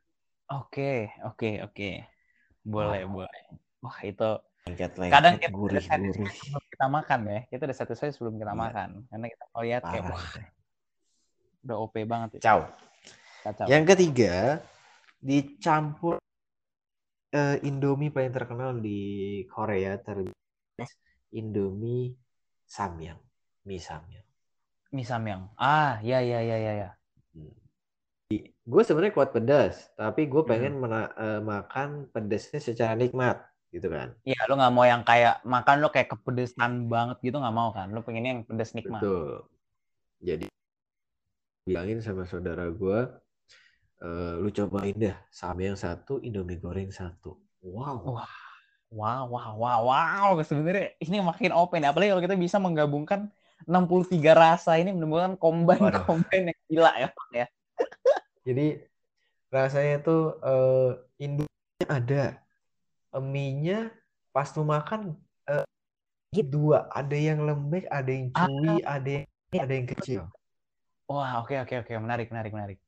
Oke, 0.53 1.09
oke, 1.25 1.49
oke. 1.65 1.89
Boleh, 2.61 3.01
Wow. 3.09 3.13
boleh. 3.25 3.43
Wah, 3.83 3.97
itu 4.05 4.29
Lengket-lengket 4.69 5.11
kadang 5.11 5.33
kita 5.41 5.49
udah 5.51 5.57
gurih-gurih. 5.59 5.83
satisfied 5.89 6.33
sebelum 6.39 6.63
kita 6.71 6.85
makan 6.87 7.19
ya. 7.27 7.39
Kita 7.51 7.61
udah 7.67 7.77
satisfied 7.77 8.13
sebelum 8.15 8.35
kita 8.39 8.53
Iya. 8.53 8.61
makan. 8.63 8.89
Karena 9.09 9.25
kita 9.33 9.43
kayak, 9.51 9.81
Parah. 9.83 10.09
wah, 10.13 10.21
itu. 10.23 10.39
udah 11.63 11.77
OP 11.79 11.95
banget 12.05 12.29
ya. 12.37 12.41
Ciao. 12.43 12.59
Kacau. 13.43 13.65
Yang 13.67 13.83
ketiga 13.95 14.33
dicampur 15.23 16.15
eh, 17.33 17.57
Indomie 17.63 18.11
paling 18.11 18.31
terkenal 18.35 18.77
di 18.79 18.99
Korea 19.47 19.95
terlebih 19.99 20.35
Indomie 21.33 22.13
Samyang, 22.67 23.19
mie 23.65 23.81
Samyang. 23.81 24.25
Mie 24.93 25.07
samyang. 25.09 25.49
Ah, 25.57 25.97
ya, 26.05 26.21
ya, 26.21 26.39
ya, 26.45 26.57
ya, 26.61 26.73
ya. 26.85 26.89
Gue 28.63 28.81
sebenarnya 28.87 29.13
kuat 29.15 29.29
pedas, 29.35 29.91
tapi 29.99 30.29
gue 30.31 30.41
Hmm. 30.43 30.51
pengen 30.51 30.73
mena- 30.79 31.13
eh, 31.13 31.41
makan 31.43 32.07
pedasnya 32.13 32.59
secara 32.63 32.93
nikmat, 32.95 33.43
gitu 33.73 33.91
kan. 33.91 34.15
Iya, 34.23 34.39
lu 34.47 34.55
nggak 34.55 34.73
mau 34.73 34.85
yang 34.87 35.03
kayak 35.03 35.43
makan 35.43 35.75
lu 35.83 35.89
kayak 35.91 36.09
kepedesan 36.15 36.87
banget 36.87 37.17
gitu 37.19 37.37
nggak 37.41 37.55
mau 37.55 37.69
kan? 37.75 37.91
Lu 37.91 37.99
pengennya 38.05 38.39
yang 38.39 38.43
pedes 38.47 38.71
nikmat. 38.71 39.03
Betul. 39.03 39.43
Jadi 40.23 40.47
bilangin 41.67 41.99
sama 41.99 42.23
saudara 42.23 42.71
gue, 42.71 42.99
eh, 44.03 44.33
lu 44.39 44.47
cobain 44.51 44.95
deh 44.95 45.15
Samyang 45.27 45.75
satu, 45.75 46.23
Indomie 46.23 46.59
goreng 46.59 46.91
satu. 46.91 47.35
Wow. 47.59 48.15
Wah. 48.15 48.31
Wow, 48.93 49.25
wow, 49.25 49.51
wow, 49.57 49.79
wow. 49.89 50.29
Sebenarnya 50.45 50.93
ini 51.01 51.17
makin 51.17 51.49
open 51.49 51.81
ya. 51.81 51.89
Apalagi 51.89 52.13
kalau 52.13 52.21
kita 52.29 52.37
bisa 52.37 52.61
menggabungkan 52.61 53.25
63 53.65 54.37
rasa 54.37 54.77
ini 54.77 54.93
menemukan 54.93 55.33
combine 55.41 55.81
Waduh. 55.81 56.05
combine 56.05 56.53
yang 56.53 56.59
gila 56.69 56.91
ya, 57.01 57.07
Pak 57.09 57.27
ya. 57.33 57.47
Jadi 58.43 58.67
rasanya 59.47 59.97
tuh 60.03 60.21
eh 60.43 60.91
Indomie 61.23 61.87
ada, 61.87 62.43
mie-nya 63.19 63.91
pas 64.35 64.49
lu 64.57 64.63
makan 64.67 65.15
eh, 65.47 65.65
dua, 66.43 66.89
ada 66.89 67.13
yang 67.13 67.45
lembek, 67.45 67.85
ada 67.87 68.09
yang 68.09 68.27
chewy, 68.33 68.81
ada 68.83 69.09
yang 69.21 69.25
ada 69.53 69.73
yang 69.73 69.87
kecil. 69.87 70.21
Wah, 71.05 71.43
oke, 71.45 71.53
oke, 71.61 71.85
oke. 71.85 71.91
Menarik, 71.99 72.27
menarik, 72.33 72.51
menarik. 72.51 72.79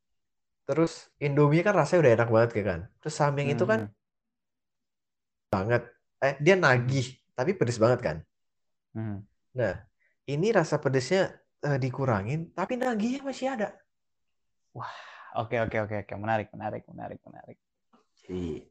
Terus 0.66 1.14
Indomie 1.22 1.62
kan 1.62 1.78
rasanya 1.78 2.00
udah 2.02 2.14
enak 2.18 2.30
banget 2.34 2.50
kayak 2.58 2.68
kan. 2.68 2.82
Terus 3.06 3.16
Samyang 3.16 3.50
itu 3.54 3.66
kan 3.70 3.80
Hmm. 3.86 3.94
banget, 5.54 5.84
eh 6.20 6.36
dia 6.42 6.56
nagih, 6.58 7.16
tapi 7.38 7.56
pedes 7.56 7.80
banget 7.80 8.00
kan. 8.02 8.18
Hmm. 8.92 9.24
Nah, 9.56 9.78
ini 10.28 10.52
rasa 10.52 10.82
pedesnya 10.82 11.32
eh, 11.64 11.78
dikurangin, 11.80 12.52
tapi 12.52 12.76
nagihnya 12.76 13.22
masih 13.24 13.56
ada. 13.56 13.78
Oke, 15.36 15.60
oke, 15.60 15.78
oke, 15.84 15.96
oke. 16.08 16.14
Menarik, 16.16 16.48
menarik, 16.56 16.84
menarik, 16.88 17.20
menarik. 17.28 17.58
Jadi 18.24 18.64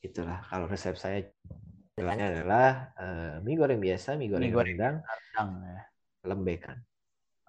itulah 0.00 0.40
kalau 0.48 0.64
resep 0.64 0.96
saya 0.96 1.20
istilahnya 1.92 2.32
adalah 2.32 2.92
eh, 2.96 3.34
mie 3.44 3.56
goreng 3.56 3.80
biasa, 3.80 4.16
mie 4.16 4.32
goreng 4.32 4.48
goreng 4.52 4.76
rendang, 4.76 4.96
Rendang 5.04 5.50
ya. 5.60 5.80
lembekan. 6.24 6.78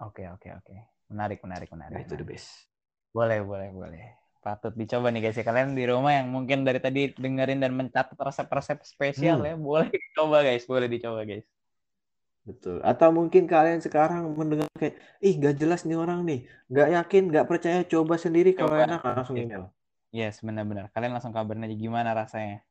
Oke, 0.04 0.28
oke, 0.28 0.48
oke. 0.52 0.74
Menarik, 1.08 1.40
menarik, 1.40 1.68
Nah, 1.72 1.88
menarik. 1.88 2.04
itu 2.04 2.14
the 2.14 2.26
best. 2.28 2.48
Boleh, 3.10 3.40
boleh, 3.40 3.72
boleh. 3.72 4.04
Patut 4.38 4.70
dicoba 4.76 5.10
nih 5.10 5.28
guys 5.28 5.36
ya. 5.40 5.42
Kalian 5.42 5.74
di 5.74 5.82
rumah 5.88 6.14
yang 6.14 6.28
mungkin 6.30 6.62
dari 6.62 6.78
tadi 6.78 7.10
dengerin 7.16 7.58
dan 7.58 7.72
mencatat 7.74 8.14
resep-resep 8.14 8.78
spesial 8.84 9.40
Hmm. 9.42 9.48
ya, 9.48 9.54
boleh 9.58 9.88
dicoba 9.90 10.44
guys, 10.44 10.64
boleh 10.68 10.86
dicoba 10.86 11.24
guys. 11.24 11.44
Betul. 12.48 12.80
Atau 12.80 13.12
mungkin 13.12 13.44
kalian 13.44 13.84
sekarang 13.84 14.24
mendengar 14.32 14.64
kayak, 14.80 14.96
ih 15.20 15.36
gak 15.36 15.60
jelas 15.60 15.84
nih 15.84 16.00
orang 16.00 16.24
nih. 16.24 16.48
Gak 16.72 16.88
yakin, 16.96 17.22
gak 17.28 17.44
percaya, 17.44 17.84
coba 17.84 18.16
sendiri 18.16 18.56
kalau 18.56 18.72
Coba. 18.72 18.88
enak 18.88 19.00
langsung 19.04 19.36
Iya. 19.36 19.44
email. 19.44 19.64
Yes, 20.08 20.40
benar-benar. 20.40 20.88
Kalian 20.96 21.12
langsung 21.12 21.36
kabarin 21.36 21.68
aja 21.68 21.76
gimana 21.76 22.16
rasanya. 22.16 22.64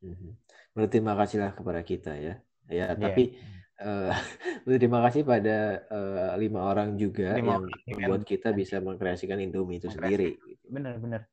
Mhm. 0.00 0.32
Berterima 0.72 1.12
kasihlah 1.12 1.52
kepada 1.52 1.84
kita 1.84 2.16
ya. 2.16 2.40
Ya, 2.72 2.96
Iya. 2.96 2.96
tapi 2.96 3.36
eh, 3.76 4.10
berterima 4.66 5.04
kasih 5.04 5.28
pada 5.28 5.84
eh, 5.84 6.32
lima 6.40 6.64
orang 6.64 6.96
juga 6.96 7.36
Lima 7.36 7.60
yang 7.60 7.68
orang 7.68 7.76
membuat 7.92 8.22
kita 8.24 8.56
bisa 8.56 8.80
mengkreasikan 8.80 9.36
Indomie 9.36 9.76
itu 9.76 9.92
sendiri. 9.92 10.40
Bener-bener. 10.64 11.28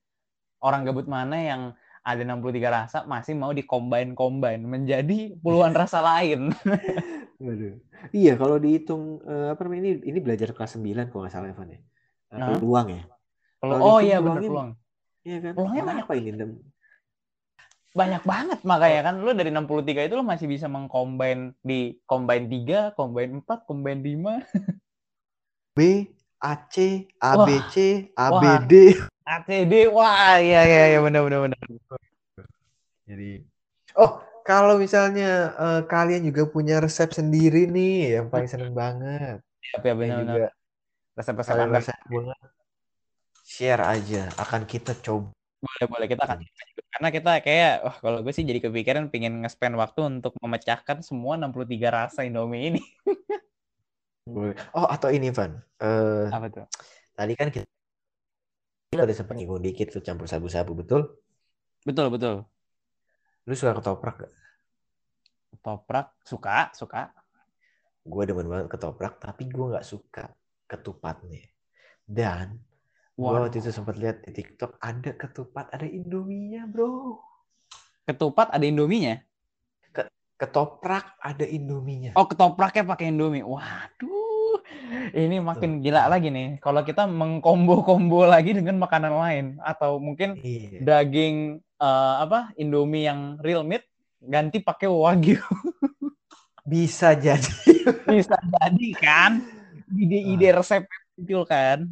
Orang 0.59 0.83
gabut 0.83 1.07
mana 1.07 1.39
yang 1.39 1.61
ada 2.03 2.19
63 2.19 2.67
rasa 2.67 3.07
masih 3.07 3.31
mau 3.39 3.55
di-combine-combine 3.55 4.59
menjadi 4.59 5.39
puluhan 5.39 5.71
rasa 5.71 6.03
lain. 6.03 6.51
Waduh. 7.43 7.75
Iya, 8.15 8.33
kalau 8.39 8.55
dihitung 8.55 9.19
eh, 9.27 9.47
apa 9.51 9.59
namanya 9.67 9.81
ini 9.83 9.91
ini 10.07 10.19
belajar 10.23 10.55
kelas 10.55 10.79
9 10.79 11.11
kalau 11.11 11.27
nggak 11.27 11.33
salah 11.33 11.51
Evan 11.51 11.75
ya. 11.75 11.79
Hah? 12.31 12.55
peluang 12.55 12.87
ya. 12.89 13.03
Peluang- 13.59 13.81
oh 13.83 13.99
iya 13.99 14.17
peluangnya- 14.17 14.49
peluang. 14.49 14.69
Iya 15.23 15.37
kan? 15.39 15.51
Peluangnya 15.55 15.83
banyak 15.83 16.05
Apa 16.07 16.13
ini? 16.15 16.29
Banyak 17.93 18.23
banget 18.25 18.59
makanya 18.65 19.01
kan 19.05 19.15
lu 19.21 19.31
dari 19.37 19.53
63 19.53 20.09
itu 20.09 20.15
lu 20.17 20.25
masih 20.25 20.49
bisa 20.49 20.65
mengcombine 20.65 21.53
di 21.61 22.01
combine 22.09 22.49
3, 22.49 22.97
combine 22.97 23.37
4, 23.37 23.69
combine 23.69 24.01
5. 24.01 24.41
B, 25.77 26.09
AC, 26.41 26.75
ABC, 27.21 27.75
Wah. 28.17 28.33
ABD. 28.33 28.73
ACD. 29.23 29.73
Wah, 29.93 30.41
iya 30.41 30.61
iya 30.65 30.83
iya 30.95 30.99
benar 30.99 31.21
benar 31.27 31.39
benar. 31.45 31.59
Jadi 33.05 33.45
Oh, 33.93 34.17
kalau 34.43 34.75
misalnya 34.77 35.55
eh, 35.57 35.81
kalian 35.87 36.23
juga 36.29 36.43
punya 36.47 36.75
resep 36.83 37.09
sendiri 37.15 37.67
nih 37.71 38.19
yang 38.19 38.27
paling 38.31 38.49
seneng 38.51 38.73
banget. 38.81 39.39
Siap 39.71 39.81
ya 39.81 39.93
Yang 39.93 39.99
benar 40.01 40.17
juga 40.19 40.45
Resep-resep 41.13 41.55
Anda 41.55 41.79
banget. 42.09 42.39
Share 43.43 43.83
aja, 43.85 44.21
akan 44.39 44.61
kita 44.65 44.91
coba. 45.05 45.29
boleh 45.63 45.87
boleh 45.87 46.07
kita 46.11 46.23
akan 46.27 46.43
karena 46.91 47.09
kita 47.09 47.31
kayak 47.39 47.73
wah 47.87 47.95
kalau 48.03 48.19
gue 48.19 48.33
sih 48.35 48.43
jadi 48.43 48.59
kepikiran 48.59 49.07
pengen 49.07 49.39
nge-spend 49.41 49.79
waktu 49.79 49.99
untuk 50.19 50.35
memecahkan 50.43 50.99
semua 51.07 51.39
63 51.39 51.87
rasa 51.87 52.27
Indomie 52.27 52.75
ini. 52.75 52.81
Boleh. 54.27 54.55
Oh, 54.75 54.87
atau 54.87 55.11
ini, 55.11 55.31
Van. 55.31 55.51
Eh, 55.83 56.27
Apa 56.31 56.47
tuh? 56.51 56.65
tadi 57.13 57.33
kan 57.37 57.47
kita 57.53 57.67
ada 58.93 59.13
sempat 59.13 59.37
nyinggung 59.37 59.61
dikit 59.61 59.87
tuh 59.93 60.01
campur 60.01 60.27
sabu-sabu, 60.29 60.71
betul? 60.77 61.01
Betul 61.87 62.07
betul. 62.13 62.35
Lu 63.43 63.53
suka 63.53 63.75
ketoprak 63.75 64.15
gak? 64.23 64.33
Toprak 65.63 66.07
suka 66.23 66.71
suka. 66.75 67.11
Gue 68.03 68.27
demen 68.27 68.51
banget 68.51 68.67
ketoprak, 68.67 69.15
tapi 69.15 69.47
gue 69.47 69.71
nggak 69.71 69.87
suka 69.87 70.27
ketupatnya. 70.67 71.47
Dan 72.03 72.59
gue 73.15 73.23
Waduh. 73.23 73.47
waktu 73.47 73.63
itu 73.63 73.71
sempat 73.71 73.95
lihat 73.95 74.27
di 74.27 74.35
TikTok 74.35 74.75
ada 74.83 75.15
ketupat, 75.15 75.71
ada 75.71 75.87
Indominya, 75.87 76.67
bro. 76.67 77.15
Ketupat 78.03 78.51
ada 78.51 78.65
Indominya. 78.67 79.23
Ketoprak 80.35 81.15
ada 81.23 81.47
Indominya. 81.47 82.11
Oh, 82.19 82.27
ketopraknya 82.27 82.83
pakai 82.83 83.07
Indomie. 83.07 83.45
Waduh. 83.47 84.59
Ini 85.15 85.39
makin 85.39 85.79
gila 85.79 86.11
lagi 86.11 86.27
nih. 86.27 86.59
Kalau 86.59 86.83
kita 86.83 87.07
mengkombo-kombo 87.07 88.27
lagi 88.27 88.51
dengan 88.51 88.75
makanan 88.83 89.13
lain 89.13 89.45
atau 89.63 90.03
mungkin 90.03 90.35
Iya. 90.43 90.83
daging 90.83 91.63
eh, 91.83 92.15
apa? 92.23 92.55
Indomie 92.55 93.03
yang 93.03 93.35
real 93.43 93.67
meat 93.67 93.83
ganti 94.23 94.63
pakai 94.63 94.87
wagyu. 94.87 95.43
Bisa 96.71 97.11
jadi. 97.11 97.51
Bisa 98.07 98.39
jadi 98.39 98.87
kan? 98.95 99.43
Ide-ide 99.91 100.55
resep 100.55 100.87
muncul 101.19 101.43
kan? 101.43 101.85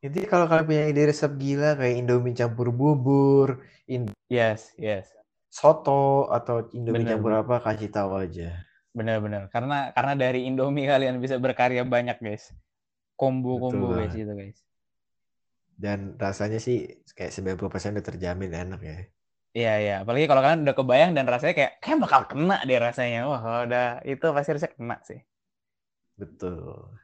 Jadi 0.00 0.24
kalau 0.24 0.48
kalian 0.48 0.64
punya 0.64 0.84
ide 0.88 1.12
resep 1.12 1.32
gila 1.36 1.76
kayak 1.76 2.00
Indomie 2.00 2.32
campur 2.32 2.72
bubur, 2.72 3.60
in- 3.84 4.08
Yes, 4.32 4.72
yes. 4.80 5.12
soto 5.52 6.30
atau 6.32 6.64
Indomie 6.72 7.04
Bener, 7.04 7.20
campur 7.20 7.32
apa 7.36 7.60
kasih 7.60 7.92
tahu 7.92 8.16
aja. 8.16 8.64
Benar-benar. 8.96 9.52
Karena 9.52 9.92
karena 9.92 10.14
dari 10.16 10.48
Indomie 10.48 10.88
kalian 10.88 11.20
bisa 11.20 11.36
berkarya 11.36 11.84
banyak, 11.84 12.16
guys. 12.16 12.48
Kombo-kombo 13.16 13.92
guys 13.92 14.16
banget. 14.16 14.24
itu, 14.24 14.32
guys. 14.32 14.58
Dan 15.84 15.98
rasanya 16.24 16.58
sih 16.66 16.76
kayak 17.16 17.32
90% 17.36 17.90
udah 17.96 18.06
terjamin 18.10 18.50
enak 18.62 18.80
ya. 18.90 18.96
Iya, 19.58 19.70
iya. 19.82 19.92
Apalagi 20.02 20.24
kalau 20.30 20.42
kalian 20.44 20.62
udah 20.64 20.76
kebayang 20.78 21.10
dan 21.16 21.24
rasanya 21.32 21.54
kayak 21.58 21.72
kayak 21.82 21.98
bakal 22.04 22.22
kena 22.30 22.54
deh 22.68 22.78
rasanya. 22.86 23.18
Wah, 23.30 23.40
kalau 23.44 23.60
udah 23.66 23.84
itu 24.12 24.24
pasti 24.36 24.50
rasanya 24.54 24.74
kena 24.78 24.96
sih. 25.08 25.18
Betul. 26.20 27.00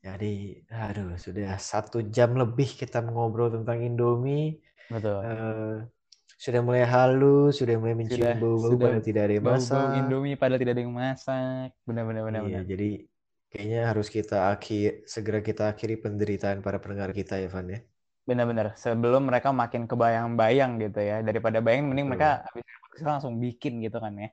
Jadi, 0.00 0.64
aduh, 0.72 1.12
sudah 1.20 1.60
satu 1.60 2.00
jam 2.16 2.32
lebih 2.40 2.68
kita 2.80 3.04
ngobrol 3.04 3.52
tentang 3.52 3.78
Indomie. 3.84 4.56
Betul. 4.88 5.20
Eh, 5.28 5.74
sudah 6.40 6.60
mulai 6.64 6.84
halus, 6.88 7.60
sudah 7.60 7.76
mulai 7.76 7.92
mencium 8.00 8.32
bau-bau 8.40 8.80
padahal 8.80 9.04
tidak 9.04 9.22
ada 9.28 9.34
yang 9.36 9.44
Bau-bau 9.44 9.60
masak. 9.60 9.92
Indomie 10.00 10.36
padahal 10.40 10.60
tidak 10.62 10.72
ada 10.76 10.82
yang 10.84 10.96
masak. 10.96 11.68
Benar-benar 11.84 12.22
Iya, 12.24 12.28
benar-benar. 12.32 12.64
jadi 12.64 12.88
kayaknya 13.50 13.90
harus 13.90 14.06
kita 14.06 14.54
akhir 14.54 15.04
segera 15.04 15.42
kita 15.42 15.74
akhiri 15.74 15.98
penderitaan 15.98 16.62
para 16.62 16.78
pendengar 16.78 17.10
kita 17.10 17.36
ya, 17.36 17.50
Van 17.50 17.66
ya. 17.66 17.80
Benar-benar. 18.24 18.78
Sebelum 18.78 19.26
mereka 19.26 19.50
makin 19.50 19.90
kebayang-bayang 19.90 20.78
gitu 20.78 21.02
ya. 21.02 21.18
Daripada 21.20 21.58
bayangin 21.58 21.90
mending 21.90 22.08
mereka 22.14 22.46
habis 22.46 23.02
langsung 23.02 23.42
bikin 23.42 23.82
gitu 23.82 23.98
kan 23.98 24.14
ya. 24.14 24.30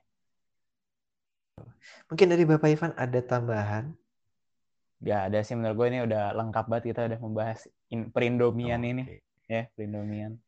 Mungkin 2.06 2.26
dari 2.30 2.44
Bapak 2.46 2.70
Ivan 2.70 2.92
ada 2.94 3.20
tambahan? 3.20 3.90
Gak 5.02 5.20
ada 5.30 5.38
sih 5.42 5.54
menurut 5.58 5.74
gue 5.78 5.86
ini 5.94 6.00
udah 6.06 6.34
lengkap 6.34 6.64
banget 6.70 6.84
kita 6.94 7.00
udah 7.06 7.18
membahas 7.22 7.60
in, 7.90 8.10
perindomian 8.10 8.82
ini 8.82 9.02
Oke. 9.06 9.18
ya, 9.46 9.62
perindomian. 9.74 10.38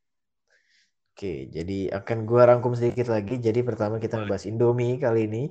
Oke, 1.11 1.53
jadi 1.53 1.93
akan 2.01 2.25
gua 2.25 2.49
rangkum 2.49 2.73
sedikit 2.73 3.12
lagi. 3.12 3.37
Jadi 3.37 3.61
pertama 3.61 4.01
kita 4.01 4.16
ngebahas 4.16 4.49
Indomie 4.49 4.97
kali 4.97 5.29
ini. 5.29 5.43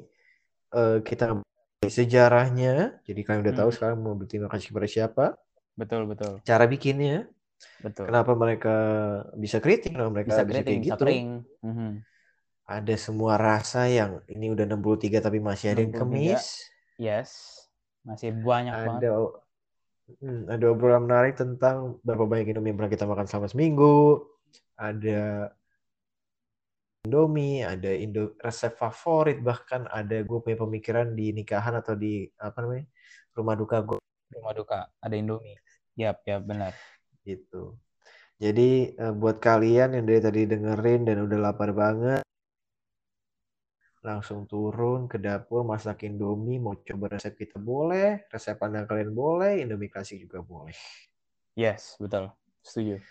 Eh, 0.74 0.98
kita 1.06 1.38
sejarahnya. 1.88 3.00
Jadi 3.08 3.20
kalian 3.24 3.42
udah 3.48 3.56
tahu 3.56 3.70
Hmm. 3.72 3.78
sekarang 3.80 3.98
mau 4.04 4.16
berterima 4.20 4.52
kasih 4.52 4.76
kepada 4.76 4.88
siapa. 4.92 5.26
Betul, 5.80 6.12
betul. 6.12 6.44
Cara 6.44 6.68
bikinnya. 6.68 7.32
Betul. 7.80 8.08
Kenapa 8.12 8.36
mereka 8.36 8.76
bisa 9.36 9.64
kritik, 9.64 9.96
kenapa 9.96 10.12
mereka 10.12 10.36
Bisa 10.36 10.44
bisa 10.44 10.52
keriting, 10.60 10.68
kayak 10.68 10.84
bisa 10.84 10.96
gitu. 10.96 11.04
kering. 11.08 11.28
Mhm. 11.64 11.92
Ada 12.70 12.96
semua 13.00 13.34
rasa 13.40 13.88
yang 13.90 14.22
ini 14.30 14.52
udah 14.52 14.66
63 14.68 15.20
tapi 15.24 15.40
masih 15.40 15.74
ada 15.74 15.82
yang 15.82 15.92
63. 15.96 16.04
kemis. 16.36 16.44
Yes. 17.00 17.30
Masih 18.04 18.32
banyak 18.36 18.72
banget. 18.76 19.00
Ada 19.04 19.10
hmm, 20.20 20.42
ada 20.52 20.66
obrolan 20.68 21.04
menarik 21.08 21.36
tentang 21.36 22.00
berapa 22.04 22.24
banyak 22.28 22.52
Indomie 22.52 22.72
yang 22.72 22.80
pernah 22.80 22.92
kita 22.92 23.06
makan 23.08 23.26
selama 23.28 23.48
seminggu. 23.48 24.24
Ada 24.80 25.52
Indomie, 27.08 27.64
ada 27.64 27.92
Indo 27.96 28.36
resep 28.44 28.76
favorit, 28.76 29.40
bahkan 29.40 29.88
ada 29.88 30.20
gue 30.20 30.38
punya 30.44 30.58
pemikiran 30.60 31.08
di 31.16 31.32
nikahan 31.32 31.80
atau 31.80 31.96
di 31.96 32.28
apa 32.36 32.58
namanya 32.60 32.86
rumah 33.36 33.56
duka 33.56 33.78
gue 33.88 33.98
Rumah 34.30 34.54
duka, 34.54 34.80
ada 35.02 35.16
Indomie. 35.18 35.58
Yap, 35.98 36.22
yap, 36.28 36.42
benar. 36.46 36.74
gitu. 37.26 37.80
Jadi 38.40 38.96
eh, 38.96 39.14
buat 39.16 39.38
kalian 39.40 39.96
yang 40.00 40.06
dari 40.08 40.22
tadi 40.24 40.42
dengerin 40.48 41.02
dan 41.08 41.18
udah 41.28 41.40
lapar 41.40 41.72
banget, 41.76 42.24
langsung 44.00 44.48
turun 44.48 45.12
ke 45.12 45.20
dapur 45.20 45.68
masak 45.68 46.08
Indomie, 46.08 46.60
mau 46.60 46.76
coba 46.80 47.06
resep 47.16 47.36
kita 47.36 47.60
boleh, 47.60 48.28
resep 48.32 48.56
anda 48.64 48.88
kalian 48.88 49.12
boleh, 49.12 49.60
Indomie 49.64 49.92
klasik 49.92 50.24
juga 50.24 50.40
boleh. 50.40 50.76
Yes, 51.60 52.00
betul. 52.00 52.32
Setuju. 52.64 53.04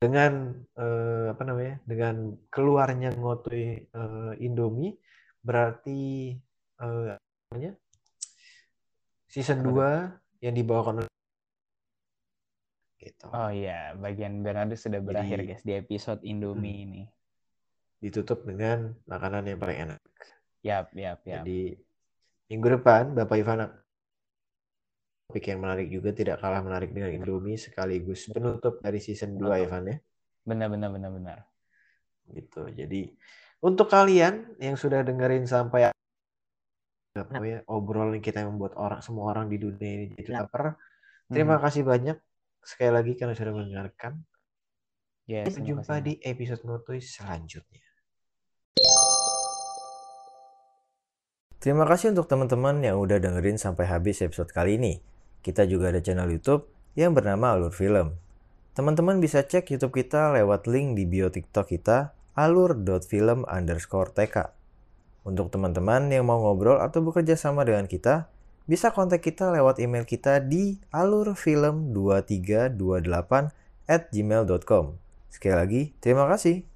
Dengan 0.00 0.56
eh, 0.80 1.26
apa 1.28 1.42
namanya? 1.44 1.76
Dengan 1.84 2.32
keluarnya 2.48 3.12
ngotoi 3.12 3.64
eh, 3.84 4.32
Indomie 4.40 4.96
berarti 5.44 6.32
eh, 6.80 7.12
namanya? 7.52 7.72
Season 9.28 9.60
Apa 9.60 10.16
2 10.40 10.48
yang 10.48 10.54
dibawakan 10.56 11.04
gitu. 13.00 13.24
Oh 13.32 13.48
iya, 13.52 13.96
bagian 13.96 14.44
Bernardo 14.44 14.76
sudah 14.76 15.00
berakhir 15.00 15.44
Jadi- 15.44 15.48
guys 15.52 15.64
di 15.64 15.72
episode 15.76 16.20
Indomie 16.24 16.84
ini. 16.84 17.02
Ditutup 18.00 18.48
dengan 18.48 18.96
makanan 19.04 19.44
yang 19.52 19.60
paling 19.60 19.78
enak. 19.84 20.00
Yap, 20.64 20.92
yap, 20.96 21.20
yap. 21.28 21.44
Jadi 21.44 21.76
minggu 22.48 22.80
depan 22.80 23.12
Bapak 23.12 23.36
Ivan 23.36 23.68
topik 25.30 25.46
yang 25.46 25.62
menarik 25.62 25.86
juga 25.86 26.10
tidak 26.10 26.42
kalah 26.42 26.58
menarik 26.58 26.90
dengan 26.90 27.14
Indomie 27.14 27.54
sekaligus 27.54 28.26
penutup 28.26 28.82
dari 28.82 28.98
season 28.98 29.38
2 29.38 29.46
Betul. 29.46 29.62
Ivan 29.62 29.82
ya. 29.86 29.96
Benar, 30.42 30.66
benar, 30.66 30.90
benar, 30.90 31.10
benar. 31.14 31.38
Gitu. 32.26 32.66
Jadi 32.74 33.14
untuk 33.62 33.86
kalian 33.86 34.58
yang 34.58 34.74
sudah 34.74 35.06
dengerin 35.06 35.46
sampai 35.46 35.94
apa 37.10 37.42
ya 37.42 37.62
obrolan 37.66 38.18
kita 38.18 38.42
yang 38.42 38.54
membuat 38.54 38.74
orang 38.74 38.98
semua 38.98 39.30
orang 39.30 39.46
di 39.46 39.58
dunia 39.58 39.90
ini 40.02 40.06
jadi 40.14 40.30
Nah. 40.34 40.38
lapar. 40.42 40.74
Terima 41.26 41.54
Hmm. 41.54 41.62
kasih 41.62 41.82
banyak 41.86 42.18
sekali 42.60 42.90
lagi 42.90 43.12
karena 43.14 43.38
sudah 43.38 43.54
mendengarkan. 43.54 44.12
Yes, 45.24 45.54
Sampai 45.54 45.62
jumpa 45.62 45.86
kasih. 45.86 46.02
di 46.02 46.12
episode 46.26 46.62
Ngotoy 46.66 46.98
selanjutnya. 46.98 47.86
Terima 51.60 51.84
kasih 51.84 52.16
untuk 52.16 52.24
teman-teman 52.26 52.80
yang 52.80 52.96
udah 52.96 53.20
dengerin 53.20 53.54
sampai 53.54 53.84
habis 53.86 54.24
episode 54.24 54.48
kali 54.50 54.74
ini. 54.74 54.98
Kita 55.40 55.64
juga 55.64 55.88
ada 55.88 56.04
channel 56.04 56.28
YouTube 56.28 56.68
yang 56.96 57.16
bernama 57.16 57.56
Alur 57.56 57.72
Film. 57.72 58.12
Teman-teman 58.76 59.18
bisa 59.18 59.42
cek 59.42 59.72
YouTube 59.72 59.98
kita 59.98 60.30
lewat 60.36 60.70
link 60.70 60.94
di 60.94 61.04
bio 61.04 61.28
TikTok 61.28 61.74
kita 61.74 62.14
alur.film 62.38 63.42
underscore 63.50 64.14
TK. 64.14 64.54
Untuk 65.26 65.50
teman-teman 65.52 66.08
yang 66.08 66.24
mau 66.24 66.40
ngobrol 66.40 66.80
atau 66.80 67.04
bekerja 67.04 67.36
sama 67.36 67.66
dengan 67.66 67.84
kita, 67.84 68.32
bisa 68.64 68.94
kontak 68.94 69.20
kita 69.20 69.52
lewat 69.52 69.82
email 69.82 70.06
kita 70.06 70.40
di 70.40 70.78
alurfilm2328 70.94 73.32
at 73.90 74.06
gmail.com. 74.14 74.94
Sekali 75.28 75.54
lagi, 75.58 75.92
terima 75.98 76.30
kasih. 76.30 76.69